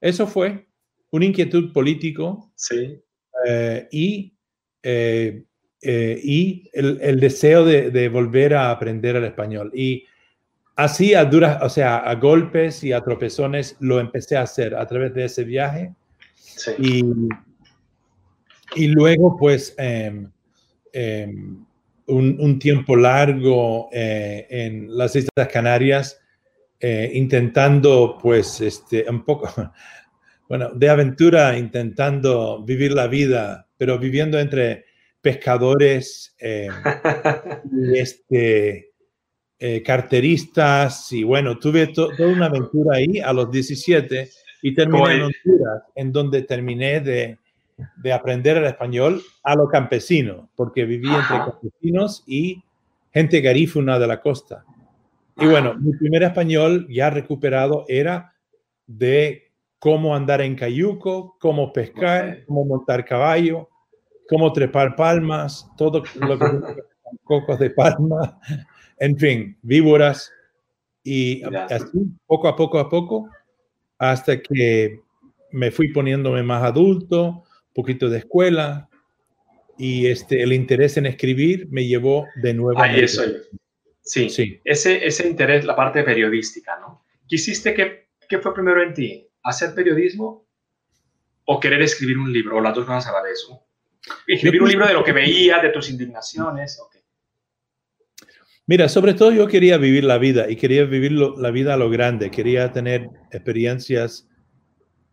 Eso 0.00 0.26
fue 0.26 0.66
una 1.10 1.26
inquietud 1.26 1.72
político 1.72 2.50
sí. 2.54 2.98
Eh, 3.46 3.88
y, 3.90 4.34
eh, 4.82 5.44
eh, 5.82 6.20
y 6.22 6.70
el, 6.72 6.98
el 7.02 7.20
deseo 7.20 7.64
de, 7.64 7.90
de, 7.90 8.08
volver 8.08 8.54
a 8.54 8.70
aprender 8.70 9.16
el 9.16 9.24
español. 9.24 9.70
Y 9.74 10.04
así 10.74 11.14
a 11.14 11.24
duras, 11.24 11.58
o 11.62 11.68
sea, 11.68 11.98
a 11.98 12.14
golpes 12.14 12.82
y 12.82 12.92
a 12.92 13.02
tropezones 13.02 13.76
lo 13.80 14.00
empecé 14.00 14.36
a 14.36 14.42
hacer 14.42 14.74
a 14.74 14.86
través 14.86 15.12
de 15.14 15.26
ese 15.26 15.44
viaje. 15.44 15.94
Sí. 16.56 16.72
Y, 16.78 17.04
y 18.74 18.88
luego, 18.88 19.36
pues, 19.36 19.74
eh, 19.78 20.28
un, 22.06 22.58
tiempo 22.58 22.96
largo 22.96 23.88
eh, 23.92 24.46
en 24.48 24.96
las 24.96 25.16
Islas 25.16 25.48
Canarias, 25.52 26.20
eh, 26.80 27.10
intentando, 27.14 28.18
pues, 28.20 28.60
este, 28.60 29.04
un 29.08 29.24
poco, 29.24 29.48
bueno, 30.48 30.70
de 30.74 30.88
aventura, 30.88 31.58
intentando 31.58 32.62
vivir 32.62 32.92
la 32.92 33.06
vida, 33.06 33.68
pero 33.76 33.98
viviendo 33.98 34.38
entre 34.38 34.84
pescadores, 35.20 36.34
eh, 36.38 36.68
y 37.72 37.98
este, 37.98 38.92
carteristas, 39.84 41.10
y 41.12 41.24
bueno, 41.24 41.58
tuve 41.58 41.88
toda 41.88 42.26
una 42.26 42.46
aventura 42.46 42.98
ahí 42.98 43.20
a 43.20 43.32
los 43.32 43.50
17 43.50 44.28
y 44.68 44.74
terminé 44.74 45.14
en 45.14 45.22
Honduras, 45.22 45.82
en 45.94 46.12
donde 46.12 46.42
terminé 46.42 47.00
de 47.00 47.38
de 47.96 48.12
aprender 48.12 48.56
el 48.56 48.64
español 48.64 49.22
a 49.42 49.54
lo 49.54 49.68
campesino, 49.68 50.48
porque 50.56 50.84
vivía 50.84 51.18
entre 51.18 51.38
campesinos 51.38 52.24
y 52.26 52.62
gente 53.12 53.40
garífuna 53.40 53.98
de 53.98 54.06
la 54.06 54.20
costa. 54.20 54.64
Y 55.36 55.46
bueno, 55.46 55.74
mi 55.74 55.92
primer 55.92 56.22
español 56.22 56.86
ya 56.88 57.10
recuperado 57.10 57.84
era 57.88 58.34
de 58.86 59.52
cómo 59.78 60.16
andar 60.16 60.40
en 60.40 60.56
cayuco, 60.56 61.36
cómo 61.38 61.72
pescar, 61.72 62.44
cómo 62.46 62.64
montar 62.64 63.04
caballo, 63.04 63.68
cómo 64.28 64.52
trepar 64.52 64.96
palmas, 64.96 65.70
todo 65.76 66.02
lo 66.14 66.38
que 66.38 66.46
cocos 67.24 67.58
de 67.58 67.70
palma, 67.70 68.40
en 68.98 69.18
fin, 69.18 69.58
víboras. 69.62 70.32
Y 71.04 71.42
así, 71.44 72.08
poco 72.26 72.48
a 72.48 72.56
poco 72.56 72.78
a 72.78 72.88
poco, 72.88 73.28
hasta 73.98 74.40
que 74.40 75.00
me 75.52 75.70
fui 75.70 75.92
poniéndome 75.92 76.42
más 76.42 76.62
adulto, 76.62 77.28
un 77.28 77.72
poquito 77.74 78.08
de 78.08 78.18
escuela, 78.18 78.88
y 79.78 80.06
este, 80.06 80.42
el 80.42 80.52
interés 80.52 80.96
en 80.96 81.06
escribir 81.06 81.68
me 81.70 81.86
llevó 81.86 82.26
de 82.36 82.54
nuevo. 82.54 82.80
Ahí 82.80 83.00
eso. 83.00 83.22
Sí, 84.00 84.30
sí. 84.30 84.60
Ese, 84.64 85.04
ese 85.04 85.28
interés, 85.28 85.64
la 85.64 85.74
parte 85.74 86.02
periodística, 86.02 86.78
¿no? 86.78 87.04
¿Quisiste 87.26 87.74
que, 87.74 88.08
qué 88.28 88.38
fue 88.38 88.54
primero 88.54 88.82
en 88.82 88.94
ti? 88.94 89.28
¿Hacer 89.42 89.74
periodismo 89.74 90.46
o 91.44 91.60
querer 91.60 91.82
escribir 91.82 92.18
un 92.18 92.32
libro? 92.32 92.56
O 92.56 92.60
las 92.60 92.74
dos 92.74 92.86
cosas 92.86 93.08
a 93.08 93.12
la 93.12 93.22
vez. 93.22 93.46
Escribir 94.26 94.62
un 94.62 94.68
libro 94.68 94.86
de 94.86 94.94
lo 94.94 95.02
que 95.02 95.12
veía, 95.12 95.58
de 95.58 95.70
tus 95.70 95.90
indignaciones. 95.90 96.80
Mira, 98.68 98.88
sobre 98.88 99.14
todo 99.14 99.30
yo 99.30 99.46
quería 99.46 99.78
vivir 99.78 100.02
la 100.02 100.18
vida 100.18 100.50
y 100.50 100.56
quería 100.56 100.84
vivir 100.84 101.12
la 101.12 101.50
vida 101.52 101.74
a 101.74 101.76
lo 101.76 101.88
grande. 101.88 102.32
Quería 102.32 102.72
tener 102.72 103.08
experiencias 103.30 104.28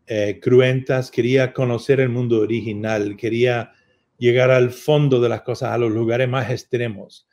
eh, 0.08 0.40
cruentas, 0.42 1.12
quería 1.12 1.54
conocer 1.54 2.00
el 2.00 2.10
mundo 2.10 2.40
original, 2.42 3.16
quería 3.16 3.72
llegar 4.18 4.50
al 4.50 4.72
fondo 4.72 5.22
de 5.22 5.30
las 5.30 5.44
cosas, 5.44 5.70
a 5.70 5.78
los 5.78 5.92
lugares 5.92 6.28
más 6.28 6.50
extremos. 6.50 7.28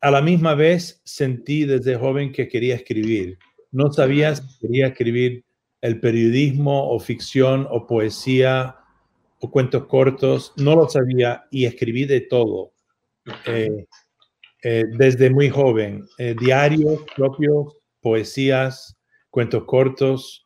A 0.00 0.12
la 0.12 0.22
misma 0.22 0.54
vez 0.54 1.00
sentí 1.04 1.64
desde 1.64 1.96
joven 1.96 2.30
que 2.30 2.46
quería 2.46 2.76
escribir. 2.76 3.38
No 3.72 3.92
sabía 3.92 4.36
si 4.36 4.44
quería 4.60 4.86
escribir 4.88 5.44
el 5.80 5.98
periodismo 5.98 6.90
o 6.90 7.00
ficción 7.00 7.66
o 7.70 7.88
poesía 7.88 8.76
o 9.40 9.50
cuentos 9.50 9.86
cortos, 9.86 10.52
no 10.56 10.76
lo 10.76 10.88
sabía 10.88 11.44
y 11.50 11.64
escribí 11.64 12.04
de 12.04 12.20
todo. 12.20 12.72
Eh, 13.46 13.86
eh, 14.68 14.84
desde 14.94 15.30
muy 15.30 15.48
joven, 15.48 16.08
eh, 16.18 16.34
diarios 16.40 17.04
propios, 17.14 17.76
poesías, 18.00 18.96
cuentos 19.30 19.64
cortos 19.64 20.44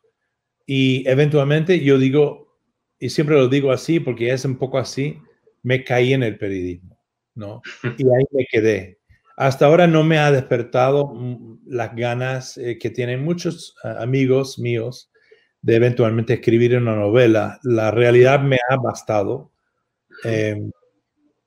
y 0.67 1.09
eventualmente 1.09 1.83
yo 1.83 1.97
digo, 1.97 2.55
y 2.99 3.09
siempre 3.09 3.35
lo 3.35 3.47
digo 3.47 3.71
así 3.71 3.99
porque 3.99 4.31
es 4.31 4.45
un 4.45 4.59
poco 4.59 4.77
así, 4.77 5.17
me 5.63 5.83
caí 5.83 6.13
en 6.13 6.21
el 6.21 6.37
periodismo, 6.37 6.99
¿no? 7.33 7.63
Y 7.97 8.03
ahí 8.03 8.23
me 8.31 8.45
quedé. 8.45 8.99
Hasta 9.37 9.65
ahora 9.65 9.87
no 9.87 10.03
me 10.03 10.19
ha 10.19 10.31
despertado 10.31 11.07
mm, 11.07 11.61
las 11.65 11.95
ganas 11.95 12.59
eh, 12.59 12.77
que 12.77 12.91
tienen 12.91 13.23
muchos 13.23 13.75
amigos 13.83 14.59
míos 14.59 15.11
de 15.63 15.77
eventualmente 15.77 16.35
escribir 16.35 16.77
una 16.77 16.95
novela. 16.95 17.59
La 17.63 17.89
realidad 17.89 18.39
me 18.39 18.59
ha 18.69 18.75
bastado, 18.75 19.51
em, 20.25 20.71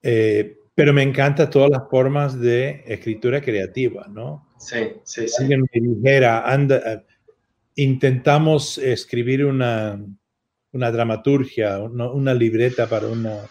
eh, 0.03 0.57
pero 0.75 0.93
me 0.93 1.03
encanta 1.03 1.51
todas 1.51 1.71
las 1.71 1.89
formas 1.89 2.39
de 2.39 2.83
escritura 2.87 3.41
creativa, 3.41 4.07
¿no? 4.09 4.49
Sí, 4.59 4.93
sí, 5.05 5.29
sí. 5.29 5.43
Alguien 5.43 5.67
me 5.73 5.81
dijera, 5.81 6.51
anda, 6.51 6.77
eh, 6.85 7.05
intentamos 7.77 8.79
escribir 8.79 9.45
una, 9.45 10.01
una 10.73 10.91
dramaturgia, 10.91 11.79
una 11.81 12.35
libreta 12.35 12.87
para 12.87 13.07
una 13.07 13.43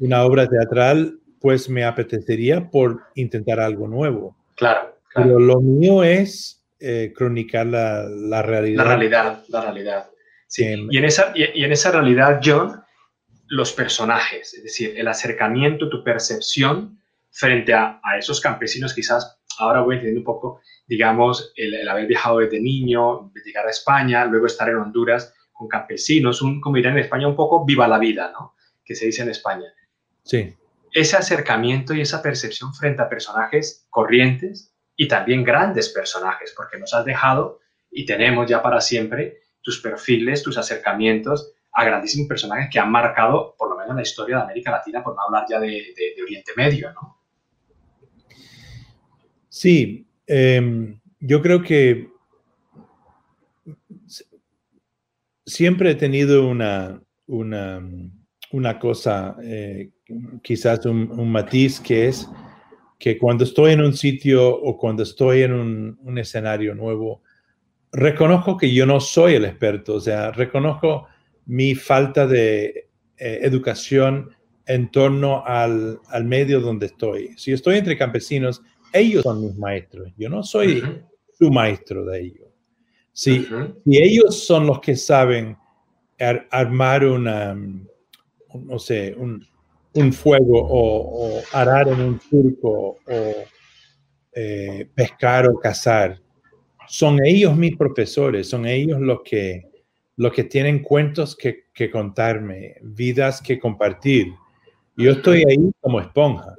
una 0.00 0.24
obra 0.24 0.48
teatral, 0.48 1.18
pues 1.40 1.68
me 1.68 1.84
apetecería 1.84 2.70
por 2.70 3.02
intentar 3.14 3.60
algo 3.60 3.86
nuevo. 3.86 4.36
Claro. 4.56 4.96
Pero 5.14 5.38
lo 5.38 5.60
mío 5.60 6.02
es 6.02 6.62
eh, 6.80 7.12
cronicar 7.14 7.66
la, 7.66 8.04
la, 8.08 8.42
realidad. 8.42 8.84
La 8.84 8.88
realidad, 8.96 9.44
la 9.48 9.60
realidad. 9.60 10.10
Sí. 10.46 10.86
y, 10.90 10.98
en 10.98 11.04
esa, 11.04 11.32
y, 11.34 11.64
en 11.64 11.72
esa 11.72 11.92
realidad, 11.92 12.40
John, 12.42 12.82
los 13.50 13.72
personajes, 13.72 14.54
es 14.54 14.62
decir, 14.62 14.94
el 14.96 15.08
acercamiento, 15.08 15.88
tu 15.88 16.04
percepción 16.04 17.00
frente 17.32 17.74
a, 17.74 18.00
a 18.02 18.16
esos 18.16 18.40
campesinos, 18.40 18.94
quizás 18.94 19.40
ahora 19.58 19.80
voy 19.80 19.96
entendiendo 19.96 20.20
un 20.20 20.24
poco, 20.24 20.60
digamos, 20.86 21.52
el, 21.56 21.74
el, 21.74 21.88
haber 21.88 22.06
viajado 22.06 22.38
desde 22.38 22.60
niño, 22.60 23.32
llegar 23.44 23.66
a 23.66 23.70
España, 23.70 24.24
luego 24.24 24.46
estar 24.46 24.68
en 24.68 24.76
Honduras 24.76 25.34
con 25.52 25.66
campesinos, 25.66 26.42
un, 26.42 26.60
como 26.60 26.76
dirán 26.76 26.92
en 26.92 27.00
España, 27.00 27.26
un 27.26 27.34
poco 27.34 27.64
viva 27.64 27.88
la 27.88 27.98
vida, 27.98 28.30
¿no? 28.32 28.54
Que 28.84 28.94
se 28.94 29.06
dice 29.06 29.22
en 29.22 29.30
España. 29.30 29.66
Sí. 30.22 30.54
Ese 30.92 31.16
acercamiento 31.16 31.92
y 31.92 32.02
esa 32.02 32.22
percepción 32.22 32.72
frente 32.72 33.02
a 33.02 33.08
personajes 33.08 33.86
corrientes 33.90 34.72
y 34.94 35.08
también 35.08 35.42
grandes 35.42 35.88
personajes, 35.88 36.54
porque 36.56 36.78
nos 36.78 36.94
has 36.94 37.04
dejado 37.04 37.58
y 37.90 38.06
tenemos 38.06 38.48
ya 38.48 38.62
para 38.62 38.80
siempre 38.80 39.40
tus 39.60 39.80
perfiles, 39.80 40.44
tus 40.44 40.56
acercamientos 40.56 41.52
a 41.72 41.84
grandísimos 41.84 42.28
personajes 42.28 42.68
que 42.70 42.78
han 42.78 42.90
marcado 42.90 43.54
por 43.56 43.70
lo 43.70 43.76
menos 43.76 43.96
la 43.96 44.02
historia 44.02 44.36
de 44.36 44.42
América 44.42 44.70
Latina, 44.70 45.02
por 45.02 45.14
no 45.14 45.22
hablar 45.22 45.46
ya 45.48 45.60
de, 45.60 45.94
Oriente 46.22 46.52
Medio, 46.56 46.92
¿no? 46.92 47.18
Sí, 49.48 50.06
em, 50.26 51.00
yo 51.18 51.42
creo 51.42 51.62
que 51.62 52.08
siempre 55.44 55.90
he 55.90 55.94
tenido 55.96 56.48
una, 56.48 57.00
una, 57.26 57.82
una 58.52 58.78
cosa 58.78 59.36
eh, 59.42 59.90
quizás 60.42 60.84
un, 60.86 61.30
matiz 61.30 61.80
que 61.80 62.08
es 62.08 62.28
que 62.98 63.18
cuando 63.18 63.44
estoy 63.44 63.72
en 63.72 63.80
un 63.80 63.94
sitio 63.94 64.48
o 64.48 64.76
cuando 64.76 65.02
estoy 65.02 65.42
en 65.42 65.52
un, 65.52 66.18
escenario 66.18 66.74
nuevo, 66.74 67.22
reconozco 67.92 68.58
que 68.58 68.72
yo 68.74 68.84
no 68.84 69.00
soy 69.00 69.34
el 69.34 69.46
experto, 69.46 69.94
o 69.94 70.00
sea, 70.00 70.30
reconozco 70.32 71.06
mi 71.50 71.74
falta 71.74 72.28
de 72.28 72.88
eh, 73.16 73.40
educación 73.42 74.30
en 74.66 74.88
torno 74.92 75.44
al, 75.44 75.98
medio 76.24 76.60
donde 76.60 76.86
estoy. 76.86 77.34
Si 77.36 77.50
estoy 77.50 77.78
entre 77.78 77.98
campesinos, 77.98 78.62
ellos 78.92 79.24
son 79.24 79.42
mis 79.42 79.56
maestros, 79.56 80.12
yo 80.16 80.28
no 80.28 80.44
soy 80.44 80.80
su 81.36 81.50
maestro 81.50 82.04
de 82.04 82.20
ellos. 82.20 82.48
Si, 83.12 83.48
ellos 83.84 84.46
son 84.46 84.68
los 84.68 84.78
que 84.78 84.94
saben 84.94 85.56
armar 86.52 87.04
una, 87.04 87.58
no 88.54 88.78
sé, 88.78 89.12
un, 89.18 89.44
un 89.94 90.12
fuego 90.12 90.68
o, 90.70 91.42
arar 91.52 91.88
en 91.88 92.00
un 92.00 92.20
circo 92.20 92.98
o 93.08 93.34
eh, 94.36 94.88
pescar 94.94 95.48
o 95.48 95.58
cazar. 95.58 96.22
Son 96.86 97.18
ellos 97.24 97.56
mis 97.56 97.76
profesores, 97.76 98.48
son 98.48 98.66
ellos 98.66 99.00
los 99.00 99.22
que, 99.24 99.69
los 100.20 100.34
que 100.34 100.44
tienen 100.44 100.82
cuentos 100.82 101.34
que, 101.34 101.90
contarme, 101.90 102.76
vidas 102.82 103.40
que 103.40 103.58
compartir. 103.58 104.34
Yo 104.94 105.12
estoy 105.12 105.44
ahí 105.48 105.72
como 105.80 105.98
esponja. 105.98 106.56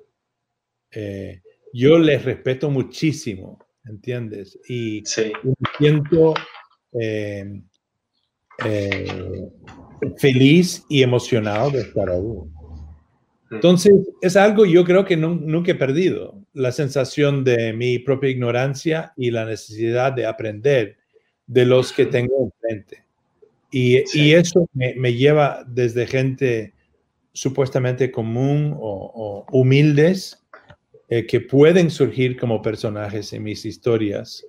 Eh, 0.90 1.44
yo 1.72 2.00
les 2.00 2.26
respeto 2.26 2.72
muchísimo, 2.72 3.60
¿entiendes? 3.86 4.58
Y, 4.68 5.04
me 5.44 5.54
siento 5.78 6.34
eh, 7.00 7.62
feliz 10.18 10.84
y 10.90 11.04
emocionado 11.04 11.70
de 11.70 11.82
estar 11.82 12.10
ahí. 12.10 12.24
Entonces, 13.52 13.94
es 14.24 14.38
algo 14.38 14.66
yo 14.66 14.84
creo 14.84 15.06
que 15.06 15.18
nunca 15.18 15.74
he 15.74 15.76
perdido, 15.76 16.36
la 16.54 16.72
sensación 16.72 17.44
de 17.44 17.74
mi 17.74 18.00
propia 18.00 18.32
ignorancia 18.32 19.14
y 19.16 19.30
la 19.30 19.46
necesidad 19.46 20.14
de 20.14 20.26
aprender 20.26 20.98
de 21.46 21.66
los 21.68 21.94
que 21.94 22.08
tengo 22.08 22.44
enfrente. 22.44 23.11
Y, 23.72 24.04
y 24.14 24.34
eso 24.34 24.70
me, 24.74 25.14
lleva 25.14 25.64
desde 25.66 26.06
gente 26.06 26.74
supuestamente 27.32 28.12
común 28.12 28.76
o, 28.78 29.46
humildes 29.52 30.46
eh, 31.08 31.26
que 31.26 31.40
pueden 31.40 31.90
surgir 31.90 32.38
como 32.38 32.62
personajes 32.62 33.32
en 33.32 33.44
mis 33.44 33.66
historias, 33.66 34.46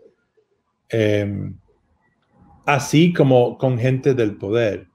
em, 0.88 1.56
así 2.66 3.12
como 3.12 3.56
con 3.58 3.78
gente 3.78 4.14
del 4.14 4.36
poder, 4.36 4.88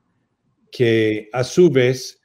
que 0.72 1.30
a 1.32 1.44
su 1.44 1.70
vez 1.70 2.22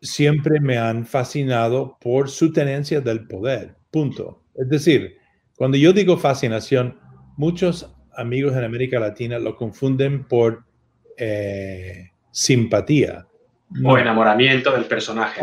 siempre 0.00 0.60
me 0.60 0.78
han 0.78 1.06
fascinado 1.06 1.98
por 2.00 2.30
su 2.30 2.52
tenencia 2.52 3.00
del 3.00 3.26
poder, 3.26 3.76
punto. 3.90 4.42
Es 4.54 4.68
decir, 4.68 5.16
cuando 5.56 5.76
yo 5.76 5.92
digo 5.92 6.16
fascinación, 6.16 6.98
muchos 7.36 7.94
amigos 8.14 8.56
en 8.56 8.64
América 8.64 8.98
Latina 9.00 9.38
lo 9.38 9.56
confunden 9.56 10.26
por 10.26 10.65
eh, 11.16 12.10
simpatía. 12.30 13.26
O 13.84 13.98
enamoramiento 13.98 14.72
del 14.72 14.84
personaje. 14.84 15.40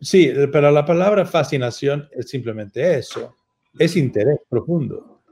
sí, 0.00 0.32
pero 0.52 0.70
la 0.70 0.84
palabra 0.84 1.24
fascinación 1.24 2.08
es 2.12 2.28
simplemente 2.28 2.98
eso, 2.98 3.36
es 3.78 3.96
interés 3.96 4.38
profundo. 4.48 5.22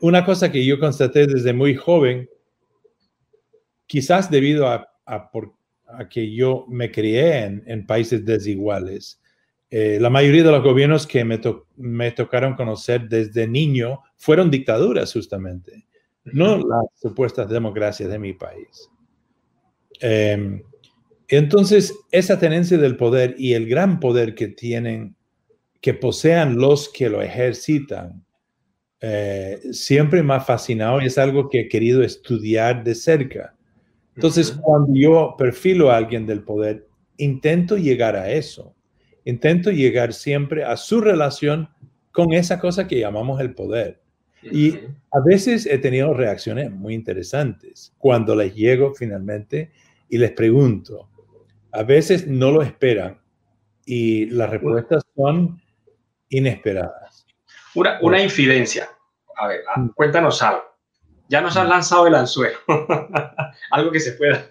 una 0.00 0.24
cosa 0.24 0.50
que 0.50 0.64
yo 0.64 0.78
constaté 0.78 1.26
desde 1.26 1.52
muy 1.52 1.74
joven, 1.76 2.28
quizás 3.86 4.30
debido 4.30 4.66
a, 4.68 4.88
a 5.06 5.30
por, 5.30 5.54
a 5.86 6.08
que 6.08 6.32
yo 6.32 6.66
me 6.68 6.90
crié 6.90 7.44
en, 7.66 7.86
países 7.86 8.24
desiguales. 8.24 9.20
Eh, 9.70 9.98
la 10.00 10.10
mayoría 10.10 10.42
de 10.42 10.50
los 10.52 10.62
gobiernos 10.62 11.06
que 11.06 11.24
me, 11.24 11.40
me, 11.76 12.12
tocaron 12.12 12.54
conocer 12.54 13.08
desde 13.08 13.46
niño 13.46 14.00
fueron 14.16 14.50
dictaduras 14.50 15.12
justamente, 15.12 15.86
no 16.24 16.56
las 16.56 16.86
supuestas 17.00 17.48
democracias 17.48 18.10
de 18.10 18.18
mi 18.18 18.32
país. 18.32 18.90
Em, 20.00 20.62
entonces, 21.28 21.94
esa 22.10 22.38
tenencia 22.38 22.78
del 22.78 22.96
poder 22.96 23.34
y 23.38 23.54
el 23.54 23.68
gran 23.68 24.00
poder 24.00 24.34
que 24.34 24.48
tienen, 24.48 25.16
que 25.80 25.94
posean 25.94 26.56
los 26.56 26.88
que 26.88 27.08
lo 27.08 27.22
ejercitan, 27.22 28.24
eh, 29.00 29.60
siempre 29.72 30.22
me 30.22 30.34
ha 30.34 30.40
fascinado 30.40 31.00
y 31.02 31.06
es 31.06 31.18
algo 31.18 31.50
que 31.50 31.60
he 31.60 31.68
querido 31.68 32.02
estudiar 32.02 32.82
de 32.82 32.94
cerca 32.94 33.54
Entonces, 34.14 34.52
cuando 34.52 34.94
yo 34.94 35.34
perfilo 35.36 35.90
a 35.90 35.96
alguien 35.98 36.24
del 36.24 36.42
poder, 36.42 36.86
intento 37.18 37.76
llegar 37.76 38.16
a 38.16 38.30
eso. 38.30 38.74
Intento 39.24 39.70
llegar 39.70 40.12
siempre 40.12 40.64
a 40.64 40.76
su 40.76 41.00
relación 41.00 41.68
con 42.12 42.32
esa 42.32 42.58
cosa 42.58 42.86
que 42.86 43.00
llamamos 43.00 43.40
el 43.40 43.54
poder. 43.54 44.00
Y 44.50 44.78
a 45.12 45.20
veces 45.20 45.66
he 45.66 45.78
tenido 45.78 46.12
reacciones 46.12 46.70
muy 46.70 46.94
interesantes 46.94 47.92
cuando 47.98 48.34
les 48.34 48.54
llego 48.54 48.94
finalmente 48.94 49.72
y 50.08 50.18
les 50.18 50.32
pregunto. 50.32 51.08
A 51.72 51.82
veces 51.82 52.26
no 52.26 52.50
lo 52.50 52.62
esperan 52.62 53.20
y 53.84 54.26
las 54.26 54.50
respuestas 54.50 55.02
son 55.16 55.60
inesperadas. 56.28 57.26
Una, 57.74 57.98
una 58.02 58.22
infidencia. 58.22 58.88
A 59.36 59.48
ver, 59.48 59.60
ah, 59.74 59.80
mm. 59.80 59.88
cuéntanos 59.94 60.42
algo. 60.42 60.62
Ya 61.28 61.40
nos 61.40 61.56
han 61.56 61.66
mm. 61.66 61.70
lanzado 61.70 62.06
el 62.06 62.14
anzuelo. 62.14 62.58
algo 63.70 63.90
que 63.90 64.00
se 64.00 64.12
pueda. 64.12 64.46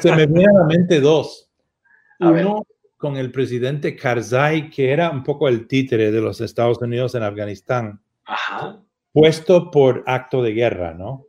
se 0.00 0.10
me 0.10 0.26
vienen 0.26 0.56
a 0.56 0.60
la 0.60 0.66
mente 0.66 1.00
dos. 1.00 1.50
Uno 2.20 2.66
con 2.96 3.16
el 3.16 3.30
presidente 3.30 3.96
Karzai, 3.96 4.70
que 4.70 4.90
era 4.90 5.10
un 5.10 5.22
poco 5.22 5.48
el 5.48 5.66
títere 5.66 6.10
de 6.10 6.20
los 6.20 6.40
Estados 6.40 6.78
Unidos 6.80 7.14
en 7.14 7.22
Afganistán. 7.22 8.00
Ajá 8.24 8.83
puesto 9.14 9.70
por 9.70 10.02
acto 10.06 10.42
de 10.42 10.52
guerra, 10.52 10.92
¿no? 10.92 11.28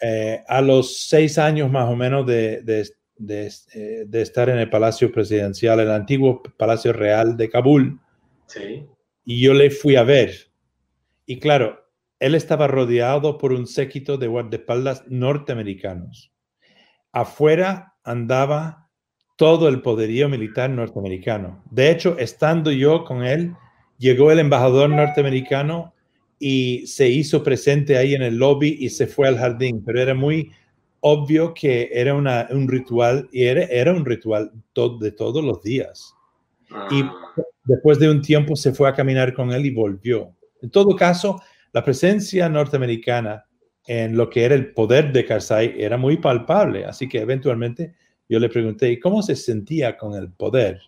Eh, 0.00 0.42
a 0.46 0.60
los 0.60 1.06
seis 1.08 1.38
años 1.38 1.70
más 1.70 1.88
o 1.88 1.94
menos 1.94 2.26
de, 2.26 2.62
eh, 2.66 4.04
de, 4.06 4.22
estar 4.22 4.48
en 4.48 4.58
el 4.58 4.68
Palacio 4.68 5.10
Presidencial, 5.10 5.78
el 5.78 5.90
antiguo 5.90 6.42
Palacio 6.56 6.92
Real 6.92 7.36
de 7.36 7.48
Kabul, 7.48 8.00
sí. 8.46 8.86
y 9.24 9.40
yo 9.40 9.54
le 9.54 9.70
fui 9.70 9.94
a 9.94 10.02
ver. 10.02 10.50
Y 11.26 11.38
claro, 11.38 11.80
él 12.18 12.34
estaba 12.34 12.66
rodeado 12.66 13.38
por 13.38 13.52
un 13.52 13.68
séquito 13.68 14.18
de 14.18 14.26
guardaespaldas 14.26 15.04
norteamericanos. 15.06 16.32
Afuera 17.12 17.94
andaba 18.02 18.90
todo 19.36 19.68
el 19.68 19.80
poderío 19.80 20.28
militar 20.28 20.70
norteamericano. 20.70 21.62
De 21.70 21.92
hecho, 21.92 22.18
estando 22.18 22.72
yo 22.72 23.04
con 23.04 23.24
él, 23.24 23.54
llegó 23.96 24.32
el 24.32 24.40
embajador 24.40 24.90
norteamericano 24.90 25.94
y 26.38 26.86
se 26.86 27.08
hizo 27.08 27.42
presente 27.42 27.96
ahí 27.96 28.14
en 28.14 28.22
el 28.22 28.36
lobby 28.36 28.76
y 28.80 28.90
se 28.90 29.06
fue 29.06 29.28
al 29.28 29.38
jardín, 29.38 29.82
pero 29.84 30.00
era 30.00 30.14
muy 30.14 30.50
obvio 31.00 31.54
que 31.54 31.90
era 31.92 32.14
un 32.14 32.68
ritual 32.68 33.28
y 33.32 33.44
era, 33.44 33.62
era 33.64 33.92
un 33.92 34.04
ritual 34.04 34.52
de 35.00 35.12
todos 35.12 35.44
los 35.44 35.62
días. 35.62 36.14
Y 36.90 37.02
ah. 37.02 37.14
después 37.64 37.98
de 37.98 38.10
un 38.10 38.22
tiempo 38.22 38.54
se 38.56 38.72
fue 38.72 38.88
a 38.88 38.94
caminar 38.94 39.32
con 39.34 39.52
él 39.52 39.66
y 39.66 39.70
volvió. 39.70 40.34
En 40.62 40.70
todo 40.70 40.94
caso, 40.94 41.40
la 41.72 41.84
presencia 41.84 42.48
norteamericana 42.48 43.44
en 43.86 44.16
lo 44.16 44.28
que 44.28 44.44
era 44.44 44.54
el 44.54 44.72
poder 44.72 45.12
de 45.12 45.24
Karzai 45.24 45.74
era 45.78 45.96
muy 45.96 46.18
palpable, 46.18 46.84
así 46.84 47.08
que 47.08 47.20
eventualmente 47.20 47.94
yo 48.28 48.38
le 48.38 48.48
pregunté, 48.50 49.00
¿cómo 49.00 49.22
se 49.22 49.34
sentía 49.34 49.96
con 49.96 50.14
el 50.14 50.30
poder? 50.30 50.80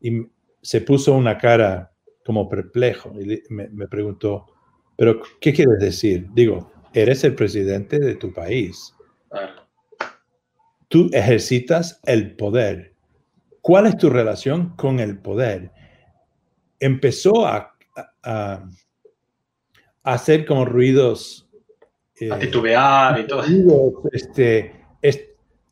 Y 0.00 0.22
se 0.62 0.80
puso 0.80 1.14
una 1.14 1.36
cara 1.36 1.92
como 2.24 2.48
perplejo 2.48 3.12
y 3.20 3.42
me 3.50 3.88
preguntó, 3.88 4.51
pero, 4.96 5.20
¿qué 5.40 5.52
quieres 5.52 5.78
decir? 5.78 6.28
Digo, 6.34 6.70
eres 6.92 7.24
el 7.24 7.34
presidente 7.34 7.98
de 7.98 8.14
tu 8.14 8.32
país. 8.32 8.94
Tú 10.88 11.08
ejercitas 11.12 12.00
el 12.04 12.36
poder. 12.36 12.94
¿Cuál 13.60 13.86
es 13.86 13.96
tu 13.96 14.10
relación 14.10 14.70
con 14.76 15.00
el 15.00 15.18
poder? 15.18 15.70
Empezó 16.78 17.46
a, 17.46 17.74
hacer 20.02 20.44
como 20.44 20.64
ruidos. 20.64 21.48
Eh, 22.20 22.30
a 22.30 22.38
titubear 22.38 23.20
y 23.20 23.26
todo. 23.26 23.42
este, 24.12 24.82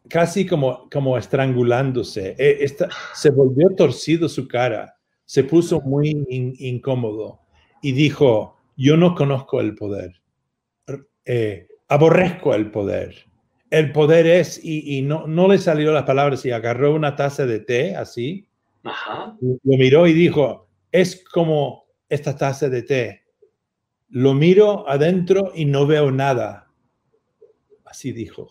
casi 0.09 0.47
como, 0.47 0.89
como 0.91 1.16
estrangulándose. 1.16 2.35
E, 2.39 2.66
se 3.14 3.31
volvió 3.31 3.68
torcido 3.77 4.29
su 4.29 4.47
cara. 4.47 4.97
Se 5.25 5.45
puso 5.45 5.81
muy 5.81 6.27
incómodo 6.59 7.41
y 7.83 7.93
dijo, 7.93 8.59
yo 8.81 8.97
no 8.97 9.14
conozco 9.14 9.61
el 9.61 9.74
poder, 9.74 10.22
eh, 11.26 11.68
aborrezco 11.89 12.55
el 12.55 12.70
poder. 12.70 13.14
El 13.68 13.93
poder 13.93 14.26
es, 14.26 14.59
y, 14.64 15.03
no, 15.03 15.26
no 15.26 15.49
le 15.49 15.59
salió 15.59 15.93
las 15.93 16.05
palabras, 16.05 16.47
y 16.47 16.51
agarró 16.51 16.95
una 16.95 17.14
taza 17.14 17.45
de 17.45 17.61
té 17.61 17.95
así, 17.95 18.49
lo 18.83 19.59
miró 19.62 20.07
y 20.07 20.14
dijo, 20.14 20.68
es 20.91 21.22
como 21.28 21.85
esta 22.09 22.35
taza 22.35 22.70
de 22.70 22.83
té. 22.83 23.22
Lo 24.09 24.33
miro 24.33 24.89
adentro 24.89 25.53
y 25.55 25.66
no 25.66 25.87
veo 25.87 26.11
nada. 26.11 26.68
Así 27.85 28.12
dijo. 28.12 28.49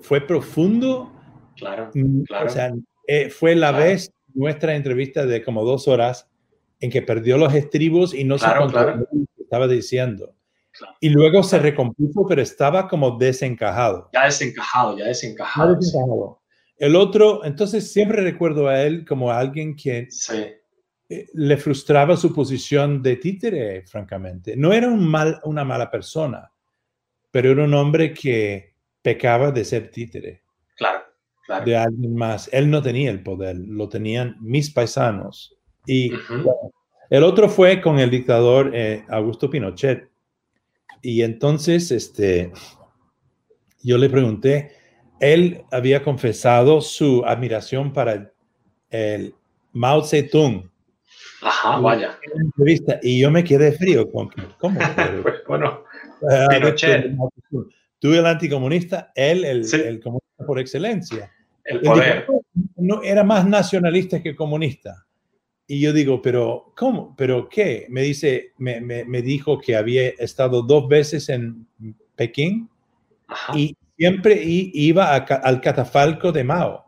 Fue 0.00 0.22
profundo. 0.22 1.12
Claro, 1.56 1.90
mm, 1.94 2.22
claro. 2.22 2.46
O 2.46 2.48
sea, 2.48 2.72
eh, 3.06 3.28
fue 3.28 3.54
la 3.54 3.72
vez 3.72 4.10
nuestra 4.34 4.74
entrevista 4.74 5.26
de 5.26 5.44
como 5.44 5.64
dos 5.64 5.86
horas 5.86 6.31
en 6.82 6.90
que 6.90 7.00
perdió 7.00 7.38
los 7.38 7.54
estribos 7.54 8.12
y 8.12 8.24
no 8.24 8.36
se 8.36 8.46
controló 8.58 8.96
lo 8.96 9.06
que 9.06 9.42
estaba 9.42 9.68
diciendo. 9.68 10.34
Y 11.00 11.10
luego 11.10 11.44
se 11.44 11.58
recompuso, 11.60 12.26
pero 12.28 12.42
estaba 12.42 12.88
como 12.88 13.16
desencajado. 13.18 14.10
Ya 14.12 14.24
desencajado, 14.24 14.98
ya 14.98 15.04
desencajado. 15.06 16.40
El 16.76 16.96
otro, 16.96 17.44
entonces 17.44 17.92
siempre 17.92 18.22
recuerdo 18.22 18.66
a 18.66 18.82
él 18.82 19.04
como 19.06 19.30
alguien 19.30 19.76
que 19.76 20.08
eh, 21.08 21.26
le 21.34 21.56
frustraba 21.56 22.16
su 22.16 22.34
posición 22.34 23.00
de 23.00 23.16
títere, 23.16 23.86
francamente. 23.86 24.56
No 24.56 24.72
era 24.72 24.88
un 24.88 25.06
mal, 25.06 25.40
una 25.44 25.64
mala 25.64 25.88
persona, 25.88 26.50
pero 27.30 27.52
era 27.52 27.62
un 27.62 27.74
hombre 27.74 28.12
que 28.12 28.74
pecaba 29.02 29.52
de 29.52 29.64
ser 29.64 29.88
títere. 29.88 30.42
Claro, 30.76 31.04
claro. 31.46 31.64
De 31.64 31.76
alguien 31.76 32.16
más. 32.16 32.50
Él 32.52 32.68
no 32.68 32.82
tenía 32.82 33.12
el 33.12 33.22
poder, 33.22 33.56
lo 33.56 33.88
tenían 33.88 34.36
mis 34.40 34.72
paisanos. 34.72 35.56
Y 35.86 36.12
el 37.10 37.24
otro 37.24 37.48
fue 37.48 37.80
con 37.80 37.98
el 37.98 38.10
dictador 38.10 38.70
eh, 38.74 39.04
Augusto 39.08 39.50
Pinochet. 39.50 40.08
Y 41.02 41.22
entonces, 41.22 41.90
este, 41.90 42.52
yo 43.82 43.98
le 43.98 44.08
pregunté, 44.08 44.72
él 45.18 45.64
había 45.70 46.02
confesado 46.02 46.80
su 46.80 47.24
admiración 47.24 47.92
para 47.92 48.32
el, 48.90 49.34
Mao 49.72 50.04
Zedong. 50.04 50.70
Ajá, 51.42 51.78
vaya. 51.78 52.18
y 53.02 53.20
yo 53.20 53.30
me 53.30 53.42
quedé 53.42 53.72
frío. 53.72 54.10
¿Cómo? 54.10 54.78
pues, 55.22 55.34
bueno, 55.46 55.84
ah, 56.30 56.46
Pinochet. 56.50 57.16
Tú 57.98 58.12
el 58.12 58.26
anticomunista, 58.26 59.12
él 59.14 59.44
el, 59.44 59.64
el 59.74 60.00
comunista 60.00 60.46
por 60.46 60.58
excelencia. 60.58 61.30
El 61.64 61.80
poder. 61.80 62.26
no, 62.76 63.02
era 63.02 63.22
más 63.22 63.46
nacionalista 63.46 64.22
que 64.22 64.34
comunista. 64.34 65.06
Y 65.72 65.80
yo 65.80 65.94
digo, 65.94 66.20
pero 66.20 66.74
¿cómo? 66.76 67.14
¿Pero 67.16 67.48
qué? 67.48 67.86
Me 67.88 68.02
dice, 68.02 68.52
me, 68.58 68.82
me, 68.82 69.22
dijo 69.22 69.58
que 69.58 69.74
había 69.74 70.08
estado 70.18 70.60
dos 70.60 70.86
veces 70.86 71.30
en 71.30 71.66
Pekín 72.14 72.68
y 73.54 73.74
siempre 73.96 74.38
iba 74.44 75.14
al 75.14 75.60
catafalco 75.62 76.30
de 76.30 76.44
Mao. 76.44 76.84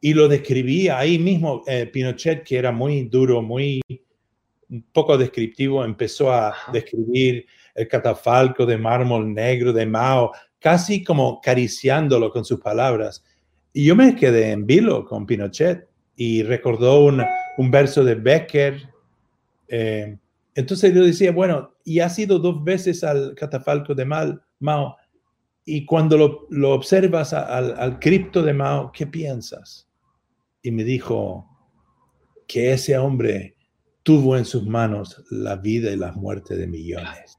Y 0.00 0.12
lo 0.12 0.26
describía 0.26 0.98
ahí 0.98 1.20
mismo. 1.20 1.62
Eh, 1.68 1.86
Pinochet, 1.86 2.42
que 2.42 2.58
era 2.58 2.72
muy 2.72 3.04
duro, 3.04 3.42
muy 3.42 3.80
poco 4.90 5.16
descriptivo, 5.16 5.84
empezó 5.84 6.32
a 6.32 6.52
describir 6.72 7.46
el 7.76 7.86
catafalco 7.86 8.66
de 8.66 8.76
mármol 8.76 9.32
negro 9.32 9.72
de 9.72 9.86
Mao, 9.86 10.32
casi 10.58 11.04
como 11.04 11.38
acariciándolo 11.38 12.32
con 12.32 12.44
sus 12.44 12.58
palabras. 12.58 13.24
Y 13.72 13.84
yo 13.84 13.94
me 13.94 14.16
quedé 14.16 14.50
en 14.50 14.66
vilo 14.66 15.04
con 15.04 15.26
Pinochet 15.26 15.86
y 16.16 16.42
recordó 16.42 17.04
una 17.04 17.24
un 17.60 17.70
verso 17.70 18.02
de 18.02 18.14
Becker. 18.14 18.88
Eh, 19.68 20.16
entonces 20.54 20.94
yo 20.94 21.04
decía, 21.04 21.30
bueno, 21.30 21.74
y 21.84 22.00
ha 22.00 22.08
sido 22.08 22.38
dos 22.38 22.64
veces 22.64 23.04
al 23.04 23.34
catafalco 23.34 23.94
de 23.94 24.06
Mal, 24.06 24.42
Mao, 24.60 24.96
y 25.66 25.84
cuando 25.84 26.48
lo, 26.48 26.72
observas 26.72 27.34
al, 27.34 27.78
al 27.78 27.98
cripto 27.98 28.42
de 28.42 28.54
Mao, 28.54 28.90
¿qué 28.92 29.06
piensas? 29.06 29.86
Y 30.62 30.70
me 30.70 30.84
dijo 30.84 31.46
que 32.48 32.72
ese 32.72 32.96
hombre 32.96 33.56
tuvo 34.04 34.38
en 34.38 34.46
sus 34.46 34.66
manos 34.66 35.22
la 35.30 35.56
vida 35.56 35.90
y 35.90 35.96
la 35.96 36.12
muerte 36.12 36.56
de 36.56 36.66
millones. 36.66 37.38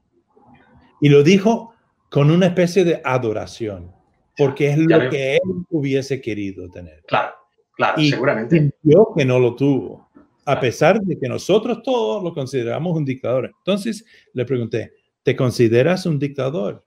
Y 1.01 1.09
lo 1.09 1.23
dijo 1.23 1.73
con 2.11 2.29
una 2.29 2.45
especie 2.45 2.85
de 2.85 3.01
adoración, 3.03 3.91
porque 4.37 4.69
es 4.69 4.77
lo 4.77 5.09
que 5.09 5.37
él 5.37 5.65
hubiese 5.71 6.21
querido 6.21 6.69
tener. 6.69 7.01
Claro, 7.07 7.33
claro, 7.75 7.99
y 7.99 8.11
seguramente. 8.11 8.71
Yo 8.83 9.13
que 9.17 9.25
no 9.25 9.39
lo 9.39 9.55
tuvo 9.55 10.10
a 10.45 10.59
pesar 10.59 10.99
de 11.01 11.19
que 11.19 11.27
nosotros 11.27 11.81
todos 11.83 12.23
lo 12.23 12.33
consideramos 12.33 12.95
un 12.95 13.05
dictador. 13.05 13.51
Entonces 13.57 14.05
le 14.33 14.45
pregunté, 14.45 14.93
¿te 15.23 15.35
consideras 15.35 16.05
un 16.05 16.19
dictador? 16.19 16.83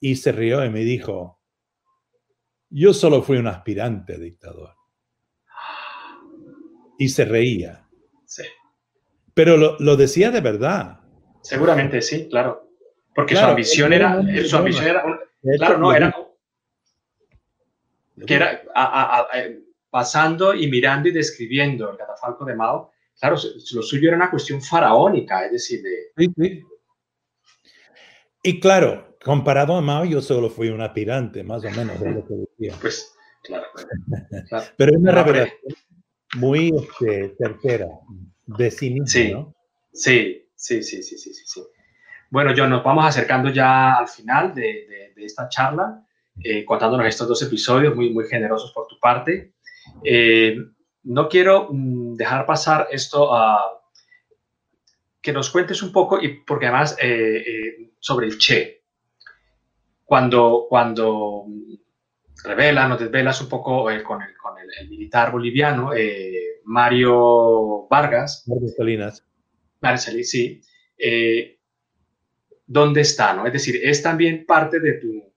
Y 0.00 0.16
se 0.16 0.32
rió 0.32 0.64
y 0.64 0.70
me 0.70 0.80
dijo, 0.80 1.40
yo 2.70 2.94
solo 2.94 3.22
fui 3.22 3.38
un 3.38 3.46
aspirante 3.46 4.14
a 4.14 4.18
dictador. 4.18 4.74
Y 6.98 7.08
se 7.08 7.24
reía. 7.24 7.86
Sí. 8.26 8.44
Pero 9.34 9.56
lo, 9.56 9.96
decía 9.96 10.30
de 10.30 10.40
verdad. 10.40 11.00
Seguramente 11.42 12.02
sí, 12.02 12.28
claro. 12.28 12.70
Porque 13.14 13.36
su 13.36 13.44
ambición 13.44 13.92
era, 13.92 14.22
su 14.46 14.56
ambición 14.56 14.86
era 14.86 15.02
claro, 15.56 15.78
no, 15.78 15.94
era... 15.94 16.14
Que 18.26 18.34
era 18.34 18.62
pasando 19.90 20.54
y 20.54 20.68
mirando 20.68 21.08
y 21.08 21.12
describiendo 21.12 21.90
el 21.90 21.96
catafalco 21.96 22.44
de 22.44 22.54
Mao, 22.54 22.92
claro, 23.18 23.36
lo 23.72 23.82
suyo 23.82 24.08
era 24.08 24.16
una 24.16 24.30
cuestión 24.30 24.62
faraónica, 24.62 25.44
es 25.46 25.52
decir, 25.52 25.82
de... 25.82 26.12
Sí, 26.16 26.32
sí. 26.36 26.62
Y 28.42 28.60
claro, 28.60 29.16
comparado 29.22 29.74
a 29.76 29.80
Mao, 29.80 30.04
yo 30.04 30.22
solo 30.22 30.48
fui 30.48 30.68
un 30.68 30.80
aspirante, 30.80 31.42
más 31.44 31.64
o 31.64 31.70
menos, 31.70 32.00
de 32.00 32.10
lo 32.10 32.26
que 32.26 32.34
decía. 32.34 32.74
Pues, 32.80 33.12
claro. 33.42 33.66
Pero 34.76 34.92
es 34.92 34.98
una 34.98 35.12
revelación 35.12 35.74
muy 36.36 36.72
este, 36.74 37.34
tercera, 37.38 37.88
de 38.46 38.70
sí 38.70 38.96
sí, 39.06 39.32
¿no? 39.32 39.54
Sí, 39.92 40.48
sí, 40.54 40.82
sí, 40.82 41.02
sí, 41.02 41.18
sí, 41.18 41.34
sí. 41.34 41.62
Bueno, 42.30 42.52
John, 42.56 42.70
nos 42.70 42.84
vamos 42.84 43.04
acercando 43.04 43.50
ya 43.50 43.94
al 43.94 44.08
final 44.08 44.54
de, 44.54 45.12
de, 45.16 45.24
esta 45.24 45.48
charla, 45.48 46.06
eh, 46.42 46.64
contándonos 46.64 47.06
estos 47.06 47.26
dos 47.28 47.42
episodios 47.42 47.94
muy, 47.94 48.10
muy 48.10 48.26
generosos 48.26 48.72
por 48.72 48.86
tu 48.86 48.98
parte. 48.98 49.54
Eh, 50.04 50.56
no 51.04 51.28
quiero 51.28 51.68
mm, 51.70 52.16
dejar 52.16 52.46
pasar 52.46 52.88
esto 52.90 53.34
a 53.34 53.60
que 55.20 55.32
nos 55.32 55.50
cuentes 55.50 55.82
un 55.82 55.92
poco, 55.92 56.20
y 56.20 56.42
porque 56.44 56.66
además 56.66 56.96
eh, 57.00 57.92
sobre 57.98 58.26
el 58.26 58.38
Che. 58.38 58.82
Cuando, 60.04 60.66
cuando 60.68 61.44
revela, 62.42 62.88
nos 62.88 62.98
desvelas 62.98 63.40
un 63.42 63.48
poco 63.48 63.84
con, 63.84 63.92
el, 63.92 64.02
con 64.04 64.22
el, 64.58 64.88
militar 64.88 65.30
boliviano, 65.30 65.90
Mario 66.64 67.86
Vargas. 67.88 68.44
Mario 68.48 68.68
Salinas. 68.76 69.24
Mario 69.80 69.98
sí 69.98 70.60
dónde 72.70 73.00
está, 73.00 73.34
¿no? 73.34 73.46
Es 73.46 73.52
decir, 73.52 73.80
es 73.82 74.00
también 74.00 74.46
parte 74.46 74.78
de 74.78 74.92
tu, 74.92 75.29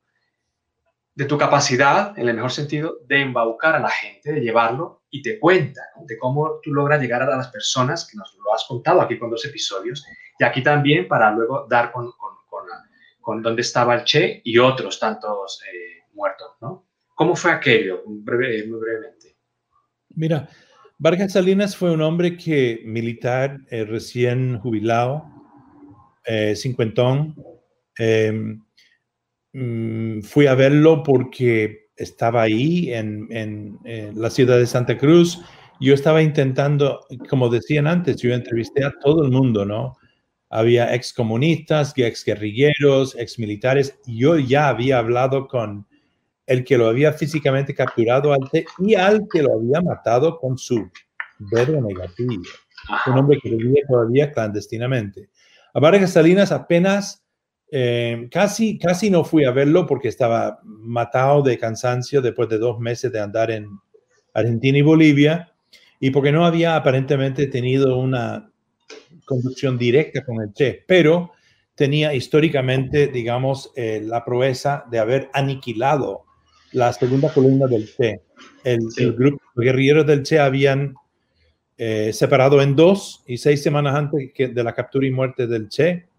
de 1.16 1.26
tu 1.26 1.38
capacidad, 1.38 2.18
en 2.18 2.28
el 2.28 2.36
mejor 2.36 2.52
sentido, 2.52 2.98
de 3.06 3.22
embaucar 3.22 3.76
a 3.76 3.80
la 3.80 3.90
gente, 3.90 4.32
de 4.32 4.42
llevarlo 4.42 5.04
y 5.10 5.22
te 5.22 5.40
cuenta 5.40 5.82
de 6.08 6.18
cómo 6.18 6.60
tú 6.62 6.74
logras 6.74 7.00
llegar 7.00 7.22
a 7.22 7.38
las 7.38 7.50
personas, 7.50 8.08
que 8.10 8.18
nos 8.18 8.36
lo 8.44 8.54
has 8.54 8.66
contado 8.68 9.00
aquí 9.02 9.20
con 9.20 9.30
dos 9.30 9.46
episodios, 9.46 10.04
y 10.40 10.44
aquí 10.44 10.64
también 10.64 11.08
para 11.08 11.32
luego 11.32 11.68
dar 11.70 11.92
con, 11.92 12.12
con, 12.14 12.34
con, 13.22 13.42
dónde 13.44 13.62
estaba 13.62 13.94
el 13.94 14.04
Che 14.04 14.42
y 14.44 14.58
otros 14.58 15.00
tantos 15.00 15.62
eh, 15.72 16.04
muertos, 16.14 16.56
¿no? 16.62 16.88
¿Cómo 17.14 17.36
fue 17.36 17.52
aquello, 17.52 18.02
breve, 18.06 18.66
muy 18.68 18.80
brevemente? 18.80 19.38
Mira, 20.16 20.50
Vargas 20.98 21.34
Salinas 21.34 21.78
fue 21.78 21.92
un 21.92 22.02
hombre 22.02 22.36
que 22.36 22.82
militar 22.86 23.60
eh, 23.70 23.86
recién 23.86 24.58
jubilado, 24.60 25.24
eh, 26.26 26.56
cincuentón. 26.56 27.36
Mm, 29.54 30.22
fui 30.22 30.48
a 30.48 30.56
verlo 30.56 31.04
porque 31.04 31.90
estaba 31.96 32.42
ahí 32.42 32.92
en, 32.92 33.28
en, 33.30 33.80
la 34.16 34.30
ciudad 34.30 34.58
de 34.58 34.66
Santa 34.68 34.98
Cruz. 34.98 35.42
Yo 35.80 35.94
estaba 35.94 36.22
intentando, 36.22 37.06
como 37.30 37.50
decían 37.50 37.88
antes, 37.88 38.18
yo 38.22 38.34
entrevisté 38.34 38.84
a 38.84 38.94
todo 39.04 39.24
el 39.24 39.32
mundo, 39.32 39.66
¿no? 39.66 39.96
Había 40.50 40.94
ex 40.94 41.14
comunistas, 41.14 41.94
ex 41.96 42.26
guerrilleros, 42.26 43.16
ex 43.16 43.40
militares. 43.40 44.00
Yo 44.06 44.38
ya 44.38 44.70
había 44.70 45.00
hablado 45.00 45.48
con 45.48 45.88
el 46.46 46.64
que 46.64 46.78
lo 46.78 46.88
había 46.88 47.14
físicamente 47.14 47.74
capturado 47.74 48.36
y 48.80 48.96
al 48.96 49.28
que 49.32 49.42
lo 49.42 49.54
había 49.54 49.82
matado 49.82 50.38
con 50.38 50.58
su 50.58 50.90
dedo 51.40 51.82
negativo. 51.82 52.44
Un 53.08 53.18
hombre 53.18 53.40
que 53.42 53.50
vivía 53.50 53.84
todavía 53.88 54.32
clandestinamente. 54.32 55.30
A 55.74 55.80
Vargas 55.80 56.12
Salinas 56.12 56.52
apenas, 56.52 57.23
eh, 57.76 58.28
casi, 58.30 58.78
casi 58.78 59.10
no 59.10 59.24
fui 59.24 59.46
a 59.46 59.52
verlo 59.52 59.88
porque 59.88 60.08
estaba 60.08 60.60
matado 60.64 61.42
de 61.42 61.58
cansancio 61.58 62.22
después 62.22 62.48
de 62.48 62.60
dos 62.60 62.80
meses 62.80 63.12
de 63.12 63.20
andar 63.20 63.50
en 63.50 63.68
Argentina 64.32 64.78
y 64.78 64.84
Bolivia 64.84 65.52
y 66.00 66.12
porque 66.12 66.32
no 66.32 66.46
había 66.46 66.76
aparentemente 66.76 67.48
tenido 67.48 67.98
una 67.98 68.52
conducción 69.26 69.80
directa 69.80 70.24
con 70.24 70.40
el 70.44 70.54
Che, 70.54 70.84
pero 70.86 71.32
tenía 71.74 72.14
históricamente, 72.14 73.08
digamos, 73.08 73.72
eh, 73.76 74.04
la 74.06 74.24
proeza 74.24 74.86
de 74.92 75.00
haber 75.00 75.32
aniquilado 75.34 76.26
la 76.74 76.94
segunda 76.94 77.34
columna 77.34 77.66
del 77.66 77.92
Che. 77.92 78.22
El, 78.64 78.82
el 78.98 79.14
grupo 79.14 79.42
guerrilleros 79.56 80.06
del 80.06 80.22
Che 80.22 80.38
habían 80.38 80.94
eh, 81.80 82.14
separado 82.14 82.62
en 82.62 82.76
dos 82.76 83.24
y 83.26 83.38
seis 83.38 83.64
semanas 83.64 83.96
antes 83.96 84.32
de 84.36 84.64
la 84.64 84.76
captura 84.76 85.08
y 85.08 85.12
muerte 85.12 85.48
del 85.48 85.70
Che, 85.70 86.13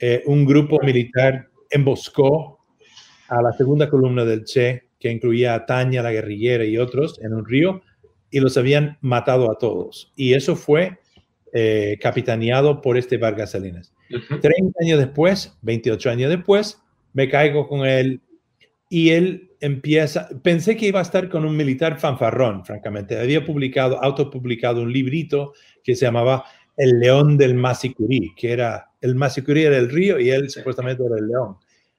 eh, 0.00 0.22
un 0.26 0.44
grupo 0.46 0.80
militar 0.82 1.48
emboscó 1.70 2.58
a 3.28 3.42
la 3.42 3.52
segunda 3.52 3.88
columna 3.88 4.24
del 4.24 4.44
Che, 4.44 4.88
que 4.98 5.10
incluía 5.10 5.54
a 5.54 5.66
Taña, 5.66 6.02
la 6.02 6.12
guerrillera 6.12 6.64
y 6.64 6.78
otros, 6.78 7.20
en 7.22 7.34
un 7.34 7.46
río, 7.46 7.82
y 8.30 8.40
los 8.40 8.56
habían 8.56 8.98
matado 9.00 9.50
a 9.50 9.58
todos. 9.58 10.12
Y 10.16 10.34
eso 10.34 10.56
fue 10.56 10.98
eh, 11.52 11.98
capitaneado 12.00 12.80
por 12.80 12.96
este 12.96 13.18
Vargas 13.18 13.52
Salinas. 13.52 13.92
30 14.40 14.72
años 14.82 14.98
después, 14.98 15.56
28 15.62 16.10
años 16.10 16.30
después, 16.30 16.80
me 17.12 17.28
caigo 17.28 17.68
con 17.68 17.86
él 17.86 18.20
y 18.88 19.10
él 19.10 19.50
empieza, 19.60 20.28
pensé 20.42 20.76
que 20.76 20.86
iba 20.86 20.98
a 20.98 21.02
estar 21.02 21.28
con 21.28 21.44
un 21.44 21.56
militar 21.56 21.98
fanfarrón, 21.98 22.64
francamente. 22.64 23.18
Había 23.18 23.44
publicado, 23.44 24.02
autopublicado 24.02 24.82
un 24.82 24.92
librito 24.92 25.52
que 25.84 25.94
se 25.94 26.06
llamaba 26.06 26.44
El 26.80 26.98
León 26.98 27.36
del 27.36 27.54
Masicurí, 27.54 28.32
que 28.36 28.52
era, 28.52 28.90
el 29.00 29.14
Masicurí 29.14 29.62
era 29.64 29.76
el 29.76 29.90
río 29.90 30.18
y 30.18 30.30
él 30.30 30.50
supuestamente 30.50 31.04
era 31.04 31.16
el 31.18 31.28
león. 31.28 31.56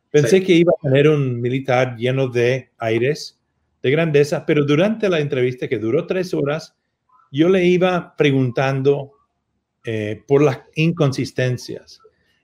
Pensé 0.09 0.43
que 0.43 0.53
iba 0.53 0.71
a 0.71 0.81
tener 0.81 1.07
un 1.07 1.39
militar 1.39 1.95
lleno 1.95 2.27
de 2.27 2.69
aires, 2.77 3.39
de 3.81 3.91
grandeza, 3.91 4.45
pero 4.45 4.65
durante 4.65 5.09
la 5.09 5.19
entrevista, 5.19 5.67
que 5.67 5.79
duró 5.79 6.05
tres 6.05 6.33
horas, 6.33 6.75
yo 7.31 7.47
le 7.47 7.65
iba 7.65 8.15
preguntando 8.17 9.13
eh, 9.85 10.21
por 10.27 10.41
las 10.41 10.59
inconsistencias 10.75 12.01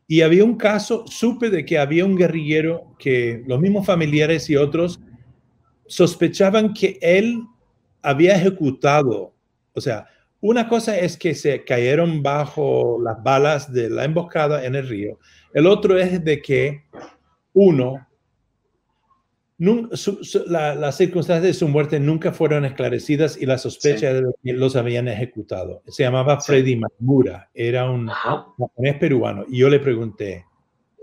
y 0.07 0.21
había 0.21 0.45
un 0.45 0.55
caso, 0.55 1.05
supe 1.05 1.49
de 1.49 1.65
que 1.65 1.77
había 1.77 2.05
un 2.05 2.15
guerrillero 2.15 2.95
que 2.97 3.43
los 3.45 3.59
mismos 3.59 3.85
familiares 3.85 4.49
y 4.49 4.55
otros 4.55 5.01
sospechaban 5.85 6.73
que 6.73 6.97
él 7.01 7.43
había 8.01 8.38
ejecutado. 8.38 9.33
O 9.73 9.81
sea, 9.81 10.07
una 10.47 10.69
cosa 10.69 10.97
es 10.97 11.17
que 11.17 11.35
se 11.35 11.65
cayeron 11.65 12.23
bajo 12.23 13.01
las 13.03 13.21
balas 13.21 13.73
de 13.73 13.89
la 13.89 14.05
emboscada 14.05 14.63
en 14.63 14.75
el 14.75 14.87
río. 14.87 15.19
El 15.53 15.67
otro 15.67 15.97
es 15.97 16.23
de 16.23 16.41
que 16.41 16.83
uno 17.51 18.07
las 19.57 20.95
circunstancias 20.95 21.43
de 21.43 21.53
su 21.53 21.67
muerte 21.67 21.99
nunca 21.99 22.31
fueron 22.31 22.63
esclarecidas 22.63 23.41
y 23.41 23.45
la 23.45 23.57
sospecha 23.57 24.13
de 24.13 24.23
que 24.41 24.53
los 24.53 24.77
habían 24.77 25.09
ejecutado. 25.09 25.81
Se 25.87 26.03
llamaba 26.03 26.39
Freddy 26.39 26.77
Magura, 26.77 27.49
era 27.53 27.89
un 27.89 28.07
japonés 28.07 28.95
peruano. 28.99 29.43
Y 29.49 29.57
yo 29.57 29.69
le 29.69 29.79
pregunté 29.79 30.45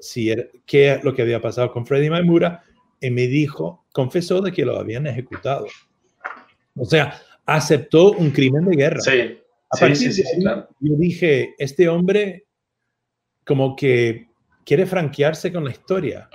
si 0.01 0.35
qué 0.65 0.93
es 0.93 1.05
lo 1.05 1.15
que 1.15 1.21
había 1.21 1.43
pasado 1.43 1.71
con 1.71 1.85
Freddy 1.85 2.09
Magura 2.09 2.63
y 2.99 3.11
me 3.11 3.27
dijo, 3.27 3.85
confesó 3.93 4.41
de 4.41 4.53
que 4.53 4.65
lo 4.65 4.79
habían 4.79 5.07
ejecutado. 5.07 5.67
O 6.77 6.87
sea, 6.87 7.21
aceptó 7.47 8.13
un 8.13 8.31
crimen 8.31 8.65
de 8.65 8.77
guerra. 8.77 9.01
Sí, 9.01 9.39
sí, 9.95 10.13
sí, 10.13 10.23
Yo 10.43 10.97
dije, 10.97 11.55
este 11.59 11.89
hombre 11.89 12.45
como 13.45 13.77
que 13.77 14.29
quiere 14.65 14.87
franquearse 14.87 15.53
con 15.53 15.65
la 15.65 15.71
historia. 15.71 16.29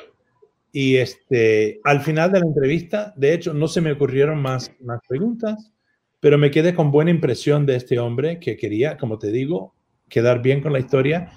Y 0.71 0.97
este, 0.97 1.79
al 1.83 2.01
final 2.01 2.31
de 2.31 2.39
la 2.39 2.45
entrevista, 2.45 3.13
de 3.17 3.33
hecho, 3.33 3.53
no 3.53 3.67
se 3.67 3.81
me 3.81 3.91
ocurrieron 3.91 4.39
más, 4.41 4.71
más 4.81 4.99
preguntas, 5.07 5.71
pero 6.19 6.37
me 6.37 6.51
quedé 6.51 6.75
con 6.75 6.91
buena 6.91 7.11
impresión 7.11 7.65
de 7.65 7.75
este 7.75 7.97
hombre 7.97 8.39
que 8.39 8.55
quería, 8.55 8.97
como 8.97 9.17
te 9.17 9.31
digo, 9.31 9.73
quedar 10.09 10.41
bien 10.41 10.61
con 10.61 10.73
la 10.73 10.79
historia. 10.79 11.31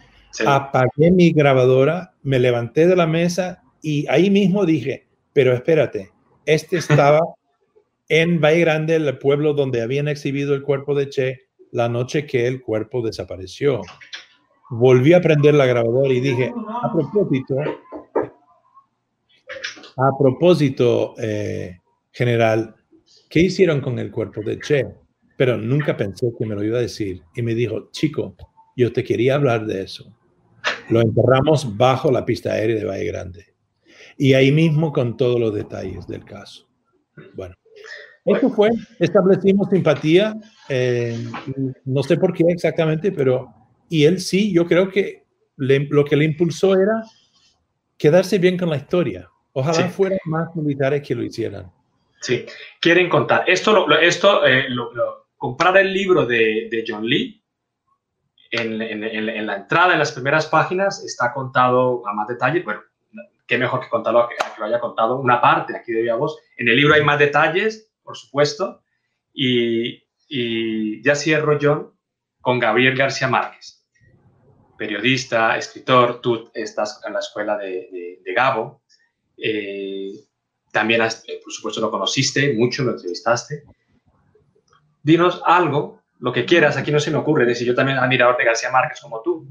Apagué 0.47 1.11
mi 1.11 1.33
grabadora, 1.33 2.15
me 2.23 2.39
levanté 2.39 2.87
de 2.87 2.97
la 2.97 3.07
mesa 3.07 3.63
y 3.81 4.07
ahí 4.09 4.31
mismo 4.31 4.67
dije, 4.67 5.07
pero 5.33 5.55
espérate, 5.55 6.11
este 6.45 6.79
estaba 6.79 7.21
en 8.13 8.43
Valle 8.43 8.61
Grande, 8.61 8.97
el 8.97 9.17
pueblo 9.17 9.55
donde 9.55 9.81
habían 9.81 10.07
exhibido 10.07 10.55
el 10.55 10.61
cuerpo 10.61 10.95
de 10.95 11.09
Che 11.09 11.49
la 11.71 11.89
noche 11.89 12.27
que 12.27 12.47
el 12.47 12.61
cuerpo 12.61 13.01
desapareció. 13.01 13.81
Volví 14.69 15.15
a 15.15 15.23
prender 15.23 15.55
la 15.55 15.65
grabadora 15.65 16.13
y 16.13 16.21
dije, 16.21 16.53
a 16.83 16.93
propósito, 16.93 17.57
a 19.97 20.11
propósito, 20.19 21.15
eh, 21.17 21.79
general, 22.11 22.75
¿qué 23.31 23.41
hicieron 23.41 23.81
con 23.81 23.99
el 23.99 24.11
cuerpo 24.11 24.43
de 24.43 24.59
Che? 24.61 24.87
Pero 25.39 25.57
nunca 25.57 25.97
pensé 25.97 26.31
que 26.39 26.45
me 26.45 26.55
lo 26.55 26.63
iba 26.63 26.77
a 26.77 26.83
decir. 26.83 27.23
Y 27.35 27.41
me 27.41 27.55
dijo, 27.55 27.89
chico, 27.93 28.37
yo 28.77 28.93
te 28.93 29.03
quería 29.03 29.37
hablar 29.37 29.65
de 29.65 29.85
eso. 29.85 30.15
Lo 30.91 31.01
enterramos 31.01 31.79
bajo 31.79 32.13
la 32.13 32.27
pista 32.27 32.53
aérea 32.53 32.77
de 32.77 32.85
Valle 32.85 33.07
Grande. 33.07 33.47
Y 34.19 34.35
ahí 34.35 34.53
mismo 34.53 34.93
con 34.93 35.17
todos 35.17 35.41
los 35.41 35.55
detalles 35.55 36.07
del 36.07 36.27
caso. 36.27 36.69
Bueno, 37.35 37.55
esto 38.25 38.51
fue, 38.51 38.71
establecimos 38.99 39.69
simpatía, 39.71 40.37
eh, 40.69 41.19
no 41.85 42.03
sé 42.03 42.17
por 42.17 42.33
qué 42.33 42.45
exactamente, 42.49 43.13
pero, 43.13 43.53
y 43.89 44.05
él 44.05 44.21
sí, 44.21 44.53
yo 44.53 44.67
creo 44.67 44.91
que 44.91 45.25
lo 45.57 46.05
que 46.05 46.17
le 46.17 46.25
impulsó 46.25 46.75
era 46.75 47.03
quedarse 47.99 48.39
bien 48.39 48.57
con 48.57 48.71
la 48.71 48.77
historia 48.77 49.29
Ojalá 49.53 49.89
fueran 49.91 50.19
más 50.25 50.55
militares 50.57 51.07
que 51.07 51.15
lo 51.15 51.23
hicieran. 51.23 51.71
Sí, 52.21 52.47
quieren 52.81 53.09
contar. 53.09 53.45
Esto, 53.47 53.87
esto 53.99 54.47
eh, 54.47 54.67
comprar 55.37 55.77
el 55.77 55.93
libro 55.93 56.25
de, 56.25 56.85
John 56.87 57.07
Lee, 57.07 57.43
en, 58.51 59.47
la 59.47 59.57
entrada, 59.57 59.93
en 59.93 59.99
las 59.99 60.13
primeras 60.13 60.47
páginas, 60.47 61.05
está 61.05 61.33
contado 61.33 62.07
a 62.07 62.15
más 62.15 62.29
detalle. 62.29 62.63
Bueno, 62.63 62.81
qué 63.47 63.59
mejor 63.59 63.81
que 63.81 63.89
contarlo 63.89 64.29
que, 64.29 64.37
lo 64.59 64.67
haya 64.67 64.81
contado 64.81 65.19
una 65.19 65.41
parte 65.41 65.77
aquí 65.77 65.93
de 65.93 66.13
voz. 66.13 66.39
En 66.57 66.69
el 66.69 66.77
libro 66.77 66.95
hay 66.95 67.03
más 67.03 67.19
detalles, 67.19 67.92
por 68.03 68.17
supuesto. 68.17 68.83
Y, 69.33 70.03
ya 71.03 71.15
cierro, 71.15 71.59
John, 71.61 71.93
con 72.41 72.59
Gabriel 72.59 72.97
García 72.97 73.29
Márquez, 73.29 73.87
periodista, 74.79 75.57
escritor. 75.57 76.21
Tú 76.21 76.51
estás 76.55 77.01
en 77.07 77.13
la 77.13 77.19
escuela 77.19 77.57
de, 77.57 78.21
Gabo. 78.35 78.83
Eh, 79.37 80.13
también, 80.73 81.03
eh, 81.03 81.41
por 81.43 81.53
supuesto, 81.53 81.81
lo 81.81 81.91
conociste 81.91 82.55
mucho, 82.55 82.83
lo 82.83 82.93
entrevistaste. 82.93 83.65
Dinos 85.03 85.43
algo, 85.45 86.03
lo 86.21 86.33
que 86.33 86.47
quieras, 86.47 86.77
aquí 86.77 86.91
no 86.91 87.01
se 87.01 87.11
me 87.11 87.19
ocurre, 87.19 87.45
decir 87.45 87.67
yo 87.67 87.75
también 87.75 87.99
admirador 87.99 88.37
de 88.39 88.45
García 88.45 88.71
Márquez 88.71 89.01
como 89.01 89.21
tú, 89.21 89.47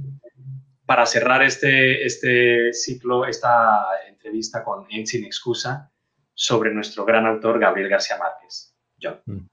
para 0.85 1.05
cerrar 1.05 1.43
este, 1.43 2.05
este 2.05 2.73
ciclo, 2.73 3.25
esta 3.25 3.85
entrevista 4.07 4.63
con 4.63 4.87
En 4.89 5.05
Sin 5.05 5.25
Excusa 5.25 5.91
sobre 6.33 6.73
nuestro 6.73 7.05
gran 7.05 7.25
autor 7.25 7.59
Gabriel 7.59 7.89
García 7.89 8.17
Márquez. 8.17 8.75
John. 9.01 9.21
Mm. 9.25 9.47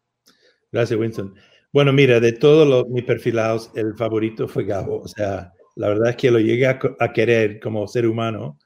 Gracias, 0.72 0.98
Winston. 0.98 1.34
Bueno, 1.72 1.92
mira, 1.92 2.20
de 2.20 2.32
todos 2.32 2.66
los, 2.66 2.88
mis 2.88 3.04
perfilados, 3.04 3.70
el 3.74 3.94
favorito 3.94 4.48
fue 4.48 4.64
Gabo. 4.64 5.00
O 5.00 5.08
sea, 5.08 5.52
la 5.76 5.88
verdad 5.88 6.10
es 6.10 6.16
que 6.16 6.30
lo 6.30 6.38
llegué 6.38 6.66
a 6.66 7.12
querer 7.12 7.60
como 7.60 7.86
ser 7.86 8.06
humano 8.06 8.58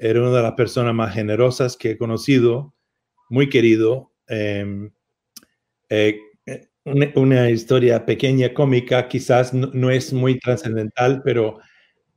era 0.00 0.22
una 0.22 0.36
de 0.38 0.42
las 0.42 0.52
personas 0.52 0.94
más 0.94 1.14
generosas 1.14 1.76
que 1.76 1.90
he 1.92 1.98
conocido, 1.98 2.74
muy 3.28 3.50
querido. 3.50 4.12
Em, 4.26 4.90
eh, 5.90 6.18
una, 7.14 7.50
historia 7.50 8.06
pequeña, 8.06 8.54
cómica, 8.54 9.06
quizás 9.08 9.52
no, 9.52 9.90
es 9.90 10.12
muy 10.14 10.38
trascendental, 10.38 11.20
pero 11.22 11.58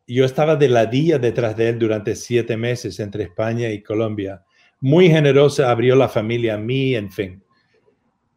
yo 0.07 0.23
estaba 0.23 0.55
de 0.55 0.69
ladilla 0.69 1.19
detrás 1.19 1.57
de 1.57 1.69
él 1.69 1.79
durante 1.79 2.15
siete 2.15 2.55
meses 2.55 2.99
entre 3.01 3.25
España 3.25 3.69
y 3.69 3.83
Colombia. 3.83 4.43
Muy 4.83 5.07
generosa, 5.07 5.71
abrió 5.71 5.95
la 5.95 6.09
familia 6.09 6.55
a 6.55 6.57
mí, 6.57 6.93
en 6.93 7.09
fin. 7.09 7.41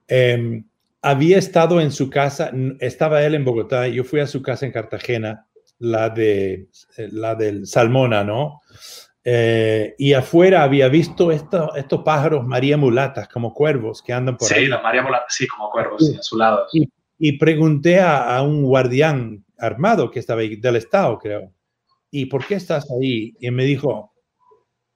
Em, 0.06 0.64
había 1.02 1.38
estado 1.38 1.80
en 1.80 1.90
su 1.90 2.08
casa, 2.08 2.52
estaba 2.78 3.24
él 3.24 3.34
en 3.34 3.44
Bogotá, 3.44 3.88
yo 3.88 4.04
fui 4.04 4.20
a 4.20 4.28
su 4.28 4.42
casa 4.42 4.64
en 4.64 4.70
Cartagena, 4.70 5.44
la, 5.80 6.08
de, 6.08 6.68
eh, 6.98 7.08
la 7.10 7.34
del 7.34 7.66
Salmona, 7.66 8.22
¿no? 8.22 8.60
Eh, 9.24 9.96
y 9.98 10.12
afuera 10.12 10.62
había 10.62 10.86
visto 10.88 11.32
estos 11.32 12.02
pájaros 12.04 12.46
María 12.46 12.76
Mulatas, 12.76 13.26
como 13.26 13.52
cuervos 13.52 14.00
que 14.00 14.12
andan 14.12 14.36
por 14.36 14.52
ahí. 14.52 14.66
Sí, 14.66 14.66
las 14.68 14.84
María 14.84 15.02
Mulatas, 15.02 15.34
sí, 15.34 15.48
como 15.48 15.68
cuervos, 15.68 16.16
a 16.16 16.22
su 16.22 16.38
lado. 16.38 16.64
Y, 17.18 17.38
pregunté 17.38 18.00
a, 18.00 18.40
un 18.42 18.62
guardián 18.62 19.44
armado 19.58 20.12
que 20.12 20.20
estaba 20.20 20.42
ahí, 20.42 20.54
del 20.54 20.76
Estado, 20.76 21.18
creo, 21.18 21.52
¿y 22.08 22.26
por 22.26 22.46
qué 22.46 22.54
estás 22.54 22.88
ahí? 22.88 23.34
Y 23.40 23.50
me 23.50 23.64
dijo, 23.64 24.12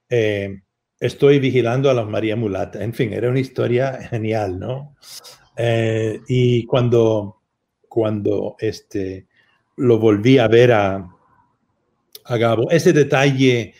eh, 0.08 0.62
estoy 1.00 1.40
vigilando 1.40 1.90
a 1.90 1.94
las 1.94 2.06
María 2.06 2.36
Mulatas. 2.36 2.82
En 2.82 2.92
fin, 2.92 3.12
era 3.12 3.30
una 3.30 3.40
historia 3.40 4.00
genial, 4.02 4.58
¿no? 4.58 4.94
Eh, 5.56 6.20
y 6.28 6.64
cuando, 6.66 7.40
cuando 7.88 8.56
este, 8.58 9.26
lo 9.76 9.98
volví 9.98 10.38
a 10.38 10.46
ver 10.46 10.72
a, 10.72 11.08
a 12.24 12.36
Gabo, 12.36 12.70
ese 12.70 12.92
detalle 12.92 13.74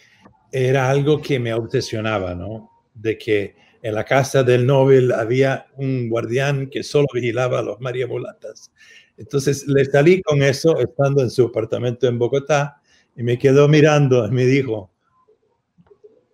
era 0.51 0.91
algo 0.91 1.21
que 1.21 1.39
me 1.39 1.55
obsesionaba, 1.55 2.35
¿no? 2.35 2.71
De 2.95 3.17
que 3.19 3.55
en 3.83 3.95
la 3.95 4.05
casa 4.05 4.43
del 4.43 4.67
Nobel 4.67 5.13
había 5.13 5.67
un 5.77 6.09
guardián 6.09 6.69
que 6.69 6.83
solo 6.83 7.07
vigilaba 7.15 7.61
a 7.61 7.63
los 7.63 7.81
María 7.81 8.07
Mulatas. 8.07 8.73
Entonces 9.17 9.67
le 9.69 9.85
salí 9.85 10.23
con 10.23 10.43
eso 10.43 10.79
estando 10.79 11.23
en 11.23 11.31
su 11.31 11.47
apartamento 11.47 12.09
en 12.09 12.19
Bogotá 12.19 12.81
y 13.17 13.23
me 13.23 13.39
quedó 13.39 13.69
mirando 13.69 14.27
y 14.27 14.31
me 14.31 14.45
dijo, 14.47 14.91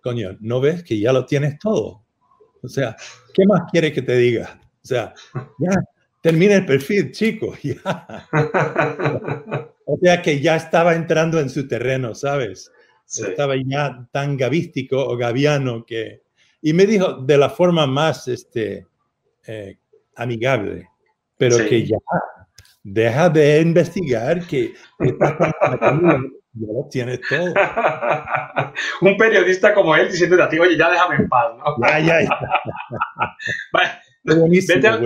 coño, 0.07 0.37
¿no 0.39 0.61
ves 0.61 0.83
que 0.83 0.97
ya 0.97 1.11
lo 1.11 1.25
tienes 1.25 1.59
todo? 1.59 2.01
O 2.63 2.69
sea, 2.69 2.95
¿qué 3.33 3.45
más 3.45 3.69
quieres 3.69 3.91
que 3.91 4.01
te 4.01 4.15
diga? 4.15 4.57
O 4.81 4.87
sea, 4.87 5.13
ya, 5.59 5.71
termina 6.21 6.55
el 6.55 6.65
perfil, 6.65 7.11
chico, 7.11 7.53
ya. 7.61 8.25
O 9.85 9.97
sea 10.01 10.21
que 10.21 10.39
ya 10.39 10.55
estaba 10.55 10.95
entrando 10.95 11.41
en 11.41 11.49
su 11.49 11.67
terreno, 11.67 12.15
¿sabes? 12.15 12.71
Estaba 13.05 13.55
ya 13.57 14.07
tan 14.13 14.37
gavístico 14.37 14.97
o 14.97 15.17
gaviano 15.17 15.85
que... 15.85 16.21
Y 16.61 16.71
me 16.71 16.85
dijo 16.85 17.15
de 17.15 17.37
la 17.37 17.49
forma 17.49 17.85
más 17.85 18.29
este, 18.29 18.87
eh, 19.45 19.77
amigable, 20.15 20.87
pero 21.37 21.57
que 21.57 21.85
ya 21.85 21.97
deja 22.81 23.29
de 23.29 23.59
investigar 23.59 24.47
que 24.47 24.73
ya 26.59 26.73
lo 26.73 26.87
tienes 26.89 27.21
todo. 27.29 27.53
Un 29.01 29.17
periodista 29.17 29.73
como 29.73 29.95
él 29.95 30.11
diciendo 30.11 30.41
a 30.41 30.49
ti, 30.49 30.59
oye, 30.59 30.77
ya 30.77 30.89
déjame 30.89 31.15
en 31.15 31.29
paz, 31.29 31.55
¿no? 31.57 31.75
Ya, 31.87 31.99
ya, 31.99 32.21
ya. 34.81 34.99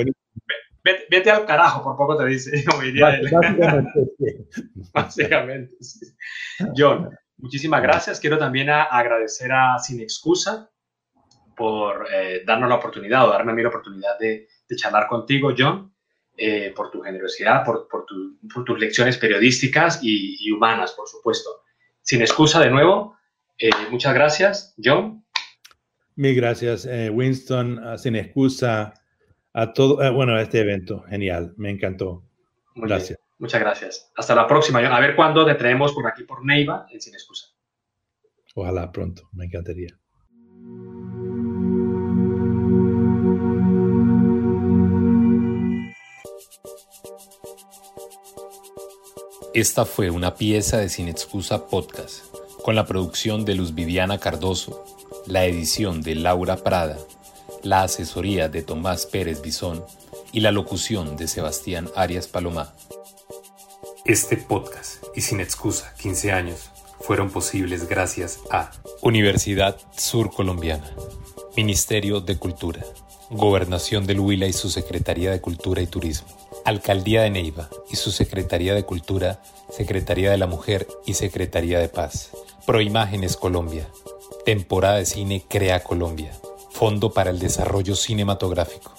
vete, 1.09 1.31
al, 1.31 1.45
carajo, 1.45 1.83
por 1.83 1.95
poco 1.97 2.17
te 2.17 2.25
dice, 2.25 2.63
Básicamente, 2.65 4.05
sí. 4.17 4.25
Básicamente, 4.93 5.75
sí. 5.79 6.05
John, 6.75 7.09
Muchísimas 7.41 7.81
gracias. 7.81 8.19
Quiero 8.19 8.37
también 8.37 8.69
agradecer 8.69 9.51
a 9.51 9.79
Sin 9.79 9.99
Excusa 9.99 10.69
por 11.57 12.07
eh, 12.13 12.43
darnos 12.45 12.69
la 12.69 12.75
oportunidad 12.75 13.27
o 13.27 13.31
darme 13.31 13.51
a 13.51 13.55
mí 13.55 13.63
la 13.63 13.69
oportunidad 13.69 14.17
de, 14.19 14.47
charlar 14.75 15.07
contigo, 15.07 15.53
John, 15.57 15.90
eh, 16.37 16.73
por 16.75 16.91
tu 16.91 17.01
generosidad, 17.01 17.63
por, 17.63 17.87
tus 18.65 18.79
lecciones 18.79 19.17
periodísticas 19.17 19.99
y, 20.01 20.51
humanas, 20.51 20.93
por 20.93 21.07
supuesto. 21.07 21.63
Sin 22.01 22.21
excusa, 22.21 22.59
de 22.59 22.69
nuevo, 22.69 23.17
eh, 23.57 23.69
muchas 23.89 24.13
gracias, 24.13 24.75
John. 24.83 25.23
Mil 26.15 26.35
gracias, 26.35 26.87
Winston, 27.11 27.97
sin 27.97 28.15
excusa 28.15 28.93
a 29.53 29.73
todo, 29.73 30.13
bueno, 30.13 30.35
a 30.35 30.41
este 30.41 30.59
evento, 30.59 31.03
genial, 31.09 31.53
me 31.57 31.69
encantó. 31.69 32.23
gracias. 32.75 33.19
Muchas 33.41 33.59
gracias. 33.59 34.11
Hasta 34.15 34.35
la 34.35 34.45
próxima. 34.45 34.79
A 34.79 34.99
ver 34.99 35.15
cuándo 35.15 35.43
te 35.43 35.55
traemos 35.55 35.93
por 35.93 36.05
aquí 36.05 36.23
por 36.25 36.45
Neiva 36.45 36.85
en 36.91 37.01
Sin 37.01 37.15
Excusa. 37.15 37.47
Ojalá 38.53 38.91
pronto, 38.91 39.29
me 39.33 39.45
encantaría. 39.45 39.97
Esta 49.53 49.83
fue 49.83 50.09
una 50.09 50.35
pieza 50.35 50.77
de 50.77 50.87
Sin 50.87 51.09
Excusa 51.09 51.67
Podcast, 51.67 52.23
con 52.63 52.73
la 52.73 52.85
producción 52.85 53.43
de 53.43 53.53
Luz 53.53 53.75
Viviana 53.75 54.17
Cardoso, 54.17 54.85
la 55.27 55.43
edición 55.43 56.01
de 56.01 56.15
Laura 56.15 56.55
Prada, 56.55 56.97
la 57.61 57.83
asesoría 57.83 58.47
de 58.47 58.61
Tomás 58.61 59.05
Pérez 59.05 59.41
Bisón 59.41 59.83
y 60.31 60.39
la 60.39 60.53
locución 60.53 61.17
de 61.17 61.27
Sebastián 61.27 61.89
Arias 61.97 62.27
Palomá. 62.27 62.73
Este 64.05 64.37
podcast 64.37 65.03
y 65.17 65.21
sin 65.21 65.41
excusa 65.41 65.93
15 66.01 66.31
años 66.31 66.69
fueron 67.01 67.29
posibles 67.29 67.89
gracias 67.89 68.39
a 68.51 68.71
Universidad 69.01 69.77
Sur 69.97 70.31
Colombiana, 70.31 70.89
Ministerio 71.57 72.21
de 72.21 72.37
Cultura, 72.37 72.85
Gobernación 73.29 74.05
del 74.07 74.21
Huila 74.21 74.47
y 74.47 74.53
su 74.53 74.69
Secretaría 74.69 75.29
de 75.29 75.41
Cultura 75.41 75.81
y 75.81 75.87
Turismo, 75.87 76.29
Alcaldía 76.65 77.21
de 77.21 77.29
Neiva 77.29 77.69
y 77.89 77.95
su 77.95 78.11
Secretaría 78.11 78.73
de 78.73 78.85
Cultura, 78.85 79.41
Secretaría 79.69 80.31
de 80.31 80.37
la 80.37 80.47
Mujer 80.47 80.87
y 81.05 81.15
Secretaría 81.15 81.79
de 81.79 81.89
Paz, 81.89 82.31
Proimágenes 82.65 83.37
Colombia, 83.37 83.87
Temporada 84.45 84.97
de 84.97 85.05
Cine 85.05 85.43
Crea 85.47 85.83
Colombia, 85.83 86.31
Fondo 86.71 87.11
para 87.11 87.29
el 87.29 87.39
Desarrollo 87.39 87.95
Cinematográfico, 87.95 88.93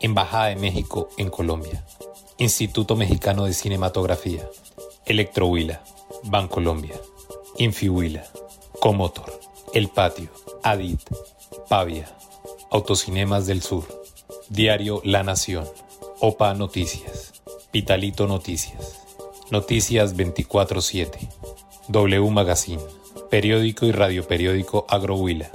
Embajada 0.00 0.46
de 0.46 0.56
México 0.56 1.08
en 1.16 1.30
Colombia. 1.30 1.84
Instituto 2.38 2.96
Mexicano 2.96 3.46
de 3.46 3.54
Cinematografía, 3.54 4.46
Electrohuila, 5.06 5.82
Bancolombia, 6.24 7.00
Infihuila, 7.56 8.26
Comotor, 8.78 9.40
El 9.72 9.88
Patio, 9.88 10.28
Adit, 10.62 11.00
Pavia, 11.70 12.14
Autocinemas 12.70 13.46
del 13.46 13.62
Sur, 13.62 13.86
Diario 14.50 15.00
La 15.02 15.22
Nación, 15.22 15.66
OPA 16.20 16.54
Noticias, 16.54 17.42
Pitalito 17.70 18.26
Noticias, 18.26 19.02
Noticias 19.50 20.16
24-7, 20.16 21.28
W 21.88 22.30
Magazine, 22.30 22.82
Periódico 23.30 23.86
y 23.86 23.92
Radioperiódico 23.92 24.86
Agrohuila, 24.88 25.50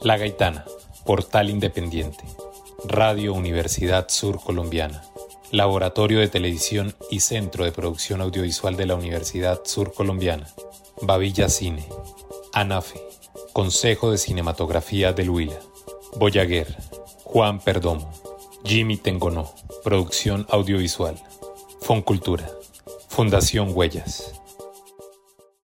La 0.00 0.16
Gaitana, 0.16 0.64
Portal 1.04 1.50
Independiente, 1.50 2.24
Radio 2.84 3.34
Universidad 3.34 4.08
Sur 4.08 4.40
Colombiana. 4.40 5.02
Laboratorio 5.50 6.18
de 6.18 6.26
Televisión 6.26 6.96
y 7.12 7.20
Centro 7.20 7.64
de 7.64 7.70
Producción 7.70 8.20
Audiovisual 8.20 8.76
de 8.76 8.86
la 8.86 8.96
Universidad 8.96 9.60
Sur 9.64 9.94
Colombiana, 9.94 10.48
Bavilla 11.00 11.48
Cine, 11.48 11.86
ANAFE, 12.52 13.00
Consejo 13.52 14.10
de 14.10 14.18
Cinematografía 14.18 15.12
del 15.12 15.30
Huila. 15.30 15.60
Boyaguer, 16.16 16.76
Juan 17.22 17.60
Perdomo, 17.60 18.10
Jimmy 18.64 18.96
Tengonó, 18.96 19.52
Producción 19.84 20.46
Audiovisual, 20.48 21.16
Foncultura, 21.82 22.50
Fundación 23.08 23.72
Huellas. 23.74 24.33